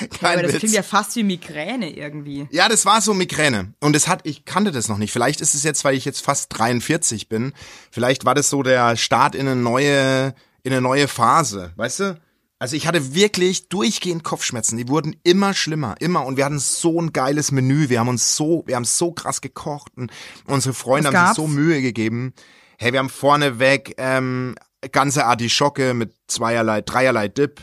Ja, 0.00 0.06
Kein 0.06 0.32
aber 0.34 0.42
das 0.42 0.52
Witz. 0.52 0.60
klingt 0.60 0.74
ja 0.74 0.82
fast 0.84 1.16
wie 1.16 1.24
Migräne 1.24 1.90
irgendwie. 1.90 2.46
Ja, 2.50 2.68
das 2.68 2.86
war 2.86 3.00
so 3.00 3.12
Migräne. 3.12 3.74
Und 3.80 3.96
es 3.96 4.06
hat, 4.06 4.20
ich 4.24 4.44
kannte 4.44 4.70
das 4.70 4.88
noch 4.88 4.98
nicht. 4.98 5.12
Vielleicht 5.12 5.40
ist 5.40 5.54
es 5.54 5.64
jetzt, 5.64 5.84
weil 5.84 5.96
ich 5.96 6.04
jetzt 6.04 6.24
fast 6.24 6.56
43 6.56 7.28
bin. 7.28 7.52
Vielleicht 7.90 8.24
war 8.24 8.34
das 8.36 8.48
so 8.50 8.62
der 8.62 8.96
Start 8.96 9.34
in 9.34 9.48
eine 9.48 9.56
neue, 9.56 10.34
in 10.62 10.72
eine 10.72 10.80
neue 10.80 11.08
Phase. 11.08 11.72
Weißt 11.76 12.00
du? 12.00 12.20
Also 12.60 12.76
ich 12.76 12.86
hatte 12.86 13.14
wirklich 13.14 13.70
durchgehend 13.70 14.22
Kopfschmerzen. 14.22 14.76
Die 14.76 14.86
wurden 14.88 15.16
immer 15.24 15.54
schlimmer, 15.54 15.94
immer. 15.98 16.26
Und 16.26 16.36
wir 16.36 16.44
hatten 16.44 16.58
so 16.58 17.00
ein 17.00 17.14
geiles 17.14 17.52
Menü. 17.52 17.88
Wir 17.88 18.00
haben 18.00 18.08
uns 18.08 18.36
so, 18.36 18.62
wir 18.66 18.76
haben 18.76 18.84
so 18.84 19.12
krass 19.12 19.40
gekocht 19.40 19.92
und 19.96 20.12
unsere 20.44 20.74
Freunde 20.74 21.10
haben 21.10 21.28
sich 21.28 21.36
so 21.36 21.48
Mühe 21.48 21.80
gegeben. 21.80 22.34
Hey, 22.78 22.92
wir 22.92 22.98
haben 22.98 23.08
vorneweg 23.08 23.94
ähm, 23.96 24.56
ganze 24.92 25.24
Artischocke 25.24 25.94
mit 25.94 26.14
zweierlei, 26.28 26.82
dreierlei 26.82 27.28
Dip. 27.28 27.62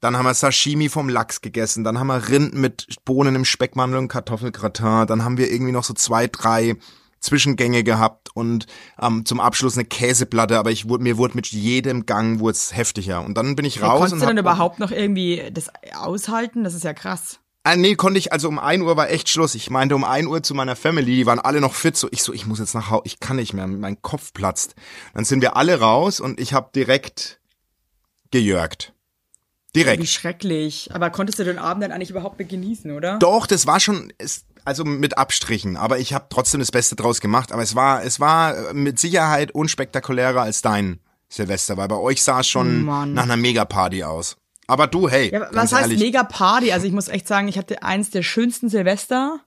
Dann 0.00 0.16
haben 0.16 0.26
wir 0.26 0.34
Sashimi 0.34 0.88
vom 0.88 1.08
Lachs 1.08 1.40
gegessen. 1.40 1.84
Dann 1.84 2.00
haben 2.00 2.08
wir 2.08 2.28
Rind 2.28 2.54
mit 2.54 2.88
Bohnen 3.04 3.36
im 3.36 3.44
Speckmantel 3.44 3.98
und 3.98 4.08
Kartoffelgratin. 4.08 5.06
Dann 5.06 5.22
haben 5.22 5.38
wir 5.38 5.48
irgendwie 5.50 5.72
noch 5.72 5.84
so 5.84 5.94
zwei, 5.94 6.26
drei 6.26 6.74
Zwischengänge 7.24 7.82
gehabt 7.84 8.28
und 8.34 8.66
ähm, 9.00 9.24
zum 9.24 9.40
Abschluss 9.40 9.76
eine 9.76 9.86
Käseplatte. 9.86 10.58
Aber 10.58 10.70
ich 10.70 10.88
wurde, 10.88 11.02
mir 11.02 11.16
wurde 11.16 11.34
mit 11.34 11.46
jedem 11.48 12.06
Gang 12.06 12.38
wurde 12.38 12.52
es 12.52 12.76
heftiger. 12.76 13.24
Und 13.24 13.34
dann 13.36 13.56
bin 13.56 13.64
ich 13.64 13.76
Hey, 13.76 13.84
raus 13.84 13.98
konntest 13.98 14.12
und 14.14 14.20
du 14.20 14.26
denn 14.26 14.38
überhaupt 14.38 14.78
noch 14.78 14.90
irgendwie 14.90 15.42
das 15.52 15.70
aushalten? 15.94 16.64
Das 16.64 16.74
ist 16.74 16.84
ja 16.84 16.92
krass. 16.92 17.40
Ah, 17.66 17.76
nee, 17.76 17.94
konnte 17.94 18.18
ich, 18.18 18.30
also 18.30 18.48
um 18.48 18.58
1 18.58 18.82
Uhr 18.82 18.94
war 18.98 19.08
echt 19.08 19.30
Schluss. 19.30 19.54
Ich 19.54 19.70
meinte 19.70 19.96
um 19.96 20.04
1 20.04 20.28
Uhr 20.28 20.42
zu 20.42 20.54
meiner 20.54 20.76
Family, 20.76 21.16
die 21.16 21.26
waren 21.26 21.38
alle 21.38 21.62
noch 21.62 21.72
fit. 21.72 21.96
So, 21.96 22.08
ich 22.10 22.22
so, 22.22 22.34
ich 22.34 22.44
muss 22.46 22.58
jetzt 22.58 22.74
nach 22.74 22.90
Hause, 22.90 23.04
ich 23.06 23.20
kann 23.20 23.36
nicht 23.36 23.54
mehr, 23.54 23.66
mein 23.66 24.02
Kopf 24.02 24.34
platzt. 24.34 24.74
Dann 25.14 25.24
sind 25.24 25.40
wir 25.40 25.56
alle 25.56 25.80
raus 25.80 26.20
und 26.20 26.38
ich 26.38 26.52
habe 26.52 26.68
direkt 26.74 27.40
gejörgt. 28.30 28.92
Wie 29.72 29.80
Direkt. 29.82 30.06
schrecklich. 30.06 30.90
Aber 30.92 31.10
konntest 31.10 31.38
du 31.40 31.44
den 31.44 31.58
Abend 31.58 31.82
dann 31.82 31.90
eigentlich 31.90 32.10
überhaupt 32.10 32.38
genießen, 32.38 32.92
oder? 32.92 33.18
Doch, 33.18 33.46
das 33.46 33.66
war 33.66 33.80
schon, 33.80 34.12
ist, 34.18 34.46
also 34.64 34.84
mit 34.84 35.18
Abstrichen, 35.18 35.76
aber 35.76 35.98
ich 35.98 36.14
habe 36.14 36.26
trotzdem 36.30 36.60
das 36.60 36.72
Beste 36.72 36.96
draus 36.96 37.20
gemacht. 37.20 37.52
Aber 37.52 37.62
es 37.62 37.74
war, 37.74 38.02
es 38.02 38.20
war 38.20 38.72
mit 38.72 38.98
Sicherheit 38.98 39.52
unspektakulärer 39.52 40.42
als 40.42 40.62
dein 40.62 41.00
Silvester, 41.28 41.76
weil 41.76 41.88
bei 41.88 41.96
euch 41.96 42.22
sah 42.22 42.40
es 42.40 42.48
schon 42.48 42.84
Mann. 42.84 43.12
nach 43.14 43.24
einer 43.24 43.36
Megaparty 43.36 44.04
aus. 44.04 44.36
Aber 44.66 44.86
du, 44.86 45.08
hey, 45.08 45.30
Ja, 45.32 45.48
was 45.52 45.72
heißt 45.72 45.82
ehrlich, 45.82 46.00
mega 46.00 46.24
Party? 46.24 46.72
Also 46.72 46.86
ich 46.86 46.92
muss 46.92 47.08
echt 47.08 47.28
sagen, 47.28 47.48
ich 47.48 47.58
hatte 47.58 47.82
eins 47.82 48.10
der 48.10 48.22
schönsten 48.22 48.68
Silvester. 48.68 49.40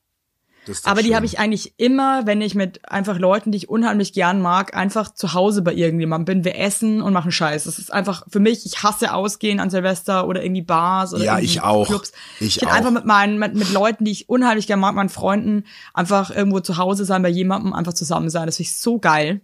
Aber 0.83 1.01
die 1.01 1.15
habe 1.15 1.25
ich 1.25 1.39
eigentlich 1.39 1.73
immer, 1.77 2.25
wenn 2.25 2.41
ich 2.41 2.55
mit 2.55 2.89
einfach 2.89 3.17
Leuten, 3.19 3.51
die 3.51 3.57
ich 3.57 3.69
unheimlich 3.69 4.13
gern 4.13 4.41
mag, 4.41 4.75
einfach 4.75 5.13
zu 5.13 5.33
Hause 5.33 5.61
bei 5.61 5.73
irgendjemandem 5.73 6.25
bin. 6.37 6.43
Wir 6.45 6.57
essen 6.59 7.01
und 7.01 7.13
machen 7.13 7.31
Scheiß. 7.31 7.65
Das 7.65 7.79
ist 7.79 7.93
einfach 7.93 8.25
für 8.29 8.39
mich, 8.39 8.65
ich 8.65 8.83
hasse 8.83 9.13
ausgehen 9.13 9.59
an 9.59 9.69
Silvester 9.69 10.27
oder 10.27 10.43
irgendwie 10.43 10.61
Bars 10.61 11.13
oder 11.13 11.23
Ja, 11.23 11.39
ich 11.39 11.61
auch. 11.61 11.87
Clubs. 11.87 12.11
Ich 12.39 12.59
will 12.61 12.67
auch. 12.67 12.73
einfach 12.73 12.91
mit 12.91 13.05
meinen, 13.05 13.37
mit, 13.39 13.55
mit 13.55 13.71
Leuten, 13.71 14.05
die 14.05 14.11
ich 14.11 14.29
unheimlich 14.29 14.67
gern 14.67 14.79
mag, 14.79 14.95
meinen 14.95 15.09
Freunden, 15.09 15.63
einfach 15.93 16.29
irgendwo 16.31 16.59
zu 16.59 16.77
Hause 16.77 17.05
sein, 17.05 17.21
bei 17.21 17.29
jemandem, 17.29 17.73
einfach 17.73 17.93
zusammen 17.93 18.29
sein. 18.29 18.45
Das 18.45 18.57
finde 18.57 18.69
ich 18.69 18.75
so 18.77 18.99
geil. 18.99 19.41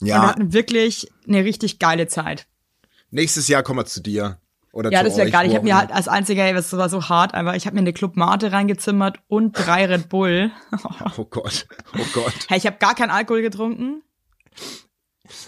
Und 0.00 0.06
wir 0.06 0.14
Ja, 0.14 0.22
hatten 0.28 0.52
wirklich 0.52 1.08
eine 1.26 1.44
richtig 1.44 1.78
geile 1.78 2.06
Zeit. 2.06 2.46
nächstes 3.10 3.48
Jahr 3.48 3.62
kommen 3.62 3.80
wir 3.80 3.86
zu 3.86 4.00
dir. 4.00 4.38
Oder 4.76 4.92
Ja, 4.92 5.02
das 5.02 5.16
wäre 5.16 5.30
geil. 5.30 5.48
Ich 5.48 5.54
habe 5.54 5.64
mir 5.64 5.74
halt 5.74 5.90
als 5.90 6.06
einziger, 6.06 6.44
ey, 6.44 6.52
das 6.52 6.70
war 6.76 6.90
so 6.90 7.08
hart, 7.08 7.32
einfach, 7.32 7.54
ich 7.54 7.64
habe 7.66 7.74
mir 7.74 7.80
eine 7.80 7.94
Club 7.94 8.14
Mate 8.16 8.52
reingezimmert 8.52 9.18
und 9.26 9.52
drei 9.52 9.86
Red 9.86 10.08
Bull. 10.10 10.50
Oh 11.16 11.24
Gott, 11.24 11.66
oh 11.98 12.04
Gott. 12.12 12.34
hey, 12.48 12.58
ich 12.58 12.66
habe 12.66 12.76
gar 12.76 12.94
keinen 12.94 13.10
Alkohol 13.10 13.40
getrunken. 13.40 14.02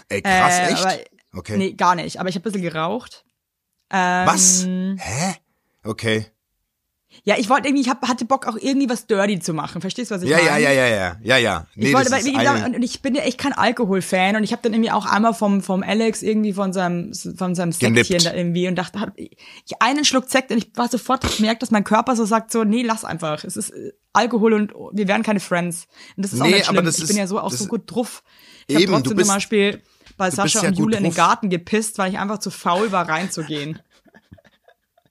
Ey, 0.09 0.21
krass, 0.23 0.59
Äh, 0.59 0.73
echt? 0.73 0.85
Aber, 0.85 0.95
Okay. 1.31 1.57
Nee, 1.57 1.73
gar 1.73 1.93
nicht. 1.93 2.19
Aber 2.19 2.27
ich 2.27 2.33
habe 2.35 2.41
ein 2.41 2.51
bisschen 2.51 2.63
geraucht. 2.63 3.23
Ähm, 3.91 4.25
Was? 4.27 4.65
Hä? 4.65 5.35
Okay. 5.83 6.25
Ja, 7.23 7.35
ich 7.37 7.49
wollte 7.49 7.67
irgendwie, 7.67 7.81
ich 7.81 7.89
hab, 7.89 8.07
hatte 8.07 8.23
Bock 8.25 8.47
auch 8.47 8.55
irgendwie 8.55 8.87
was 8.89 9.07
dirty 9.07 9.39
zu 9.39 9.53
machen. 9.53 9.81
Verstehst 9.81 10.11
du, 10.11 10.15
was 10.15 10.21
ich 10.21 10.29
Ja, 10.29 10.37
meine? 10.37 10.49
ja, 10.49 10.57
ja, 10.57 10.71
ja, 10.71 10.87
ja, 10.87 11.17
ja, 11.23 11.37
ja. 11.37 11.67
Nee, 11.75 11.87
ich 11.89 11.93
wollte, 11.95 12.11
weil, 12.11 12.21
gesagt, 12.23 12.75
und 12.75 12.83
ich 12.83 13.01
bin 13.01 13.15
ja 13.15 13.23
echt 13.23 13.39
kein 13.39 13.51
Alkoholfan 13.53 14.35
und 14.35 14.43
ich 14.43 14.51
habe 14.51 14.61
dann 14.61 14.73
irgendwie 14.73 14.91
auch 14.91 15.05
einmal 15.05 15.33
vom 15.33 15.61
vom 15.61 15.81
Alex 15.83 16.21
irgendwie 16.21 16.53
von 16.53 16.71
seinem 16.71 17.13
von 17.13 17.55
seinem 17.55 17.71
Genippt. 17.77 18.07
Säckchen 18.07 18.31
da 18.31 18.37
irgendwie 18.37 18.67
und 18.67 18.75
dachte, 18.75 18.99
hab 19.01 19.11
ich 19.17 19.35
einen 19.79 20.05
Schluck 20.05 20.29
Sekt 20.29 20.51
und 20.51 20.59
ich 20.59 20.69
war 20.75 20.87
sofort 20.87 21.23
hab 21.23 21.35
gemerkt, 21.35 21.61
dass 21.63 21.71
mein 21.71 21.83
Körper 21.83 22.15
so 22.15 22.25
sagt 22.25 22.51
so, 22.51 22.63
nee, 22.63 22.83
lass 22.83 23.03
einfach, 23.03 23.43
es 23.43 23.57
ist 23.57 23.71
äh, 23.71 23.91
Alkohol 24.13 24.53
und 24.53 24.73
wir 24.93 25.07
werden 25.07 25.23
keine 25.23 25.39
Friends. 25.39 25.87
Und 26.15 26.23
das 26.25 26.33
ist 26.33 26.41
auch 26.41 26.45
Nee, 26.45 26.53
nicht 26.53 26.65
schlimm. 26.65 26.77
aber 26.77 26.85
das 26.85 26.97
ich 26.97 27.03
ist- 27.03 27.07
bin 27.09 27.17
ja 27.17 27.27
so 27.27 27.39
auch 27.39 27.51
so 27.51 27.65
gut 27.65 27.83
drauf. 27.91 28.23
Ich 28.67 28.75
habe 28.75 28.83
Eben, 28.83 28.91
du 28.93 28.97
trotzdem 28.99 29.17
bist- 29.17 29.27
zum 29.29 29.35
Beispiel 29.35 29.81
bei 30.17 30.29
Sascha 30.31 30.61
ja 30.63 30.69
und 30.69 30.77
Jule 30.77 30.97
in 30.97 31.03
den. 31.03 31.13
Garten 31.13 31.49
gepisst, 31.49 31.97
weil 31.97 32.11
ich 32.11 32.19
einfach 32.19 32.37
zu 32.39 32.51
faul 32.51 32.91
war 32.91 33.07
reinzugehen. 33.09 33.79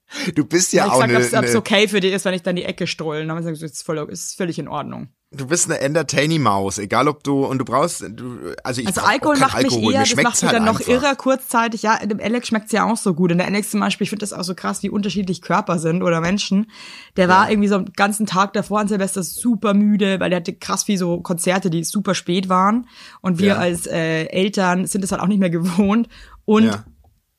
Du 0.35 0.43
bist 0.45 0.73
ja 0.73 0.85
ich 0.85 0.91
auch 0.91 0.99
sag, 0.99 1.09
eine, 1.09 1.17
ob 1.17 1.43
es 1.45 1.55
okay 1.55 1.87
für 1.87 1.99
dich 1.99 2.13
ist, 2.13 2.25
wenn 2.25 2.33
ich 2.33 2.41
dann 2.43 2.55
die 2.55 2.65
Ecke 2.65 2.87
strollen. 2.87 3.27
Dann 3.27 3.37
haben 3.37 3.43
sie 3.43 3.51
gesagt, 3.51 3.71
ist, 3.73 3.83
voll, 3.85 3.97
ist 4.09 4.35
völlig 4.37 4.57
in 4.59 4.67
Ordnung. 4.67 5.09
du 5.31 5.45
bist 5.45 5.69
eine 5.69 5.79
entertaining 5.79 6.41
Maus, 6.41 6.79
egal 6.79 7.07
ob 7.07 7.23
du 7.23 7.45
und 7.45 7.59
du 7.59 7.65
brauchst 7.65 8.01
du 8.01 8.55
also 8.63 8.81
ich 8.81 8.87
Also 8.87 9.01
Alkohol 9.01 9.37
macht 9.37 9.57
mich 9.57 9.65
Alkohol. 9.73 9.93
eher, 9.93 9.99
Mir 9.99 10.05
das 10.07 10.15
macht 10.23 10.41
mich 10.41 10.43
halt 10.43 10.53
dann 10.55 10.65
noch 10.65 10.79
einfach. 10.79 10.91
irrer 10.91 11.15
kurzzeitig. 11.15 11.83
Ja, 11.83 11.97
dem 12.03 12.19
Alex 12.19 12.47
schmeckt's 12.47 12.71
ja 12.71 12.85
auch 12.89 12.97
so 12.97 13.13
gut. 13.13 13.31
Und 13.31 13.37
der 13.37 13.45
Alex 13.47 13.69
zum 13.69 13.79
Beispiel, 13.81 14.05
ich 14.05 14.09
finde 14.09 14.21
das 14.23 14.33
auch 14.33 14.43
so 14.43 14.55
krass, 14.55 14.81
wie 14.81 14.89
unterschiedlich 14.89 15.41
Körper 15.43 15.77
sind 15.77 16.01
oder 16.01 16.21
Menschen. 16.21 16.71
Der 17.15 17.27
war 17.29 17.51
irgendwie 17.51 17.67
so 17.69 17.77
den 17.77 17.93
ganzen 17.93 18.25
Tag 18.25 18.53
davor 18.53 18.79
an 18.79 18.87
Silvester 18.87 19.21
super 19.21 19.75
müde, 19.75 20.19
weil 20.19 20.31
der 20.31 20.37
hatte 20.39 20.53
krass 20.53 20.87
wie 20.87 20.97
so 20.97 21.21
Konzerte, 21.21 21.69
die 21.69 21.83
super 21.83 22.15
spät 22.15 22.49
waren. 22.49 22.87
Und 23.21 23.37
wir 23.37 23.47
Ja. 23.49 23.55
als 23.57 23.85
äh, 23.85 24.23
Eltern 24.25 24.87
sind 24.87 25.03
es 25.03 25.11
halt 25.11 25.21
auch 25.21 25.27
nicht 25.27 25.39
mehr 25.39 25.51
gewohnt. 25.51 26.07
Und 26.45 26.63
Ja. 26.65 26.83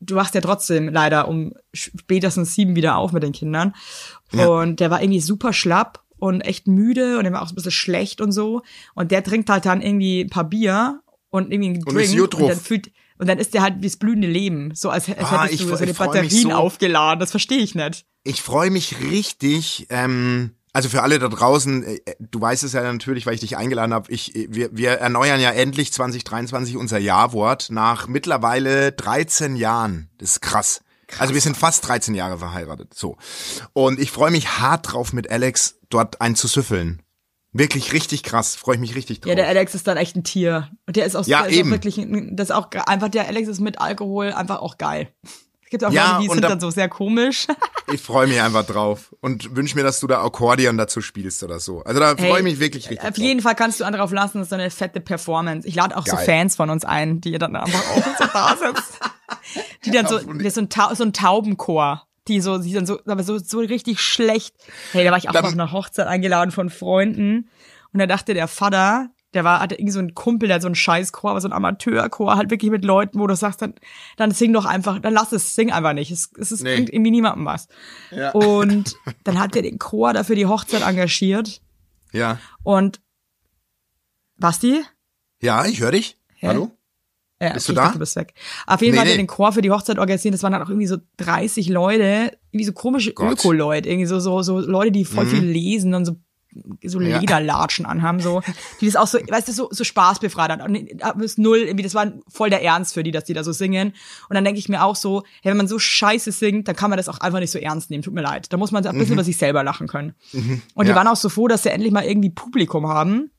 Du 0.01 0.15
wachst 0.17 0.35
ja 0.35 0.41
trotzdem 0.41 0.89
leider 0.89 1.29
um 1.29 1.53
spätestens 1.73 2.55
sieben 2.55 2.75
wieder 2.77 2.97
auf 2.97 3.13
mit 3.13 3.23
den 3.23 3.33
Kindern. 3.33 3.75
Ja. 4.33 4.47
Und 4.47 4.81
der 4.81 4.91
war 4.91 5.03
irgendwie 5.03 5.21
super 5.21 5.53
schlapp 5.53 6.03
und 6.19 6.41
echt 6.43 6.67
müde 6.67 7.19
und 7.19 7.25
der 7.25 7.33
war 7.33 7.43
auch 7.43 7.47
so 7.49 7.53
ein 7.53 7.57
bisschen 7.57 7.71
schlecht 7.71 8.21
und 8.21 8.33
so. 8.33 8.63
Und 8.95 9.11
der 9.11 9.23
trinkt 9.25 9.49
halt 9.51 9.67
dann 9.67 9.83
irgendwie 9.83 10.23
ein 10.23 10.31
paar 10.31 10.45
Bier 10.45 11.01
und 11.31 11.53
irgendwie 11.53 11.71
einen 11.71 11.85
Und 11.85 11.95
Drink 11.95 12.21
und 12.23 12.35
drauf. 12.35 12.49
dann 12.51 12.59
fühlt 12.61 12.91
und 13.19 13.29
dann 13.29 13.39
ist 13.39 13.53
der 13.53 13.61
halt 13.63 13.77
wie 13.81 13.87
das 13.87 13.99
blühende 13.99 14.27
Leben, 14.29 14.75
so 14.75 14.89
als, 14.89 15.07
als 15.09 15.19
Ah, 15.19 15.43
hättest 15.43 15.61
ich 15.61 15.67
du 15.69 15.77
so 15.77 15.85
mich 15.85 15.97
Batterien 15.97 16.31
so. 16.51 16.53
aufgeladen. 16.53 17.21
Das 17.21 17.31
verstehe 17.31 17.59
ich 17.59 17.75
nicht. 17.75 18.07
Ich 18.25 18.41
freue 18.41 18.71
mich 18.71 18.99
richtig. 19.01 19.87
Ähm, 19.91 20.53
also 20.73 20.89
für 20.89 21.03
alle 21.03 21.19
da 21.19 21.29
draußen, 21.29 21.83
äh, 21.85 22.01
du 22.21 22.41
weißt 22.41 22.63
es 22.65 22.73
ja 22.73 22.83
natürlich, 22.93 23.27
weil 23.27 23.35
ich 23.35 23.41
dich 23.41 23.57
eingeladen 23.57 23.93
habe. 23.95 24.11
Ich, 24.13 24.35
äh, 24.37 24.47
wir, 24.51 24.71
wir 24.77 24.93
erneuern 24.93 25.41
ja 25.41 25.51
endlich 25.51 25.93
2023 25.93 26.77
unser 26.77 26.99
Ja-Wort 26.99 27.69
nach 27.71 28.07
mittlerweile 28.07 28.93
13 28.93 29.57
Jahren. 29.57 30.11
Das 30.19 30.33
ist 30.33 30.41
krass. 30.41 30.83
Also 31.19 31.35
wir 31.35 31.41
sind 31.41 31.57
fast 31.57 31.87
13 31.89 32.15
Jahre 32.15 32.39
verheiratet. 32.39 32.95
So. 32.95 33.17
Und 33.73 33.99
ich 33.99 34.13
freue 34.13 34.31
mich 34.31 34.59
hart 34.61 34.93
drauf, 34.93 35.13
mit 35.13 35.29
Alex 35.31 35.79
dort 35.89 36.21
einzusüffeln. 36.21 37.03
Wirklich 37.53 37.93
richtig 37.93 38.23
krass. 38.23 38.55
Freue 38.55 38.77
ich 38.77 38.81
mich 38.81 38.95
richtig 38.95 39.21
drauf. 39.21 39.29
Ja, 39.31 39.35
der 39.35 39.49
Alex 39.49 39.75
ist 39.75 39.89
dann 39.89 39.97
echt 39.97 40.15
ein 40.15 40.23
Tier. 40.23 40.71
Und 40.87 40.95
der 40.95 41.05
ist 41.07 41.17
auch, 41.17 41.27
Ja, 41.27 41.41
ist 41.47 41.57
eben. 41.57 41.69
auch 41.69 41.73
wirklich, 41.75 41.99
ein- 41.99 42.37
das 42.37 42.51
ist 42.51 42.55
auch 42.55 42.71
einfach, 42.87 43.09
der 43.09 43.27
Alex 43.27 43.49
ist 43.49 43.59
mit 43.61 43.81
Alkohol 43.81 44.31
einfach 44.33 44.61
auch 44.61 44.79
geil. 44.79 45.09
Es 45.71 45.79
gibt 45.79 45.85
auch 45.85 45.93
Ja, 45.93 46.15
Leute, 46.17 46.23
die 46.25 46.29
sind 46.35 46.43
da- 46.43 46.49
dann 46.49 46.59
so 46.61 46.71
sehr 46.71 46.89
komisch. 46.89 47.47
Ich 47.93 48.01
freue 48.03 48.29
mich 48.29 48.41
einfach 48.41 48.65
drauf 48.65 49.13
und 49.21 49.57
wünsche 49.57 49.75
mir, 49.77 49.83
dass 49.83 49.99
du 49.99 50.07
da 50.07 50.23
Akkordeon 50.25 50.79
dazu 50.79 51.01
spielst 51.01 51.43
oder 51.43 51.59
so. 51.59 51.83
Also 51.83 51.99
da 51.99 52.17
freue 52.17 52.39
ich 52.39 52.45
mich 52.45 52.61
wirklich 52.61 52.89
richtig 52.89 53.01
Auf 53.09 53.15
drauf. 53.17 53.19
jeden 53.25 53.41
Fall 53.41 53.57
kannst 53.57 53.81
du 53.81 53.85
drauf 53.85 54.13
lassen, 54.13 54.39
das 54.39 54.45
ist 54.47 54.51
so 54.51 54.55
eine 54.55 54.71
fette 54.71 55.01
Performance. 55.01 55.67
Ich 55.67 55.75
lade 55.75 55.97
auch 55.97 56.07
so 56.07 56.15
Geil. 56.15 56.25
Fans 56.25 56.55
von 56.55 56.71
uns 56.71 56.85
ein, 56.85 57.21
die 57.21 57.37
dann 57.37 57.57
einfach 57.57 57.81
auch 57.91 58.05
so 58.17 58.25
da 58.33 58.57
sitzen. 58.75 58.95
Die 59.85 59.91
dann 59.91 60.07
so, 60.07 60.19
das 60.21 60.37
ist 60.47 60.55
so 60.55 60.61
ein, 60.61 60.69
Ta 60.69 60.95
so 60.95 61.03
ein 61.03 61.13
Taubenchor. 61.13 62.07
Die 62.29 62.41
so, 62.41 62.59
die 62.59 62.73
dann 62.75 62.87
so, 62.87 63.01
aber 63.07 63.25
so, 63.25 63.39
so 63.39 63.59
richtig 63.59 64.01
schlecht. 64.01 64.55
Hey, 64.93 65.05
da 65.05 65.11
war 65.11 65.19
ich 65.19 65.29
auch 65.29 65.33
Da- 65.33 65.43
mal 65.43 65.49
auf 65.49 65.55
einer 65.55 65.73
Hochzeit 65.73 66.07
eingeladen 66.07 66.53
von 66.53 66.71
Freunden. 66.71 67.49
Und 67.93 67.99
da 67.99 68.07
dachte 68.07 68.35
der 68.35 68.47
Vater, 68.47 69.09
der 69.35 69.45
war, 69.45 69.61
hatte 69.61 69.77
irgendwie 69.77 69.93
so 69.93 69.99
einen 70.01 70.15
Kumpel, 70.15 70.49
der 70.49 70.57
hat 70.57 70.63
so 70.63 70.69
einen 70.69 70.75
Scheißchor, 70.75 71.31
aber 71.31 71.41
so 71.41 71.49
ein 71.49 71.53
Amateurchor, 71.53 72.37
halt 72.37 72.51
wirklich 72.51 72.71
mit 72.71 72.85
Leuten, 72.85 73.19
wo 73.21 73.27
du 73.27 73.37
sagst, 73.37 73.63
dann, 73.63 73.75
dann 74.17 74.33
sing 74.33 74.53
doch 74.53 74.65
einfach, 74.65 74.99
dann 74.99 75.15
lass 75.15 75.33
es, 75.33 75.55
sing 75.55 75.71
einfach 75.71 75.93
nicht. 75.93 76.11
Es, 76.11 76.31
es, 76.39 76.51
es 76.51 76.63
Nee. 76.63 76.75
bringt 76.75 76.93
irgendwie 76.93 77.13
niemandem 77.13 77.45
was. 77.45 77.69
Ja. 78.11 78.33
Und 78.33 78.97
dann 79.25 79.39
hat 79.39 79.55
er 79.55 79.63
den 79.63 79.79
Chor 79.79 80.13
dafür 80.13 80.35
die 80.37 80.47
Hochzeit 80.47 80.83
engagiert. 80.83 81.61
Ja. 82.13 82.39
Und 82.65 83.01
Basti? 84.37 84.83
Ja, 85.41 85.65
ich 85.67 85.81
höre 85.81 85.93
dich. 85.93 86.19
Hä? 86.37 86.49
Hallo? 86.49 86.71
Ja, 87.43 87.55
Bist 87.55 87.69
okay, 87.69 87.73
du 87.73 87.77
da? 87.77 87.83
Dachte, 87.85 87.95
du 87.95 87.99
bist 88.01 88.17
weg. 88.17 88.35
Auf 88.67 88.83
jeden 88.83 88.93
Nee, 88.93 88.99
Fall 88.99 89.07
hat 89.07 89.13
er 89.13 89.17
nee. 89.17 89.23
den 89.23 89.27
Chor 89.27 89.53
für 89.53 89.63
die 89.63 89.71
Hochzeit 89.71 89.99
organisiert. 89.99 90.35
Das 90.35 90.43
waren 90.43 90.53
dann 90.53 90.63
auch 90.63 90.69
irgendwie 90.69 90.87
so 90.87 90.99
30 91.19 91.69
Leute, 91.69 92.37
irgendwie 92.51 92.65
so 92.65 92.73
komische. 92.73 93.15
Mhm. 93.17 93.29
Öko-Leute, 93.31 93.89
irgendwie 93.89 94.07
so, 94.07 94.19
so, 94.21 94.43
so 94.43 94.59
Leute, 94.59 94.93
die 94.93 95.05
voll 95.07 95.25
viel 95.27 95.45
lesen 95.45 95.95
und 95.95 96.05
so 96.05 96.17
so 96.85 97.01
Ja. 97.01 97.19
Lederlatschen 97.19 97.87
anhaben, 97.87 98.21
so, 98.21 98.43
die 98.81 98.87
das 98.87 98.97
auch 98.97 99.07
so, 99.07 99.19
weißt 99.19 99.49
du, 99.49 99.53
so, 99.53 99.69
so 99.71 99.85
Spaß 99.85 100.19
befreit 100.21 100.51
hat. 100.51 100.63
Und 100.67 100.89
das 101.01 101.15
ist 101.17 101.39
null, 101.39 101.59
irgendwie, 101.59 101.85
das 101.85 101.95
war 101.95 102.13
voll 102.29 102.51
der 102.51 102.63
Ernst 102.63 102.95
für 102.95 103.03
die, 103.03 103.11
dass 103.11 103.25
die 103.25 103.35
da 103.35 103.45
so 103.45 103.53
singen. 103.53 103.95
Und 104.29 104.35
dann 104.35 104.45
denke 104.45 104.59
ich 104.59 104.69
mir 104.69 104.83
auch 104.85 104.97
so, 104.97 105.23
hey, 105.43 105.51
wenn 105.51 105.57
man 105.57 105.69
so 105.69 105.79
scheiße 105.79 106.33
singt, 106.33 106.67
dann 106.69 106.77
kann 106.77 106.91
man 106.91 106.97
das 106.97 107.09
auch 107.09 107.19
einfach 107.19 107.39
nicht 107.41 107.51
so 107.53 107.59
ernst 107.59 107.91
nehmen. 107.91 108.03
Tut 108.03 108.15
mir 108.15 108.23
leid. 108.23 108.53
Da 108.53 108.57
muss 108.57 108.73
man 108.73 108.85
ein 108.87 108.99
bisschen 108.99 109.15
über 109.15 109.25
sich 109.25 109.37
selber 109.37 109.63
lachen 109.63 109.87
können. 109.87 110.15
Und 110.33 110.41
die 110.41 110.83
Mhm. 110.85 110.87
Ja. 110.87 110.95
waren 110.97 111.09
auch 111.09 111.17
so 111.17 111.29
froh, 111.29 111.47
dass 111.49 111.63
sie 111.63 111.71
endlich 111.71 111.93
mal 111.93 112.05
irgendwie 112.05 112.31
Publikum 112.31 112.89
haben. 112.89 113.31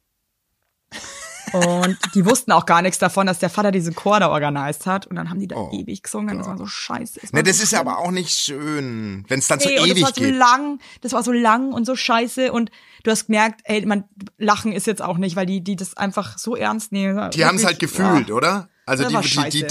Und 1.54 1.98
die 2.14 2.26
wussten 2.26 2.52
auch 2.52 2.66
gar 2.66 2.82
nichts 2.82 2.98
davon, 3.00 3.28
dass 3.28 3.40
der 3.40 3.50
Vater 3.50 3.72
diesen 3.72 3.96
Chor 3.96 4.20
da 4.20 4.30
organisiert 4.30 4.86
hat. 4.86 5.08
Und 5.08 5.16
dann 5.16 5.30
haben 5.30 5.40
die 5.40 5.48
da 5.48 5.56
Oh 5.56 5.70
ewig 5.74 6.04
gesungen. 6.04 6.38
Das 6.38 6.48
war 6.48 6.58
so 6.58 6.66
scheiße. 6.66 7.20
Das 7.22 7.34
Ne, 7.34 7.44
das 7.44 7.58
so 7.58 7.64
ist 7.64 7.74
aber 7.74 8.00
auch 8.00 8.12
nicht 8.12 8.32
schön, 8.38 9.26
wenn 9.28 9.40
es 9.40 9.48
dann 9.48 9.60
so 9.60 9.70
Nee, 9.70 9.80
und 9.80 9.90
das 9.90 9.98
ewig 9.98 10.04
war 10.04 10.14
so 10.14 10.22
geht. 10.22 10.36
lang, 10.36 10.80
das 11.02 11.14
war 11.14 11.24
so 11.24 11.32
lang 11.32 11.74
und 11.74 11.86
so 11.86 11.96
scheiße 11.96 12.52
und 12.52 12.72
du 13.04 13.12
hast 13.12 13.28
gemerkt, 13.28 13.62
ey, 13.66 13.86
man 13.86 14.04
Lachen 14.38 14.72
ist 14.72 14.88
jetzt 14.88 15.02
auch 15.02 15.18
nicht, 15.18 15.36
weil 15.36 15.46
die 15.46 15.62
die 15.64 15.76
das 15.76 15.98
einfach 15.98 16.38
so 16.38 16.56
ernst 16.56 16.92
nehmen. 16.92 17.32
Die 17.32 17.46
haben 17.46 17.56
es 17.58 17.66
halt 17.66 17.80
gefühlt, 17.80 18.30
ja. 18.30 18.36
oder? 18.36 18.70
Also 18.86 19.08
die, 19.08 19.18
die, 19.22 19.50
die, 19.50 19.68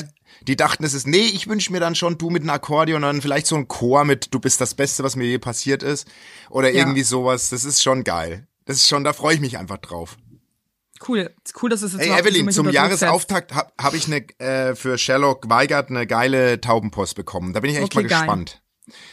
die 0.46 0.56
dachten, 0.56 0.84
es 0.84 0.94
ist, 0.94 1.06
nee, 1.06 1.18
ich 1.26 1.46
wünsche 1.48 1.72
mir 1.72 1.80
dann 1.80 1.94
schon 1.94 2.16
du 2.16 2.30
mit 2.30 2.42
einem 2.42 2.50
Akkordeon 2.50 2.96
und 2.96 3.02
dann 3.02 3.20
vielleicht 3.22 3.46
so 3.46 3.56
ein 3.56 3.68
Chor 3.68 4.04
mit, 4.04 4.32
du 4.32 4.40
bist 4.40 4.60
das 4.60 4.74
Beste, 4.74 5.02
was 5.04 5.16
mir 5.16 5.24
je 5.26 5.38
passiert 5.38 5.82
ist. 5.82 6.06
Oder 6.48 6.70
Ja. 6.70 6.78
irgendwie 6.78 7.02
sowas. 7.02 7.50
Das 7.50 7.64
ist 7.64 7.82
schon 7.82 8.04
geil. 8.04 8.46
Das 8.64 8.76
ist 8.76 8.88
schon, 8.88 9.04
da 9.04 9.12
freue 9.12 9.34
ich 9.34 9.40
mich 9.40 9.58
einfach 9.58 9.78
drauf. 9.78 10.16
Cool, 11.08 11.30
ist 11.44 11.62
cool, 11.62 11.70
dass 11.70 11.82
es 11.82 11.94
jetzt 11.94 12.04
so 12.06 12.12
Evelyn, 12.12 12.50
zum. 12.50 12.68
Jahresauftakt 12.70 13.54
habe 13.54 13.72
hab 13.80 13.94
ich 13.94 14.06
ne, 14.08 14.26
äh, 14.38 14.74
für 14.74 14.98
Sherlock 14.98 15.48
Weigert 15.48 15.88
eine 15.90 16.06
geile 16.06 16.60
Taubenpost 16.60 17.14
bekommen. 17.14 17.52
Da 17.54 17.60
bin 17.60 17.70
ich 17.70 17.76
echt 17.78 17.86
Okay, 17.86 18.02
mal 18.02 18.08
geil. 18.08 18.18
gespannt. 18.20 18.62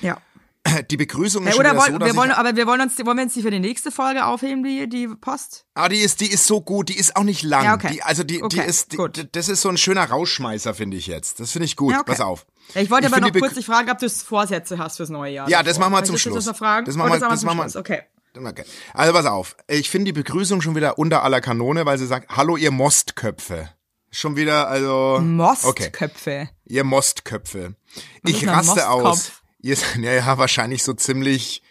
Ja. 0.02 0.18
Die 0.92 0.98
Begrüßung 0.98 1.44
ist 1.44 1.48
Hey, 1.48 1.54
schon 1.54 1.60
oder 1.62 1.72
wieder 1.72 1.82
wollen, 1.82 1.94
so, 2.02 2.06
wir 2.06 2.16
wollen, 2.18 2.32
aber 2.32 2.56
wir 2.58 2.68
wollen 2.68 2.82
uns, 2.82 2.98
wollen 3.06 3.16
wir 3.18 3.24
uns 3.24 3.34
die 3.36 3.42
für 3.42 3.52
die 3.52 3.60
nächste 3.62 3.90
Folge 3.90 4.26
aufheben, 4.26 4.64
die, 4.64 4.90
die 4.90 5.08
Post? 5.08 5.66
Ah, 5.76 5.88
die 5.88 6.00
ist, 6.00 6.20
die 6.20 6.30
ist 6.30 6.46
so 6.46 6.60
gut, 6.60 6.90
die 6.90 6.98
ist 6.98 7.16
auch 7.16 7.24
nicht 7.24 7.42
lang. 7.44 7.64
Ja, 7.64 7.76
okay. 7.76 7.90
Die, 7.94 8.04
also 8.04 8.24
die, 8.24 8.36
die 8.38 8.44
Okay, 8.44 8.66
ist, 8.68 8.92
die, 8.92 8.98
gut. 8.98 9.30
das 9.32 9.48
ist 9.48 9.62
so 9.62 9.70
ein 9.70 9.78
schöner 9.78 10.04
Rausschmeißer, 10.10 10.74
finde 10.74 10.98
ich 10.98 11.08
jetzt. 11.08 11.40
Das 11.40 11.52
finde 11.54 11.68
ich 11.68 11.78
gut. 11.78 11.94
Ja, 11.94 12.02
okay. 12.02 12.12
Pass 12.12 12.20
auf. 12.22 12.46
Ja, 12.76 12.82
ich 12.82 12.92
wollte 12.92 13.08
Ich 13.08 13.14
aber 13.14 13.22
noch 13.22 13.32
die 13.32 13.40
kurz 13.40 13.54
dich 13.54 13.66
fragen, 13.66 13.90
ob 13.90 14.00
du 14.00 14.10
Vorsätze 14.10 14.78
hast 14.78 14.98
fürs 14.98 15.10
neue 15.10 15.32
Jahr. 15.32 15.50
Ja, 15.50 15.64
das 15.64 15.76
davor. 15.78 15.90
machen 15.90 16.02
wir 16.02 16.06
zum 16.06 16.16
das 16.16 16.22
Schluss. 16.22 16.44
Das 16.46 16.60
Oh, 16.60 16.64
machen 16.66 17.12
wir- 17.14 17.20
das 17.20 17.40
zum 17.40 17.46
machen 17.48 17.58
wir- 17.60 17.64
Schluss. 17.64 17.76
Okay. 17.78 18.02
Okay. 18.36 18.64
Also 18.94 19.14
pass 19.14 19.26
auf. 19.26 19.56
Ich 19.68 19.90
finde 19.90 20.06
die 20.06 20.14
Begrüßung 20.14 20.62
schon 20.62 20.76
wieder 20.76 21.00
unter 21.00 21.24
aller 21.24 21.42
Kanone, 21.42 21.86
weil 21.86 21.98
sie 21.98 22.08
sagt, 22.08 22.36
hallo 22.36 22.58
ihr 22.58 22.72
Mostköpfe. 22.72 23.70
Schon 24.12 24.36
wieder, 24.36 24.68
also. 24.68 25.16
Okay. 25.64 25.84
Mostköpfe. 25.84 26.50
Ihr 26.66 26.84
Mostköpfe. 26.84 27.76
Was 28.24 28.32
ich 28.32 28.48
raste 28.48 28.90
aus. 28.90 29.04
Mostkopf? 29.04 29.44
Ihr 29.60 29.76
seid 29.76 29.96
ja, 30.02 30.14
ja 30.14 30.38
wahrscheinlich 30.38 30.84
so 30.84 30.94
ziemlich 30.94 31.62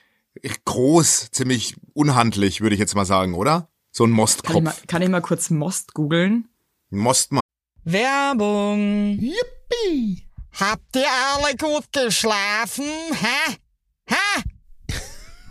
groß, 0.65 1.31
ziemlich 1.31 1.77
unhandlich, 1.95 2.61
würde 2.61 2.75
ich 2.75 2.81
jetzt 2.81 2.95
mal 2.95 3.07
sagen, 3.07 3.35
oder? 3.35 3.69
So 3.91 4.05
ein 4.05 4.11
Kann 4.11 4.17
ich, 4.17 4.17
mal, 4.17 4.61
Mostkopf. 4.63 4.87
kann 4.87 5.03
ich 5.03 5.09
mal 5.09 5.23
kurz 5.23 5.51
Most 5.51 5.95
googeln? 5.95 6.49
Ein 6.93 6.99
Mostmann. 6.99 7.41
Werbung. 7.85 9.19
Yippie! 9.19 10.29
Habt 10.53 10.97
ihr 10.97 11.07
alle 11.35 11.57
gut 11.57 11.93
geschlafen? 11.93 12.85
Hä? 12.85 13.57
Hä? 14.07 14.43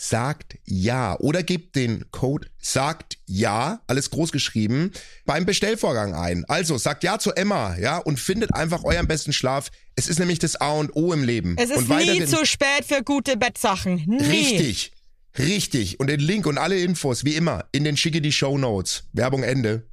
sagt 0.00 0.58
ja 0.64 1.18
oder 1.18 1.42
gebt 1.42 1.74
den 1.74 2.08
Code 2.12 2.48
sagt 2.56 3.18
ja, 3.26 3.80
alles 3.88 4.10
groß 4.10 4.30
geschrieben, 4.30 4.92
beim 5.26 5.44
Bestellvorgang 5.44 6.14
ein. 6.14 6.44
Also 6.46 6.78
sagt 6.78 7.02
ja 7.02 7.18
zu 7.18 7.32
Emma, 7.32 7.76
ja, 7.78 7.98
und 7.98 8.20
findet 8.20 8.54
einfach 8.54 8.84
euren 8.84 9.08
besten 9.08 9.32
Schlaf. 9.32 9.70
Es 9.96 10.06
ist 10.06 10.20
nämlich 10.20 10.38
das 10.38 10.54
A 10.60 10.70
und 10.70 10.94
O 10.94 11.12
im 11.12 11.24
Leben. 11.24 11.56
Es 11.58 11.70
ist 11.70 11.88
und 11.88 11.88
nie 11.88 12.24
zu 12.24 12.46
spät 12.46 12.84
für 12.86 13.02
gute 13.02 13.36
Bettsachen. 13.36 13.96
Nie. 14.06 14.22
Richtig. 14.22 14.92
Richtig. 15.36 15.98
Und 15.98 16.06
den 16.06 16.20
Link 16.20 16.46
und 16.46 16.58
alle 16.58 16.78
Infos, 16.78 17.24
wie 17.24 17.34
immer, 17.34 17.64
in 17.72 17.82
den 17.82 17.96
schicke 17.96 18.20
die 18.20 18.32
Show 18.32 18.56
Notes. 18.56 19.08
Werbung 19.12 19.42
Ende. 19.42 19.88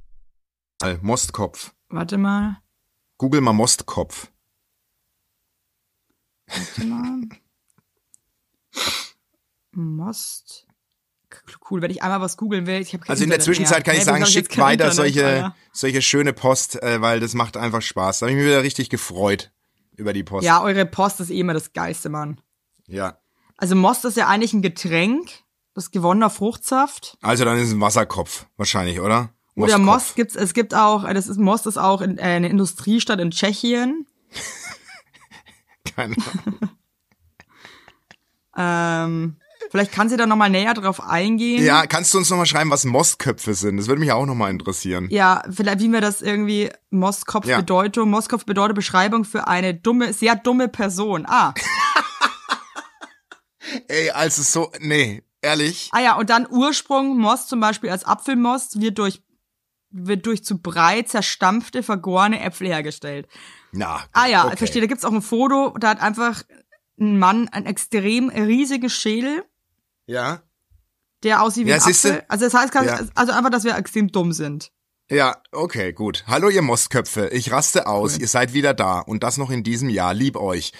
Äh, 0.82 0.98
Mostkopf. 1.02 1.72
Warte 1.88 2.16
mal. 2.16 2.58
Google 3.18 3.40
mal 3.40 3.52
Mostkopf. 3.52 4.30
Warte 6.46 6.84
mal. 6.84 7.22
Most. 9.76 10.66
Cool, 11.70 11.82
wenn 11.82 11.90
ich 11.90 12.02
einmal 12.02 12.20
was 12.20 12.36
googeln 12.36 12.66
will. 12.66 12.80
Ich 12.80 12.94
hab 12.94 13.08
Also 13.10 13.24
in 13.24 13.30
der 13.30 13.40
Zwischenzeit 13.40 13.78
mehr. 13.78 13.82
kann 13.84 13.94
ich 13.94 14.00
Nee, 14.00 14.04
sagen, 14.04 14.26
schickt 14.26 14.56
weiter 14.58 14.72
Internet, 14.90 14.94
solche, 14.94 15.26
Alter. 15.26 15.56
solche 15.72 16.00
schöne 16.02 16.32
Post, 16.32 16.82
äh, 16.82 17.00
weil 17.00 17.20
das 17.20 17.34
macht 17.34 17.56
einfach 17.56 17.82
Spaß. 17.82 18.20
Da 18.20 18.26
habe 18.26 18.32
ich 18.32 18.36
mich 18.38 18.46
wieder 18.46 18.62
richtig 18.62 18.90
gefreut 18.90 19.52
über 19.96 20.12
die 20.12 20.22
Post. 20.22 20.44
Ja, 20.44 20.62
eure 20.62 20.86
Post 20.86 21.20
ist 21.20 21.30
eh 21.30 21.40
immer 21.40 21.52
das 21.54 21.72
Geilste, 21.72 22.08
Mann. 22.08 22.40
ja. 22.86 23.18
Also 23.58 23.74
Most 23.74 24.04
ist 24.04 24.18
ja 24.18 24.28
eigentlich 24.28 24.52
ein 24.52 24.60
Getränk, 24.60 25.30
das 25.72 25.90
gewonnener 25.90 26.28
Fruchtsaft. 26.28 27.16
Also 27.22 27.46
dann 27.46 27.56
ist 27.56 27.68
es 27.68 27.72
ein 27.72 27.80
Wasserkopf, 27.80 28.44
wahrscheinlich, 28.58 29.00
oder? 29.00 29.30
Oder 29.54 29.78
Mostkopf. 29.78 29.80
Most 29.84 30.14
gibt's, 30.16 30.36
es 30.36 30.52
gibt 30.52 30.74
auch, 30.74 31.04
äh, 31.04 31.14
das 31.14 31.26
ist 31.26 31.38
Most 31.38 31.66
ist 31.66 31.78
auch 31.78 32.02
in, 32.02 32.18
äh, 32.18 32.22
eine 32.22 32.50
Industriestadt 32.50 33.18
in 33.18 33.30
Tschechien. 33.30 34.06
Keine 35.96 36.14
Ahnung. 36.44 36.58
Ähm, 38.58 39.36
vielleicht 39.76 39.92
kann 39.92 40.08
sie 40.08 40.16
da 40.16 40.26
nochmal 40.26 40.48
näher 40.50 40.74
drauf 40.74 41.02
eingehen. 41.02 41.62
Ja, 41.64 41.86
kannst 41.86 42.14
du 42.14 42.18
uns 42.18 42.30
nochmal 42.30 42.46
schreiben, 42.46 42.70
was 42.70 42.84
Mostköpfe 42.84 43.54
sind? 43.54 43.76
Das 43.76 43.86
würde 43.88 44.00
mich 44.00 44.10
auch 44.12 44.24
nochmal 44.26 44.50
interessieren. 44.50 45.08
Ja, 45.10 45.42
vielleicht 45.50 45.80
wie 45.80 45.88
mir 45.88 46.00
das 46.00 46.22
irgendwie 46.22 46.70
Mostkopf 46.90 47.46
Ja. 47.46 47.62
Mostkopf 48.04 48.44
bedeutet 48.46 48.74
Beschreibung 48.74 49.24
für 49.24 49.46
eine 49.46 49.74
dumme, 49.74 50.12
sehr 50.12 50.34
dumme 50.36 50.68
Person. 50.68 51.26
Ah, 51.28 51.52
Ey, 53.88 54.10
also 54.10 54.42
so, 54.42 54.72
nee, 54.80 55.22
ehrlich. 55.42 55.90
ah 55.92 56.00
ja, 56.00 56.16
und 56.16 56.30
dann 56.30 56.46
Ursprung 56.48 57.18
Most 57.18 57.48
zum 57.48 57.60
Beispiel 57.60 57.90
als 57.90 58.04
Apfelmost 58.04 58.80
wird 58.80 58.98
durch 58.98 59.22
wird 59.90 60.26
durch 60.26 60.44
zu 60.44 60.58
breit 60.58 61.08
zerstampfte, 61.08 61.82
vergorene 61.82 62.40
Äpfel 62.40 62.66
hergestellt. 62.68 63.28
Na, 63.72 64.04
Ah 64.12 64.26
ja, 64.26 64.46
okay. 64.46 64.56
verstehe. 64.56 64.82
Da 64.82 64.88
gibt's 64.88 65.04
auch 65.04 65.12
ein 65.12 65.22
Foto, 65.22 65.74
da 65.78 65.88
hat 65.90 66.00
einfach 66.02 66.42
ein 67.00 67.18
Mann 67.18 67.48
einen 67.48 67.66
extrem 67.66 68.28
riesigen 68.28 68.90
Schädel, 68.90 69.44
Ja, 70.06 70.42
der 71.24 71.42
aussieht 71.42 71.66
wie 71.66 71.70
Ja, 71.70 71.76
ein? 71.76 71.82
Apfel. 71.82 72.22
Also 72.28 72.44
das 72.44 72.54
heißt, 72.54 72.74
Ja. 72.74 73.00
also 73.14 73.32
einfach, 73.32 73.50
dass 73.50 73.64
wir 73.64 73.76
extrem 73.76 74.08
dumm 74.08 74.32
sind. 74.32 74.70
ja, 75.10 75.36
okay, 75.52 75.92
gut. 75.92 76.24
Hallo 76.26 76.48
ihr 76.48 76.62
Mostköpfe, 76.62 77.28
ich 77.32 77.50
raste 77.52 77.86
aus, 77.86 78.18
ihr 78.18 78.28
seid 78.28 78.52
wieder 78.52 78.74
da 78.74 79.00
und 79.00 79.22
das 79.22 79.36
noch 79.36 79.50
in 79.50 79.62
diesem 79.62 79.88
Jahr, 79.88 80.14
lieb 80.14 80.36
euch. 80.36 80.72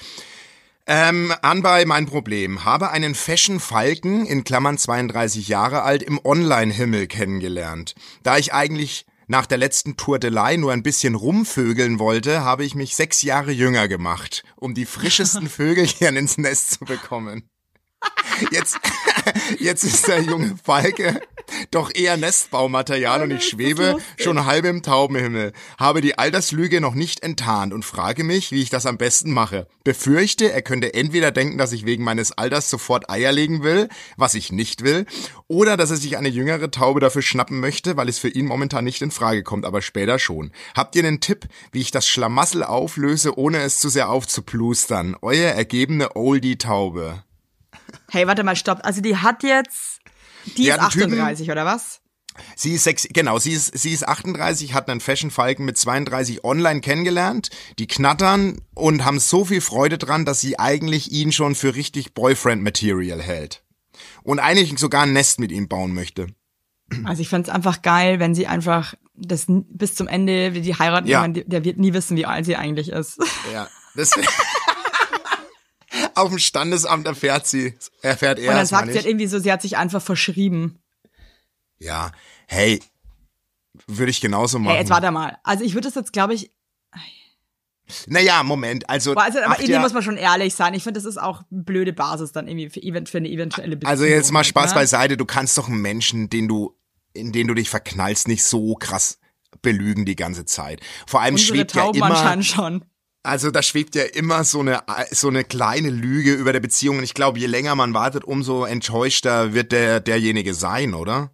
Ähm, 0.88 1.32
anbei 1.42 1.84
mein 1.84 2.06
Problem. 2.06 2.64
Habe 2.64 2.90
einen 2.90 3.16
Fashion 3.16 3.58
Falken, 3.58 4.24
in 4.26 4.44
Klammern 4.44 4.78
32 4.78 5.48
Jahre 5.48 5.82
alt, 5.82 6.02
im 6.04 6.20
Online-Himmel 6.24 7.08
kennengelernt. 7.08 7.94
Da 8.22 8.36
ich 8.38 8.52
eigentlich 8.54 9.06
nach 9.26 9.46
der 9.46 9.58
letzten 9.58 9.96
Tour 9.96 10.20
de 10.20 10.30
Lai 10.30 10.56
nur 10.56 10.72
ein 10.72 10.84
bisschen 10.84 11.16
rumvögeln 11.16 11.98
wollte, 11.98 12.42
habe 12.44 12.64
ich 12.64 12.76
mich 12.76 12.94
sechs 12.94 13.22
Jahre 13.22 13.50
jünger 13.50 13.88
gemacht, 13.88 14.44
um 14.54 14.74
die 14.74 14.86
frischesten 14.86 15.48
Vögelchen 15.48 16.16
ins 16.16 16.38
Nest 16.38 16.70
zu 16.72 16.84
bekommen. 16.84 17.48
Jetzt, 18.50 18.78
jetzt 19.58 19.84
ist 19.84 20.06
der 20.08 20.20
junge 20.22 20.56
Falke 20.62 21.20
doch 21.70 21.94
eher 21.94 22.16
Nestbaumaterial 22.16 23.22
und 23.22 23.30
ich 23.30 23.48
schwebe 23.48 23.98
schon 24.18 24.44
halb 24.46 24.64
im 24.64 24.82
Taubenhimmel. 24.82 25.52
Habe 25.78 26.00
die 26.00 26.18
Alterslüge 26.18 26.80
noch 26.80 26.94
nicht 26.94 27.22
enttarnt 27.22 27.72
und 27.72 27.84
frage 27.84 28.24
mich, 28.24 28.52
wie 28.52 28.62
ich 28.62 28.70
das 28.70 28.86
am 28.86 28.98
besten 28.98 29.30
mache. 29.32 29.66
Befürchte, 29.84 30.52
er 30.52 30.62
könnte 30.62 30.94
entweder 30.94 31.30
denken, 31.30 31.58
dass 31.58 31.72
ich 31.72 31.86
wegen 31.86 32.04
meines 32.04 32.32
Alters 32.32 32.70
sofort 32.70 33.10
Eier 33.10 33.32
legen 33.32 33.62
will, 33.62 33.88
was 34.16 34.34
ich 34.34 34.52
nicht 34.52 34.82
will, 34.82 35.06
oder 35.48 35.76
dass 35.76 35.90
er 35.90 35.96
sich 35.96 36.16
eine 36.16 36.28
jüngere 36.28 36.70
Taube 36.70 37.00
dafür 37.00 37.22
schnappen 37.22 37.60
möchte, 37.60 37.96
weil 37.96 38.08
es 38.08 38.18
für 38.18 38.28
ihn 38.28 38.46
momentan 38.46 38.84
nicht 38.84 39.02
in 39.02 39.10
Frage 39.10 39.42
kommt, 39.42 39.64
aber 39.64 39.82
später 39.82 40.18
schon. 40.18 40.52
Habt 40.74 40.96
ihr 40.96 41.04
einen 41.04 41.20
Tipp, 41.20 41.46
wie 41.72 41.80
ich 41.80 41.90
das 41.90 42.08
Schlamassel 42.08 42.64
auflöse, 42.64 43.38
ohne 43.38 43.58
es 43.58 43.78
zu 43.78 43.88
sehr 43.88 44.10
aufzuplustern? 44.10 45.16
Euer 45.22 45.52
ergebene 45.52 46.16
Oldie-Taube. 46.16 47.25
Hey, 48.10 48.26
warte 48.26 48.44
mal, 48.44 48.56
stopp. 48.56 48.80
Also 48.82 49.00
die 49.00 49.16
hat 49.16 49.42
jetzt, 49.42 50.00
die, 50.46 50.54
Die 50.54 50.68
ist 50.68 50.72
hat 50.74 50.80
einen 50.80 50.90
Typen- 50.90 51.12
38 51.14 51.50
oder 51.50 51.64
was? 51.64 52.00
Sie 52.54 52.74
ist 52.74 52.84
sechs, 52.84 53.08
genau, 53.10 53.38
sie 53.38 53.52
ist, 53.52 53.78
sie 53.78 53.92
ist 53.92 54.06
38, 54.06 54.74
hat 54.74 54.90
einen 54.90 55.00
Fashion 55.00 55.30
Falken 55.30 55.64
mit 55.64 55.78
32 55.78 56.44
online 56.44 56.82
kennengelernt. 56.82 57.48
Die 57.78 57.86
knattern 57.86 58.60
und 58.74 59.04
haben 59.06 59.18
so 59.20 59.46
viel 59.46 59.62
Freude 59.62 59.96
dran, 59.96 60.26
dass 60.26 60.40
sie 60.42 60.58
eigentlich 60.58 61.10
ihn 61.12 61.32
schon 61.32 61.54
für 61.54 61.74
richtig 61.74 62.12
Boyfriend 62.12 62.62
Material 62.62 63.22
hält. 63.22 63.62
Und 64.22 64.38
eigentlich 64.38 64.78
sogar 64.78 65.04
ein 65.04 65.14
Nest 65.14 65.40
mit 65.40 65.50
ihm 65.50 65.66
bauen 65.68 65.94
möchte. 65.94 66.26
Also 67.04 67.22
ich 67.22 67.28
fänd's 67.30 67.48
einfach 67.48 67.80
geil, 67.80 68.20
wenn 68.20 68.34
sie 68.34 68.46
einfach 68.46 68.94
das 69.14 69.46
bis 69.48 69.94
zum 69.94 70.06
Ende, 70.06 70.52
wie 70.52 70.60
die 70.60 70.74
heiraten, 70.74 71.08
Ja. 71.08 71.26
der 71.26 71.64
wird 71.64 71.78
nie 71.78 71.94
wissen, 71.94 72.18
wie 72.18 72.26
alt 72.26 72.44
sie 72.44 72.56
eigentlich 72.56 72.90
ist. 72.90 73.18
Ja, 73.52 73.66
das 73.94 74.10
Auf 76.16 76.30
dem 76.30 76.38
Standesamt 76.38 77.06
erfährt 77.06 77.46
sie, 77.46 77.74
erfährt 78.02 78.38
er 78.38 78.50
Und 78.50 78.56
dann 78.56 78.66
sagt 78.66 78.90
sie 78.90 78.96
halt 78.96 79.06
irgendwie 79.06 79.26
so, 79.26 79.38
sie 79.38 79.52
hat 79.52 79.62
sich 79.62 79.76
einfach 79.76 80.02
verschrieben. 80.02 80.78
Ja, 81.78 82.10
hey, 82.46 82.82
würde 83.86 84.10
ich 84.10 84.20
genauso 84.20 84.58
machen. 84.58 84.72
Hey, 84.72 84.80
jetzt 84.80 84.90
warte 84.90 85.10
mal. 85.10 85.38
Also 85.44 85.62
ich 85.62 85.74
würde 85.74 85.88
das 85.88 85.94
jetzt, 85.94 86.12
glaube 86.12 86.34
ich, 86.34 86.50
Naja, 88.06 88.42
Moment, 88.42 88.88
also, 88.88 89.14
also, 89.14 89.38
aber 89.40 89.56
irgendwie 89.56 89.72
Jahr- 89.72 89.82
muss 89.82 89.92
man 89.92 90.02
schon 90.02 90.16
ehrlich 90.16 90.54
sein. 90.54 90.74
Ich 90.74 90.82
finde, 90.82 90.98
das 90.98 91.04
ist 91.04 91.18
auch 91.18 91.44
eine 91.50 91.62
blöde 91.62 91.92
Basis 91.92 92.32
dann 92.32 92.48
irgendwie 92.48 92.70
für, 92.70 92.82
event, 92.82 93.08
für 93.08 93.18
eine 93.18 93.28
eventuelle 93.28 93.76
Beziehung. 93.76 93.90
Also 93.90 94.04
jetzt 94.04 94.32
mal 94.32 94.42
Spaß 94.42 94.70
ne? 94.70 94.74
beiseite, 94.74 95.16
du 95.16 95.24
kannst 95.24 95.56
doch 95.56 95.68
einen 95.68 95.80
Menschen, 95.80 96.28
den 96.28 96.48
du, 96.48 96.76
in 97.12 97.30
den 97.32 97.46
du 97.46 97.54
dich 97.54 97.70
verknallst, 97.70 98.26
nicht 98.26 98.42
so 98.44 98.74
krass 98.74 99.18
belügen 99.62 100.04
die 100.04 100.16
ganze 100.16 100.44
Zeit. 100.44 100.80
Vor 101.06 101.20
allem 101.20 101.34
Unsere 101.34 101.58
schwebt 101.58 101.74
ja 101.74 101.90
immer, 101.90 102.42
schon. 102.42 102.84
Also 103.26 103.50
da 103.50 103.62
schwebt 103.62 103.94
ja 103.94 104.04
immer 104.04 104.44
so 104.44 104.60
eine, 104.60 104.82
so 105.10 105.28
eine 105.28 105.44
kleine 105.44 105.90
Lüge 105.90 106.32
über 106.32 106.52
der 106.52 106.60
Beziehung. 106.60 106.98
Und 106.98 107.04
ich 107.04 107.14
glaube, 107.14 107.38
je 107.38 107.46
länger 107.46 107.74
man 107.74 107.92
wartet, 107.92 108.24
umso 108.24 108.64
enttäuschter 108.64 109.52
wird 109.52 109.72
der, 109.72 110.00
derjenige 110.00 110.54
sein, 110.54 110.94
oder? 110.94 111.30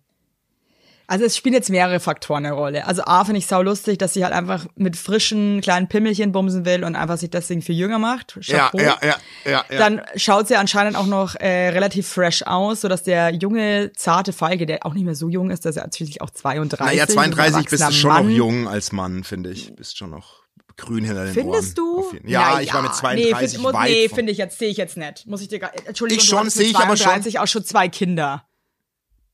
Also 1.09 1.26
es 1.26 1.36
spielen 1.36 1.55
jetzt 1.55 1.68
mehrere 1.68 2.01
Faktoren 2.01 2.47
eine 2.47 2.55
Rolle. 2.55 2.86
Also 2.86 3.03
A 3.05 3.24
finde 3.24 3.38
ich 3.38 3.47
sau 3.47 3.61
lustig, 3.61 3.99
dass 3.99 4.14
sie 4.14 4.24
halt 4.24 4.32
einfach 4.32 4.66
mit 4.76 4.97
frischen 4.97 5.61
kleinen 5.61 5.86
Pimmelchen 5.86 6.32
bumsen 6.32 6.64
will 6.64 6.84
und 6.84 6.97
einfach 6.97 7.18
sich 7.18 7.28
deswegen 7.28 7.61
für 7.61 7.74
jünger 7.74 7.99
macht. 7.99 8.38
Ja, 8.43 8.70
Chapeau. 8.70 8.78
ja, 8.78 8.99
ja, 9.03 9.16
ja, 9.45 9.64
ja. 9.68 9.78
Dann 9.78 10.01
schaut 10.16 10.49
sie 10.49 10.57
anscheinend 10.57 10.97
auch 10.97 11.07
noch 11.07 11.34
äh, 11.34 11.68
relativ 11.68 12.09
fresh 12.09 12.45
aus, 12.45 12.80
sodass 12.80 13.03
der 13.03 13.34
junge, 13.34 13.93
zarte 13.95 14.32
Falke, 14.32 14.64
der 14.64 14.86
auch 14.86 14.95
nicht 14.95 15.05
mehr 15.05 15.16
so 15.16 15.28
jung 15.28 15.51
ist, 15.51 15.66
dass 15.66 15.76
er 15.76 15.82
natürlich 15.82 16.22
auch 16.22 16.30
32 16.30 16.86
naja, 16.86 17.05
ist, 17.05 17.18
ein 17.18 17.32
32 17.32 17.68
bist 17.68 17.86
du 17.86 17.93
schon 17.93 18.11
Mann. 18.11 18.26
noch 18.28 18.32
jung 18.34 18.68
als 18.68 18.93
Mann, 18.93 19.24
finde 19.24 19.51
ich. 19.51 19.74
Bist 19.76 19.99
schon 19.99 20.11
noch 20.11 20.41
grün 20.77 21.05
hinter 21.05 21.25
den 21.25 21.35
Findest 21.35 21.79
Ohren. 21.79 21.95
du? 21.95 21.99
Auf 22.07 22.12
jeden- 22.12 22.29
Ja, 22.29 22.51
Na 22.55 22.62
ich 22.62 22.73
war 22.73 22.83
mit 22.83 22.91
ja. 22.93 22.97
32 22.97 23.59
nee, 23.59 23.62
find, 23.62 23.75
weit 23.75 23.91
Nee, 23.91 24.09
finde 24.09 24.33
ich 24.33 24.39
jetzt, 24.39 24.59
sehe 24.59 24.68
ich 24.70 24.77
jetzt 24.77 24.97
nicht. 24.97 25.27
Muss 25.27 25.41
ich 25.41 25.49
dir 25.49 25.59
gar, 25.59 25.70
Entschuldigung, 25.87 26.23
Ich 26.23 26.29
du 26.31 26.37
schon, 26.37 26.51
sehe 26.51 26.68
ich 26.68 26.77
aber 26.77 26.97
schon. 26.97 27.05
32 27.07 27.39
auch 27.39 27.47
schon 27.47 27.64
zwei 27.64 27.89
Kinder. 27.89 28.45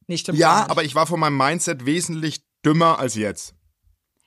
Nee, 0.07 0.17
stimmt 0.17 0.39
Ja, 0.39 0.67
aber 0.71 0.85
ich 0.85 0.95
war 0.95 1.07
von 1.07 1.21
meinem 1.21 1.37
Mindset 1.37 1.85
wesentlich 1.87 2.43
dümmer 2.65 2.99
als 2.99 3.15
jetzt. 3.15 3.55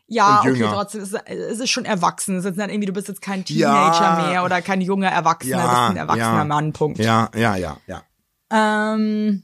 Ja, 0.07 0.41
okay, 0.41 0.59
trotzdem, 0.61 1.01
es 1.01 1.13
ist, 1.13 1.21
es 1.25 1.59
ist 1.61 1.69
schon 1.69 1.85
erwachsen. 1.85 2.35
Es 2.35 2.43
ist 2.45 2.57
dann 2.59 2.69
irgendwie, 2.69 2.87
du 2.87 2.91
bist 2.93 3.07
jetzt 3.07 3.21
kein 3.21 3.45
Teenager 3.45 4.01
Ja. 4.21 4.27
mehr 4.29 4.43
oder 4.43 4.61
kein 4.61 4.81
junger 4.81 5.07
Erwachsener, 5.09 5.57
du 5.63 5.69
bist 5.69 5.79
ein 5.91 5.97
erwachsener 5.97 6.37
ja. 6.37 6.43
Mann, 6.43 6.73
Punkt. 6.73 6.99
Ja, 6.99 7.31
ja, 7.33 7.55
ja, 7.55 7.77
ja. 7.87 8.03
Ähm, 8.51 9.43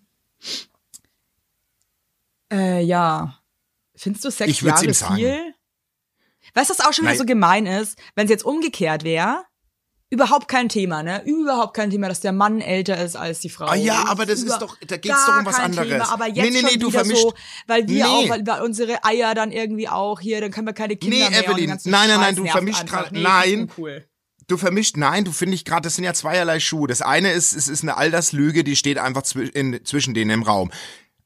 äh, 2.52 2.82
ja. 2.84 3.40
Findest 3.96 4.26
du 4.26 4.30
sechs 4.32 4.52
Ich 4.52 4.62
Jahre 4.62 4.86
ihm 4.86 4.94
sagen. 4.94 5.16
viel? 5.16 5.54
Weißt 6.58 6.70
du, 6.70 6.74
was 6.78 6.86
auch 6.86 6.92
schon 6.94 7.04
wieder 7.04 7.12
Nein. 7.12 7.20
so 7.20 7.26
gemein 7.26 7.66
ist? 7.68 7.98
Wenn 8.16 8.26
es 8.26 8.32
jetzt 8.32 8.44
umgekehrt 8.46 9.04
wäre, 9.04 9.44
überhaupt 10.10 10.48
kein 10.48 10.70
Thema, 10.70 11.04
ne? 11.04 11.22
Überhaupt 11.26 11.76
kein 11.76 11.90
Thema, 11.92 12.08
dass 12.10 12.22
der 12.22 12.32
Mann 12.32 12.62
älter 12.62 12.98
ist 13.04 13.16
als 13.16 13.40
die 13.42 13.50
Frau. 13.50 13.66
Ah 13.66 13.76
ja, 13.76 14.06
aber 14.08 14.26
das 14.26 14.40
ist 14.42 14.58
doch- 14.60 14.78
da 14.88 14.98
geht's 14.98 15.26
doch 15.26 15.40
um 15.40 15.46
was 15.46 15.58
kein 15.58 15.66
anderes. 15.66 15.88
Thema, 15.90 16.12
aber 16.12 16.28
Nee, 16.30 16.34
jetzt 16.36 16.54
nee, 16.54 16.60
schon 16.62 16.70
nee, 16.72 16.78
du 16.78 16.88
wieder 16.88 17.00
vermischt- 17.04 17.22
so, 17.22 17.34
weil 17.68 17.88
wir 17.88 18.06
Nee. 18.06 18.10
auch, 18.10 18.30
weil, 18.30 18.48
weil 18.48 18.62
unsere 18.62 19.04
Eier 19.04 19.36
dann 19.36 19.52
irgendwie 19.52 19.90
auch 19.90 20.20
hier, 20.22 20.40
dann 20.42 20.52
können 20.52 20.66
wir 20.68 20.74
keine 20.74 20.96
Kinder 20.96 21.16
Nee, 21.18 21.30
mehr. 21.30 21.42
den 21.44 21.52
Evelyn, 21.52 21.70
nein, 21.86 22.08
nein, 22.10 22.20
nein, 22.22 22.36
du 22.36 22.46
vermischt 22.46 22.88
grad- 22.88 23.12
Nee, 23.12 23.22
nein. 23.22 23.70
Du 24.48 24.56
vermischt, 24.56 24.96
nein, 24.96 25.26
du 25.26 25.34
finde 25.34 25.56
ich 25.56 25.66
gerade, 25.66 25.82
das 25.82 25.96
sind 25.96 26.06
ja 26.06 26.14
zweierlei 26.14 26.62
Schuhe. 26.62 26.88
Das 26.88 27.02
eine 27.02 27.34
ist, 27.34 27.52
es 27.54 27.68
ist 27.68 27.84
eine 27.84 27.98
Alterslüge, 27.98 28.64
die 28.64 28.78
steht 28.78 28.98
einfach 28.98 29.24
zwi 29.24 29.48
in, 29.50 29.84
zwischen 29.84 30.14
denen 30.14 30.32
im 30.32 30.44
Raum. 30.44 30.72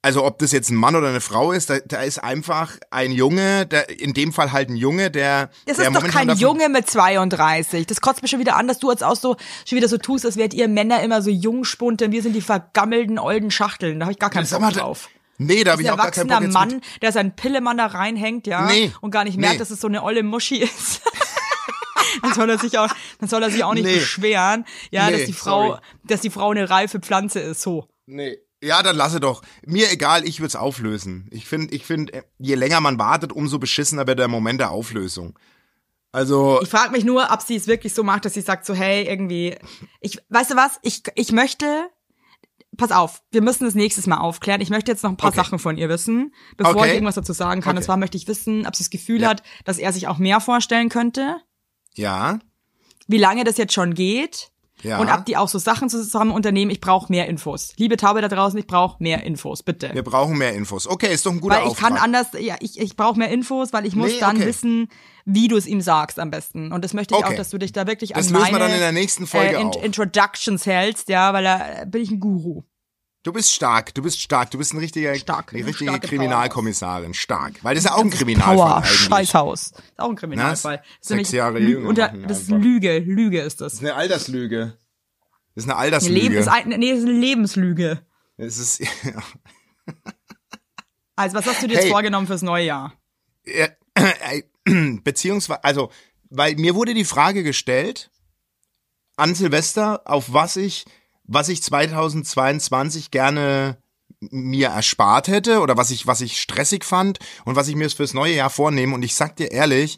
Also 0.04 0.26
ob 0.26 0.40
das 0.40 0.52
jetzt 0.52 0.72
ein 0.72 0.76
Mann 0.76 0.96
oder 0.96 1.10
eine 1.10 1.22
Frau 1.22 1.52
ist, 1.52 1.70
da, 1.70 1.78
da 1.86 2.02
ist 2.02 2.18
einfach 2.24 2.72
ein 2.90 3.12
Junge, 3.12 3.68
der, 3.68 3.88
in 4.00 4.14
dem 4.14 4.34
Fall 4.34 4.52
halt 4.52 4.70
ein 4.70 4.76
Junge, 4.76 5.12
der. 5.12 5.52
Das 5.68 5.78
der 5.78 5.90
ist 5.90 5.96
doch 5.96 6.08
kein 6.08 6.30
Junge 6.38 6.70
mit 6.70 6.90
32. 6.90 7.86
Das 7.86 8.02
kotzt 8.02 8.24
mich 8.24 8.32
schon 8.32 8.40
wieder 8.40 8.56
an, 8.56 8.68
dass 8.68 8.80
du 8.80 8.90
jetzt 8.90 9.04
auch 9.04 9.16
so 9.16 9.36
schon 9.64 9.76
wieder 9.76 9.88
so 9.88 9.98
tust, 10.00 10.26
als 10.26 10.38
wärt 10.38 10.56
ihr 10.56 10.68
Männer 10.68 11.04
immer 11.04 11.22
so 11.22 11.30
Jungspunte. 11.30 12.12
Wir 12.12 12.24
sind 12.24 12.34
die 12.34 12.42
vergammelten 12.42 13.20
olden 13.20 13.52
Schachteln. 13.52 14.00
Da 14.00 14.06
habe 14.08 14.14
ich 14.14 14.20
gar 14.20 14.32
keinen 14.32 14.50
Bock 14.50 14.74
drauf. 14.74 15.10
Nee, 15.38 15.64
da 15.64 15.74
habe 15.74 15.84
ich 15.84 15.92
auch 15.92 15.98
gar 15.98 16.10
keinen 16.12 16.30
erwachsener 16.30 16.36
Bock 16.38 16.44
jetzt 16.46 16.54
Mann, 16.54 16.68
mit- 16.70 17.02
der 17.04 17.12
seinen 17.12 17.36
Pillemann 17.36 17.78
da 17.78 17.86
reinhängt, 17.88 18.46
ja, 18.48 18.66
Nee, 18.66 18.92
und 19.02 19.12
gar 19.12 19.24
nicht 19.24 19.38
merkt, 19.38 19.54
nee. 19.54 19.60
dass 19.60 19.70
es 19.72 19.82
so 19.82 19.88
eine 19.88 20.04
olle 20.04 20.22
Muschi 20.24 20.58
ist. 20.58 21.02
dann 22.22 22.34
soll 22.34 22.50
er 22.50 22.58
sich 22.60 22.78
auch, 22.78 22.90
dann 23.20 23.30
soll 23.30 23.42
er 23.44 23.50
sich 23.50 23.64
auch 23.64 23.74
nicht 23.74 23.86
Nee. 23.86 23.96
beschweren, 23.96 24.66
ja, 24.92 25.10
Nee, 25.10 25.18
dass 25.18 25.26
die 25.26 25.34
Frau, 25.34 25.68
sorry. 25.70 25.80
dass 26.04 26.22
die 26.22 26.30
Frau 26.30 26.52
eine 26.52 26.70
reife 26.70 27.00
Pflanze 27.00 27.40
ist, 27.40 27.62
so. 27.62 27.88
Nee. 28.06 28.38
Ja, 28.64 28.84
dann 28.84 28.96
lasse 28.96 29.20
doch. 29.20 29.42
Mir 29.66 29.92
egal, 29.92 30.24
ich 30.28 30.40
würde 30.40 30.50
es 30.50 30.56
auflösen. 30.56 31.28
Ich 31.32 31.48
finde, 31.48 31.74
ich 31.74 31.86
finde, 31.86 32.24
je 32.38 32.56
länger 32.56 32.80
man 32.80 33.00
wartet, 33.00 33.32
umso 33.34 33.58
beschissener 33.60 34.06
wird 34.06 34.20
der 34.20 34.28
Moment 34.28 34.60
der 34.60 34.72
Auflösung. 34.72 35.38
Also, 36.12 36.60
Ich 36.62 36.70
frage 36.70 36.92
mich 36.92 37.04
nur, 37.06 37.30
ob 37.32 37.42
sie 37.42 37.56
es 37.56 37.68
wirklich 37.68 37.94
so 37.94 38.04
macht, 38.04 38.26
dass 38.26 38.34
sie 38.34 38.42
sagt 38.42 38.66
so, 38.66 38.74
hey, 38.74 39.06
irgendwie, 39.08 39.56
ich, 40.02 40.20
weißt 40.30 40.52
du 40.52 40.56
was, 40.56 40.78
ich, 40.84 41.04
ich 41.16 41.32
möchte, 41.32 41.88
pass 42.78 42.92
auf, 42.92 43.24
wir 43.32 43.42
müssen 43.42 43.64
das 43.64 43.76
nächstes 43.76 44.08
Mal 44.08 44.18
aufklären. 44.18 44.60
Ich 44.62 44.70
möchte 44.70 44.92
jetzt 44.92 45.04
noch 45.04 45.10
ein 45.10 45.18
paar 45.18 45.30
Okay. 45.30 45.38
Sachen 45.38 45.58
von 45.58 45.78
ihr 45.78 45.88
wissen, 45.90 46.34
bevor 46.58 46.76
Okay. 46.76 46.90
ich 46.90 46.94
irgendwas 46.96 47.16
dazu 47.16 47.34
sagen 47.34 47.62
kann. 47.62 47.72
Und 47.72 47.78
Okay. 47.78 47.86
zwar 47.86 47.98
möchte 47.98 48.18
ich 48.18 48.28
wissen, 48.28 48.68
ob 48.68 48.76
sie 48.76 48.84
das 48.84 48.90
Gefühl 48.90 49.22
Ja. 49.22 49.30
hat, 49.30 49.42
dass 49.64 49.78
er 49.80 49.94
sich 49.94 50.08
auch 50.08 50.18
mehr 50.18 50.42
vorstellen 50.42 50.90
könnte, 50.90 51.38
ja, 51.96 52.40
wie 53.08 53.18
lange 53.18 53.44
das 53.44 53.58
jetzt 53.58 53.74
schon 53.74 53.94
geht. 53.94 54.51
Ja. 54.84 55.00
Und 55.00 55.10
ob 55.10 55.26
die 55.26 55.38
auch 55.38 55.48
so 55.48 55.60
Sachen 55.60 55.90
zusammen 55.90 56.32
unternehmen, 56.32 56.72
ich 56.72 56.82
brauche 56.82 57.12
mehr 57.12 57.28
Infos. 57.28 57.74
Liebe 57.78 57.98
Taube 57.98 58.22
da 58.22 58.28
draußen, 58.28 58.58
ich 58.60 58.68
brauche 58.68 59.02
mehr 59.02 59.24
Infos, 59.24 59.64
bitte. 59.64 59.92
wir 59.94 60.04
brauchen 60.04 60.38
mehr 60.38 60.54
Infos. 60.54 60.88
Okay, 60.88 61.14
ist 61.14 61.26
doch 61.26 61.32
ein 61.32 61.42
guter 61.42 61.56
weil 61.56 61.64
ich 61.64 61.70
Auftrag. 61.72 61.90
kann 61.90 61.98
anders, 61.98 62.28
ja, 62.40 62.56
ich, 62.60 62.80
ich 62.80 62.96
brauche 62.96 63.18
mehr 63.18 63.30
Infos, 63.30 63.74
weil 63.74 63.86
ich 63.86 63.96
muss 63.96 64.12
Nee, 64.12 64.20
dann 64.20 64.38
okay. 64.38 64.46
wissen, 64.48 64.88
wie 65.26 65.48
du 65.48 65.56
es 65.58 65.68
ihm 65.68 65.82
sagst 65.82 66.20
am 66.20 66.32
besten. 66.32 66.72
Und 66.72 66.84
das 66.84 66.94
möchte 66.94 67.14
ich 67.14 67.20
Okay. 67.24 67.34
auch, 67.34 67.38
dass 67.38 67.50
du 67.50 67.58
dich 67.58 67.72
da 67.72 67.86
wirklich 67.88 68.14
Das 68.14 68.28
an 68.28 68.34
meine 68.40 68.54
wir 68.56 68.60
dann 68.60 68.72
in 68.74 68.80
der 68.80 68.92
nächsten 68.92 69.28
Folge 69.28 69.56
äh, 69.56 69.64
auf. 69.64 69.84
Introductions 69.84 70.66
hältst, 70.66 71.10
ja, 71.10 71.32
weil 71.34 71.44
da 71.44 71.82
äh, 71.82 71.86
bin 71.86 72.02
ich 72.02 72.12
ein 72.12 72.20
Guru. 72.20 72.64
Du 73.24 73.32
bist 73.32 73.54
stark, 73.54 73.94
du 73.94 74.02
bist 74.02 74.20
stark, 74.20 74.50
du 74.50 74.58
bist 74.58 74.74
ein 74.74 74.80
richtiger, 74.80 75.14
Stark, 75.14 75.54
eine 75.54 75.60
eine 75.60 75.68
richtige 75.70 76.00
Kriminalkommissarin, 76.00 77.14
stark. 77.14 77.64
Weil 77.64 77.76
das 77.76 77.84
ist 77.84 77.90
ja 77.92 77.96
auch 77.96 78.02
ein 78.04 78.10
Kriminalfall 78.10 78.56
Power, 78.56 78.78
eigentlich. 78.78 79.00
Scheißhaus. 79.00 79.62
Ist 79.72 79.76
auch 79.98 80.10
ein 80.10 80.16
Kriminalfall. 80.16 80.78
Na, 80.78 80.84
sechs 81.02 81.10
nämlich 81.10 81.32
Jahre 81.32 81.60
jünger 81.60 81.94
machen 81.94 82.24
Das 82.28 82.42
ist 82.42 82.52
einfach. 82.52 82.64
Lüge, 82.64 82.98
Lüge 83.00 83.42
ist 83.42 83.62
das. 83.62 83.74
Das 83.74 83.82
ist 83.82 83.86
eine 83.88 83.94
Alterslüge. 83.96 84.78
Das 85.54 85.66
ist 85.66 85.70
eine 85.70 85.74
Eine 85.74 85.82
Alterslüge. 85.84 86.20
Leben 86.20 86.36
ist 86.36 86.48
ein, 86.48 86.70
nee, 86.70 86.90
das 86.90 87.00
ist 87.00 87.06
eine 87.06 87.20
Lebenslüge. 87.20 88.06
es 88.38 88.58
ist, 88.58 88.82
Also, 91.16 91.36
was 91.38 91.46
hast 91.46 91.62
du 91.62 91.68
dir 91.68 91.76
jetzt 91.76 91.84
Hey. 91.84 91.92
vorgenommen 91.92 92.26
fürs 92.26 92.42
neue 92.42 92.66
Jahr? 92.66 92.94
Ja, 93.46 93.68
beziehungsweise, 95.04 95.64
also, 95.64 95.92
weil 96.30 96.56
mir 96.56 96.74
wurde 96.74 96.94
die 96.96 97.06
Frage 97.06 97.44
gestellt 97.44 98.10
an 99.18 99.36
Silvester, 99.36 100.02
auf 100.06 100.34
was 100.34 100.56
ich, 100.56 100.86
was 101.34 101.50
ich 101.50 101.64
2022 101.64 103.12
gerne 103.12 103.78
mir 104.20 104.68
erspart 104.68 105.28
hätte 105.28 105.62
oder 105.62 105.78
was 105.78 105.90
ich, 105.90 106.06
was 106.06 106.22
ich 106.22 106.40
stressig 106.40 106.84
fand 106.84 107.20
und 107.46 107.56
was 107.56 107.68
ich 107.68 107.76
mir 107.76 107.90
fürs 107.90 108.14
neue 108.14 108.36
Jahr 108.36 108.50
vornehme. 108.50 108.94
Und 108.94 109.04
ich 109.04 109.16
sag 109.16 109.36
dir 109.38 109.52
ehrlich, 109.52 109.98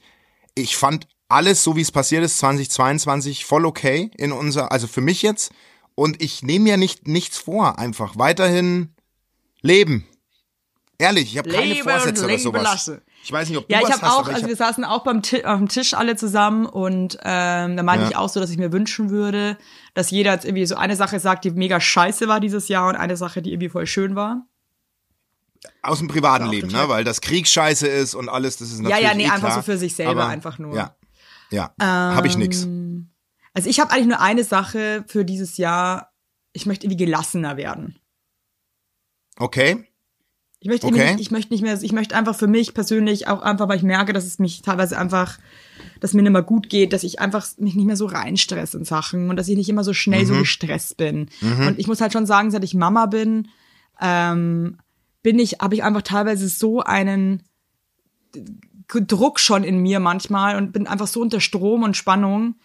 ich 0.56 0.78
fand 0.78 1.08
alles, 1.28 1.64
so 1.64 1.76
wie 1.76 1.82
es 1.82 1.92
passiert 1.92 2.24
ist, 2.24 2.38
2022 2.38 3.46
voll 3.46 3.66
okay 3.66 4.12
in 4.18 4.32
unser, 4.32 4.72
also 4.72 4.88
für 4.88 5.02
mich 5.02 5.22
jetzt. 5.24 5.52
Und 5.96 6.22
ich 6.22 6.44
nehme 6.44 6.64
mir 6.64 6.78
nicht 6.78 7.08
nichts 7.08 7.38
vor, 7.38 7.80
einfach 7.80 8.18
weiterhin 8.18 8.96
leben. 9.62 10.08
Ehrlich, 11.00 11.32
ich 11.32 11.38
habe 11.38 11.50
keine 11.50 11.76
Vorsätze 11.76 12.26
oder 12.26 12.40
sowas. 12.40 12.64
lassen. 12.64 13.02
Ich 13.24 13.32
weiß 13.32 13.48
nicht, 13.48 13.58
ob 13.58 13.68
du 13.68 13.74
Ja, 13.74 13.80
ich 13.80 13.86
was 13.86 13.94
habe 13.94 14.02
hast, 14.04 14.12
auch, 14.12 14.28
ich 14.28 14.34
also 14.34 14.42
hab, 14.44 14.50
wir 14.50 14.56
saßen 14.58 14.84
auch 14.84 15.04
beim 15.06 15.20
auf 15.20 15.58
dem 15.60 15.70
Tisch 15.70 15.94
alle 15.94 16.16
zusammen 16.18 16.66
und 16.66 17.18
ähm, 17.24 17.78
da 17.78 17.84
meinte 17.84 18.04
Ja. 18.04 18.10
ich 18.10 18.16
auch 18.18 18.28
so, 18.28 18.40
dass 18.42 18.50
ich 18.50 18.58
mir 18.58 18.74
wünschen 18.74 19.10
würde, 19.10 19.58
dass 19.94 20.12
jeder 20.12 20.34
jetzt 20.34 20.44
irgendwie 20.46 20.66
so 20.66 20.76
eine 20.76 20.96
Sache 20.98 21.20
sagt, 21.22 21.46
die 21.46 21.52
mega 21.52 21.80
scheiße 21.80 22.28
war 22.28 22.42
dieses 22.42 22.68
Jahr 22.68 22.90
und 22.90 22.96
eine 22.98 23.16
Sache, 23.16 23.42
die 23.42 23.52
irgendwie 23.54 23.70
voll 23.70 23.88
schön 23.88 24.16
war. 24.16 24.46
aus 25.82 26.00
dem 26.00 26.10
privaten 26.10 26.48
Leben, 26.50 26.68
ne, 26.68 26.90
weil 26.90 27.06
das 27.06 27.22
Krieg 27.22 27.48
scheiße 27.48 27.88
ist 27.88 28.14
und 28.16 28.28
alles, 28.28 28.58
das 28.58 28.70
ist 28.72 28.80
Ja, 28.80 28.84
natürlich 28.90 29.04
ja, 29.06 29.14
nee, 29.14 29.24
eh 29.24 29.28
einfach 29.28 29.40
klar, 29.48 29.54
so 29.54 29.62
für 29.62 29.78
sich 29.78 29.96
selber 29.96 30.28
einfach 30.28 30.60
nur. 30.60 30.76
Ja, 30.76 30.96
ja, 31.50 31.74
habe 31.80 32.28
ich 32.28 32.36
nix. 32.38 32.68
Also 33.54 33.70
ich 33.70 33.80
habe 33.80 33.92
eigentlich 33.92 34.08
nur 34.08 34.20
eine 34.20 34.44
Sache 34.44 35.06
für 35.08 35.24
dieses 35.24 35.56
Jahr. 35.58 36.12
Ich 36.52 36.66
möchte 36.66 36.86
irgendwie 36.88 37.06
gelassener 37.06 37.56
werden. 37.56 37.98
Okay, 39.38 39.88
Ich 40.64 40.70
möchte 40.70 40.88
Okay. 40.88 41.12
nicht, 41.12 41.20
ich 41.20 41.30
möchte 41.30 41.52
nicht 41.54 41.62
mehr, 41.62 41.78
ich 41.82 41.92
möchte 41.92 42.16
einfach 42.16 42.36
für 42.36 42.48
mich 42.48 42.74
persönlich 42.74 43.28
auch 43.28 43.42
einfach, 43.42 43.68
weil 43.68 43.76
ich 43.76 43.84
merke, 43.84 44.14
dass 44.14 44.24
es 44.26 44.40
mich 44.40 44.62
teilweise 44.62 44.98
einfach, 44.98 45.38
dass 46.00 46.14
mir 46.14 46.22
nicht 46.22 46.32
mehr 46.32 46.42
gut 46.42 46.70
geht, 46.70 46.94
dass 46.94 47.04
ich 47.04 47.20
einfach 47.20 47.46
mich 47.58 47.76
nicht 47.76 47.86
mehr 47.86 47.98
so 47.98 48.06
reinstress 48.06 48.74
in 48.74 48.86
Sachen 48.86 49.30
und 49.30 49.36
dass 49.36 49.50
ich 49.50 49.58
nicht 49.58 49.68
immer 49.68 49.84
so 49.84 49.94
schnell 49.94 50.22
Mhm. 50.24 50.28
so 50.28 50.34
gestresst 50.36 50.96
bin. 50.96 51.28
Und 51.68 51.80
ich 51.80 51.88
muss 51.88 52.00
halt 52.00 52.14
schon 52.14 52.26
sagen, 52.26 52.50
seit 52.50 52.64
ich 52.64 52.76
Mama 52.76 53.08
bin, 53.08 53.50
ähm, 54.00 54.78
bin 55.22 55.38
ich, 55.38 55.56
habe 55.60 55.76
ich 55.76 55.84
einfach 55.84 56.02
teilweise 56.02 56.48
so 56.48 56.82
einen 56.82 57.44
Druck 58.88 59.40
schon 59.42 59.64
in 59.66 59.80
mir 59.80 60.00
manchmal 60.00 60.56
und 60.56 60.72
bin 60.72 60.88
einfach 60.88 61.08
so 61.08 61.20
unter 61.22 61.40
Strom 61.42 61.84
und 61.84 61.98
Spannung, 61.98 62.56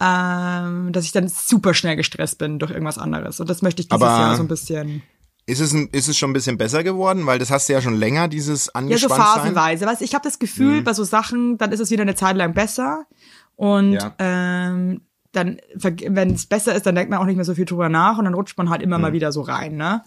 ähm, 0.00 0.92
dass 0.92 1.04
ich 1.04 1.12
dann 1.12 1.28
super 1.28 1.74
schnell 1.74 1.94
gestresst 1.96 2.38
bin 2.38 2.58
durch 2.58 2.70
irgendwas 2.72 2.98
anderes. 2.98 3.40
Und 3.40 3.48
das 3.48 3.62
möchte 3.62 3.82
ich 3.82 3.88
dieses 3.88 4.02
Aber 4.02 4.18
Jahr 4.18 4.36
so 4.36 4.42
ein 4.42 4.48
bisschen. 4.48 5.02
Ist 5.46 5.60
es, 5.60 5.72
ein, 5.72 5.88
ist 5.92 6.08
es 6.08 6.18
schon 6.18 6.30
ein 6.30 6.32
bisschen 6.32 6.58
besser 6.58 6.82
geworden, 6.82 7.24
weil 7.26 7.38
das 7.38 7.50
hast 7.50 7.68
du 7.68 7.72
ja 7.72 7.80
schon 7.80 7.94
länger, 7.94 8.26
dieses 8.28 8.66
Ja, 8.66 8.72
so 8.72 8.78
angespannt 8.78 9.22
phasenweise. 9.22 9.86
Weißt, 9.86 10.02
ich 10.02 10.14
habe 10.14 10.24
das 10.24 10.38
Gefühl, 10.38 10.82
bei 10.82 10.92
so 10.92 11.04
Sachen, 11.04 11.56
dann 11.56 11.70
ist 11.72 11.80
es 11.80 11.90
wieder 11.90 12.02
eine 12.02 12.16
Zeit 12.16 12.36
lang 12.36 12.52
besser. 12.52 13.06
Und 13.54 13.92
Ja. 13.92 14.14
ähm, 14.18 15.02
dann, 15.32 15.58
wenn 15.74 16.32
es 16.32 16.46
besser 16.46 16.74
ist, 16.74 16.86
dann 16.86 16.94
denkt 16.94 17.10
man 17.10 17.20
auch 17.20 17.26
nicht 17.26 17.36
mehr 17.36 17.44
so 17.44 17.54
viel 17.54 17.64
drüber 17.64 17.88
nach 17.88 18.18
und 18.18 18.24
dann 18.24 18.34
rutscht 18.34 18.58
man 18.58 18.70
halt 18.70 18.82
immer 18.82 18.98
mal 18.98 19.12
wieder 19.12 19.32
so 19.32 19.42
rein, 19.42 19.76
ne? 19.76 20.02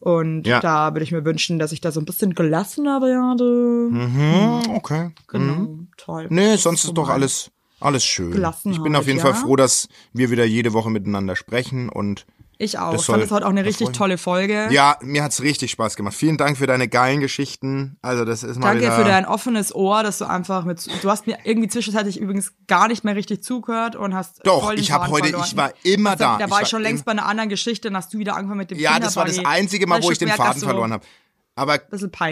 Und 0.00 0.46
Ja. 0.46 0.60
da 0.60 0.94
würde 0.94 1.04
ich 1.04 1.12
mir 1.12 1.24
wünschen, 1.24 1.58
dass 1.58 1.72
ich 1.72 1.82
da 1.82 1.92
so 1.92 2.00
ein 2.00 2.06
bisschen 2.06 2.34
gelassener 2.34 3.00
werde. 3.02 3.90
Mhm, 3.90 4.74
okay. 4.74 5.10
Genau, 5.28 5.80
toll. 5.98 6.26
Nee, 6.30 6.56
sonst 6.56 6.82
so 6.82 6.88
ist 6.88 6.94
doch 6.94 7.10
alles, 7.10 7.50
alles 7.78 8.04
schön. 8.04 8.32
Ich 8.64 8.82
bin 8.82 8.96
auf 8.96 9.06
jeden 9.06 9.18
ja. 9.18 9.24
Fall 9.26 9.34
froh, 9.34 9.56
dass 9.56 9.88
wir 10.14 10.30
wieder 10.30 10.46
jede 10.46 10.72
Woche 10.72 10.90
miteinander 10.90 11.36
sprechen 11.36 11.90
und 11.90 12.24
Ich 12.62 12.78
auch. 12.78 12.92
Das 12.92 13.00
Ich 13.00 13.06
fand 13.06 13.16
soll- 13.16 13.20
das 13.20 13.30
heute 13.30 13.46
auch 13.46 13.50
eine 13.50 13.64
richtig 13.64 13.88
tolle 13.92 14.18
Folge. 14.18 14.68
ja, 14.70 14.98
mir 15.00 15.22
hat's 15.24 15.40
richtig 15.40 15.70
Spaß 15.70 15.96
gemacht. 15.96 16.14
Vielen 16.14 16.36
Dank 16.36 16.58
für 16.58 16.66
deine 16.66 16.88
geilen 16.88 17.20
Geschichten. 17.20 17.96
Also 18.02 18.26
das 18.26 18.42
ist 18.42 18.58
mal 18.58 18.68
Danke 18.74 18.82
wieder, 18.82 18.96
für 18.96 19.04
dein 19.04 19.24
offenes 19.24 19.74
Ohr, 19.74 20.02
dass 20.02 20.18
du 20.18 20.26
einfach 20.26 20.66
mit, 20.66 20.86
du 21.02 21.10
hast 21.10 21.26
mir 21.26 21.38
irgendwie 21.44 21.68
zwischenzeitlich 21.68 22.20
übrigens 22.20 22.52
gar 22.66 22.88
nicht 22.88 23.02
mehr 23.02 23.16
richtig 23.16 23.42
zugehört 23.42 23.96
und 23.96 24.14
hast 24.14 24.40
Doch, 24.46 24.62
voll 24.64 24.74
den 24.76 24.82
ich 24.84 24.92
hab 24.92 25.00
Faden 25.00 25.12
heute- 25.14 25.28
verloren. 25.30 25.46
ich 25.48 25.56
war 25.56 25.72
immer 25.84 26.10
Also, 26.10 26.24
da. 26.24 26.36
Da 26.38 26.44
Ich 26.44 26.50
war 26.50 26.58
ich 26.58 26.62
war 26.64 26.68
schon 26.68 26.82
längst 26.82 27.04
bei 27.06 27.12
einer 27.12 27.24
anderen 27.24 27.48
Geschichte, 27.48 27.88
dann 27.88 27.96
hast 27.96 28.12
du 28.12 28.18
wieder 28.18 28.36
angefangen 28.36 28.58
mit 28.58 28.70
dem 28.70 28.78
Ja, 28.78 29.00
das 29.00 29.16
war 29.16 29.24
das 29.24 29.38
einzige 29.42 29.86
Mal, 29.86 30.02
wo 30.02 30.10
ich 30.10 30.18
den 30.18 30.28
Faden 30.28 30.60
verloren 30.60 30.92
habe. 30.92 31.04
Aber 31.60 31.78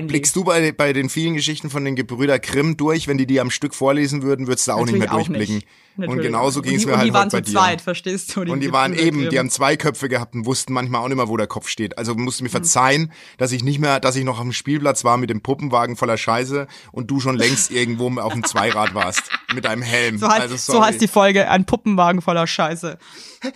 blickst 0.06 0.34
du 0.36 0.42
bei, 0.44 0.72
bei 0.72 0.94
den 0.94 1.10
vielen 1.10 1.34
Geschichten 1.34 1.68
von 1.68 1.84
den 1.84 1.96
Gebrüder 1.96 2.38
Grimm 2.38 2.78
durch, 2.78 3.08
wenn 3.08 3.18
die 3.18 3.26
die 3.26 3.40
am 3.40 3.50
Stück 3.50 3.74
vorlesen 3.74 4.22
würden, 4.22 4.46
würdest 4.46 4.68
du 4.68 4.72
auch 4.72 4.78
Natürlich 4.80 5.00
nicht 5.02 5.10
mehr 5.10 5.16
durchblicken. 5.18 5.54
nicht. 5.56 6.08
Und 6.08 6.20
genauso 6.22 6.62
ging 6.62 6.76
es 6.76 6.84
Und 6.84 6.86
die- 6.86 6.86
mir 6.86 6.92
und 6.94 6.98
halt 7.00 7.08
die 7.08 7.12
waren 7.12 7.24
heute 7.26 7.36
bei 7.36 7.40
zu 7.42 7.50
dir. 7.52 7.58
zweit, 7.58 7.80
verstehst 7.82 8.34
du? 8.36 8.40
und 8.40 8.60
die 8.60 8.72
waren 8.72 8.94
eben, 8.94 9.18
Grimm. 9.20 9.30
die 9.30 9.38
haben 9.38 9.50
zwei 9.50 9.76
Köpfe 9.76 10.08
gehabt 10.08 10.34
und 10.34 10.46
wussten 10.46 10.72
manchmal 10.72 11.02
auch 11.02 11.08
nicht 11.08 11.16
mehr, 11.16 11.28
wo 11.28 11.36
der 11.36 11.46
Kopf 11.48 11.68
steht. 11.68 11.98
Also 11.98 12.14
musst 12.14 12.40
du 12.40 12.44
mir 12.44 12.50
verzeihen, 12.50 13.12
dass 13.36 13.52
ich 13.52 13.62
nicht 13.64 13.80
mehr, 13.80 14.00
dass 14.00 14.16
ich 14.16 14.24
noch 14.24 14.38
auf 14.38 14.44
dem 14.44 14.52
Spielplatz 14.52 15.04
war 15.04 15.18
mit 15.18 15.28
dem 15.28 15.42
Puppenwagen 15.42 15.96
voller 15.96 16.16
Scheiße 16.16 16.66
und 16.92 17.10
du 17.10 17.20
schon 17.20 17.36
längst 17.36 17.70
irgendwo 17.72 18.08
auf 18.20 18.32
dem 18.32 18.44
Zweirad 18.44 18.94
warst 18.94 19.24
mit 19.54 19.64
deinem 19.66 19.82
Helm. 19.82 20.16
so 20.18 20.28
heißt, 20.28 20.40
also 20.40 20.56
so 20.56 20.82
heißt 20.82 21.00
die 21.02 21.08
Folge, 21.08 21.50
ein 21.50 21.66
Puppenwagen 21.66 22.22
voller 22.22 22.46
Scheiße. 22.46 22.96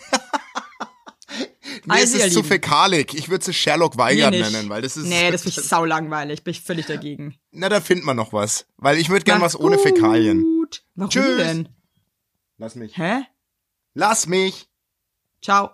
Mir 1.84 1.96
ist 2.02 2.14
Also, 2.14 2.18
ihr 2.18 2.24
es 2.26 2.34
zu 2.34 2.42
fäkalik. 2.42 3.14
Ich 3.14 3.28
würde 3.28 3.48
es 3.50 3.56
Sherlock 3.56 3.96
Weigert 3.96 4.32
nennen, 4.32 4.68
weil 4.68 4.82
das 4.82 4.96
ist. 4.96 5.06
Nee, 5.06 5.30
das 5.30 5.42
finde 5.42 5.60
ich 5.60 5.66
saulangweilig. 5.66 6.44
Bin 6.44 6.52
ich 6.52 6.60
völlig 6.60 6.86
dagegen. 6.86 7.38
Na, 7.50 7.68
da 7.68 7.80
findet 7.80 8.04
man 8.04 8.16
noch 8.16 8.32
was. 8.32 8.66
Weil 8.76 8.98
ich 8.98 9.08
würde 9.08 9.24
gern 9.24 9.40
was 9.40 9.58
ohne 9.58 9.78
Fäkalien. 9.78 10.42
Gut. 10.42 10.84
Warum 10.94 11.10
Tschüss. 11.10 11.36
denn? 11.36 11.68
Lass 12.58 12.74
mich. 12.74 12.96
Hä? 12.96 13.22
Lass 13.94 14.26
mich. 14.26 14.68
Ciao. 15.42 15.70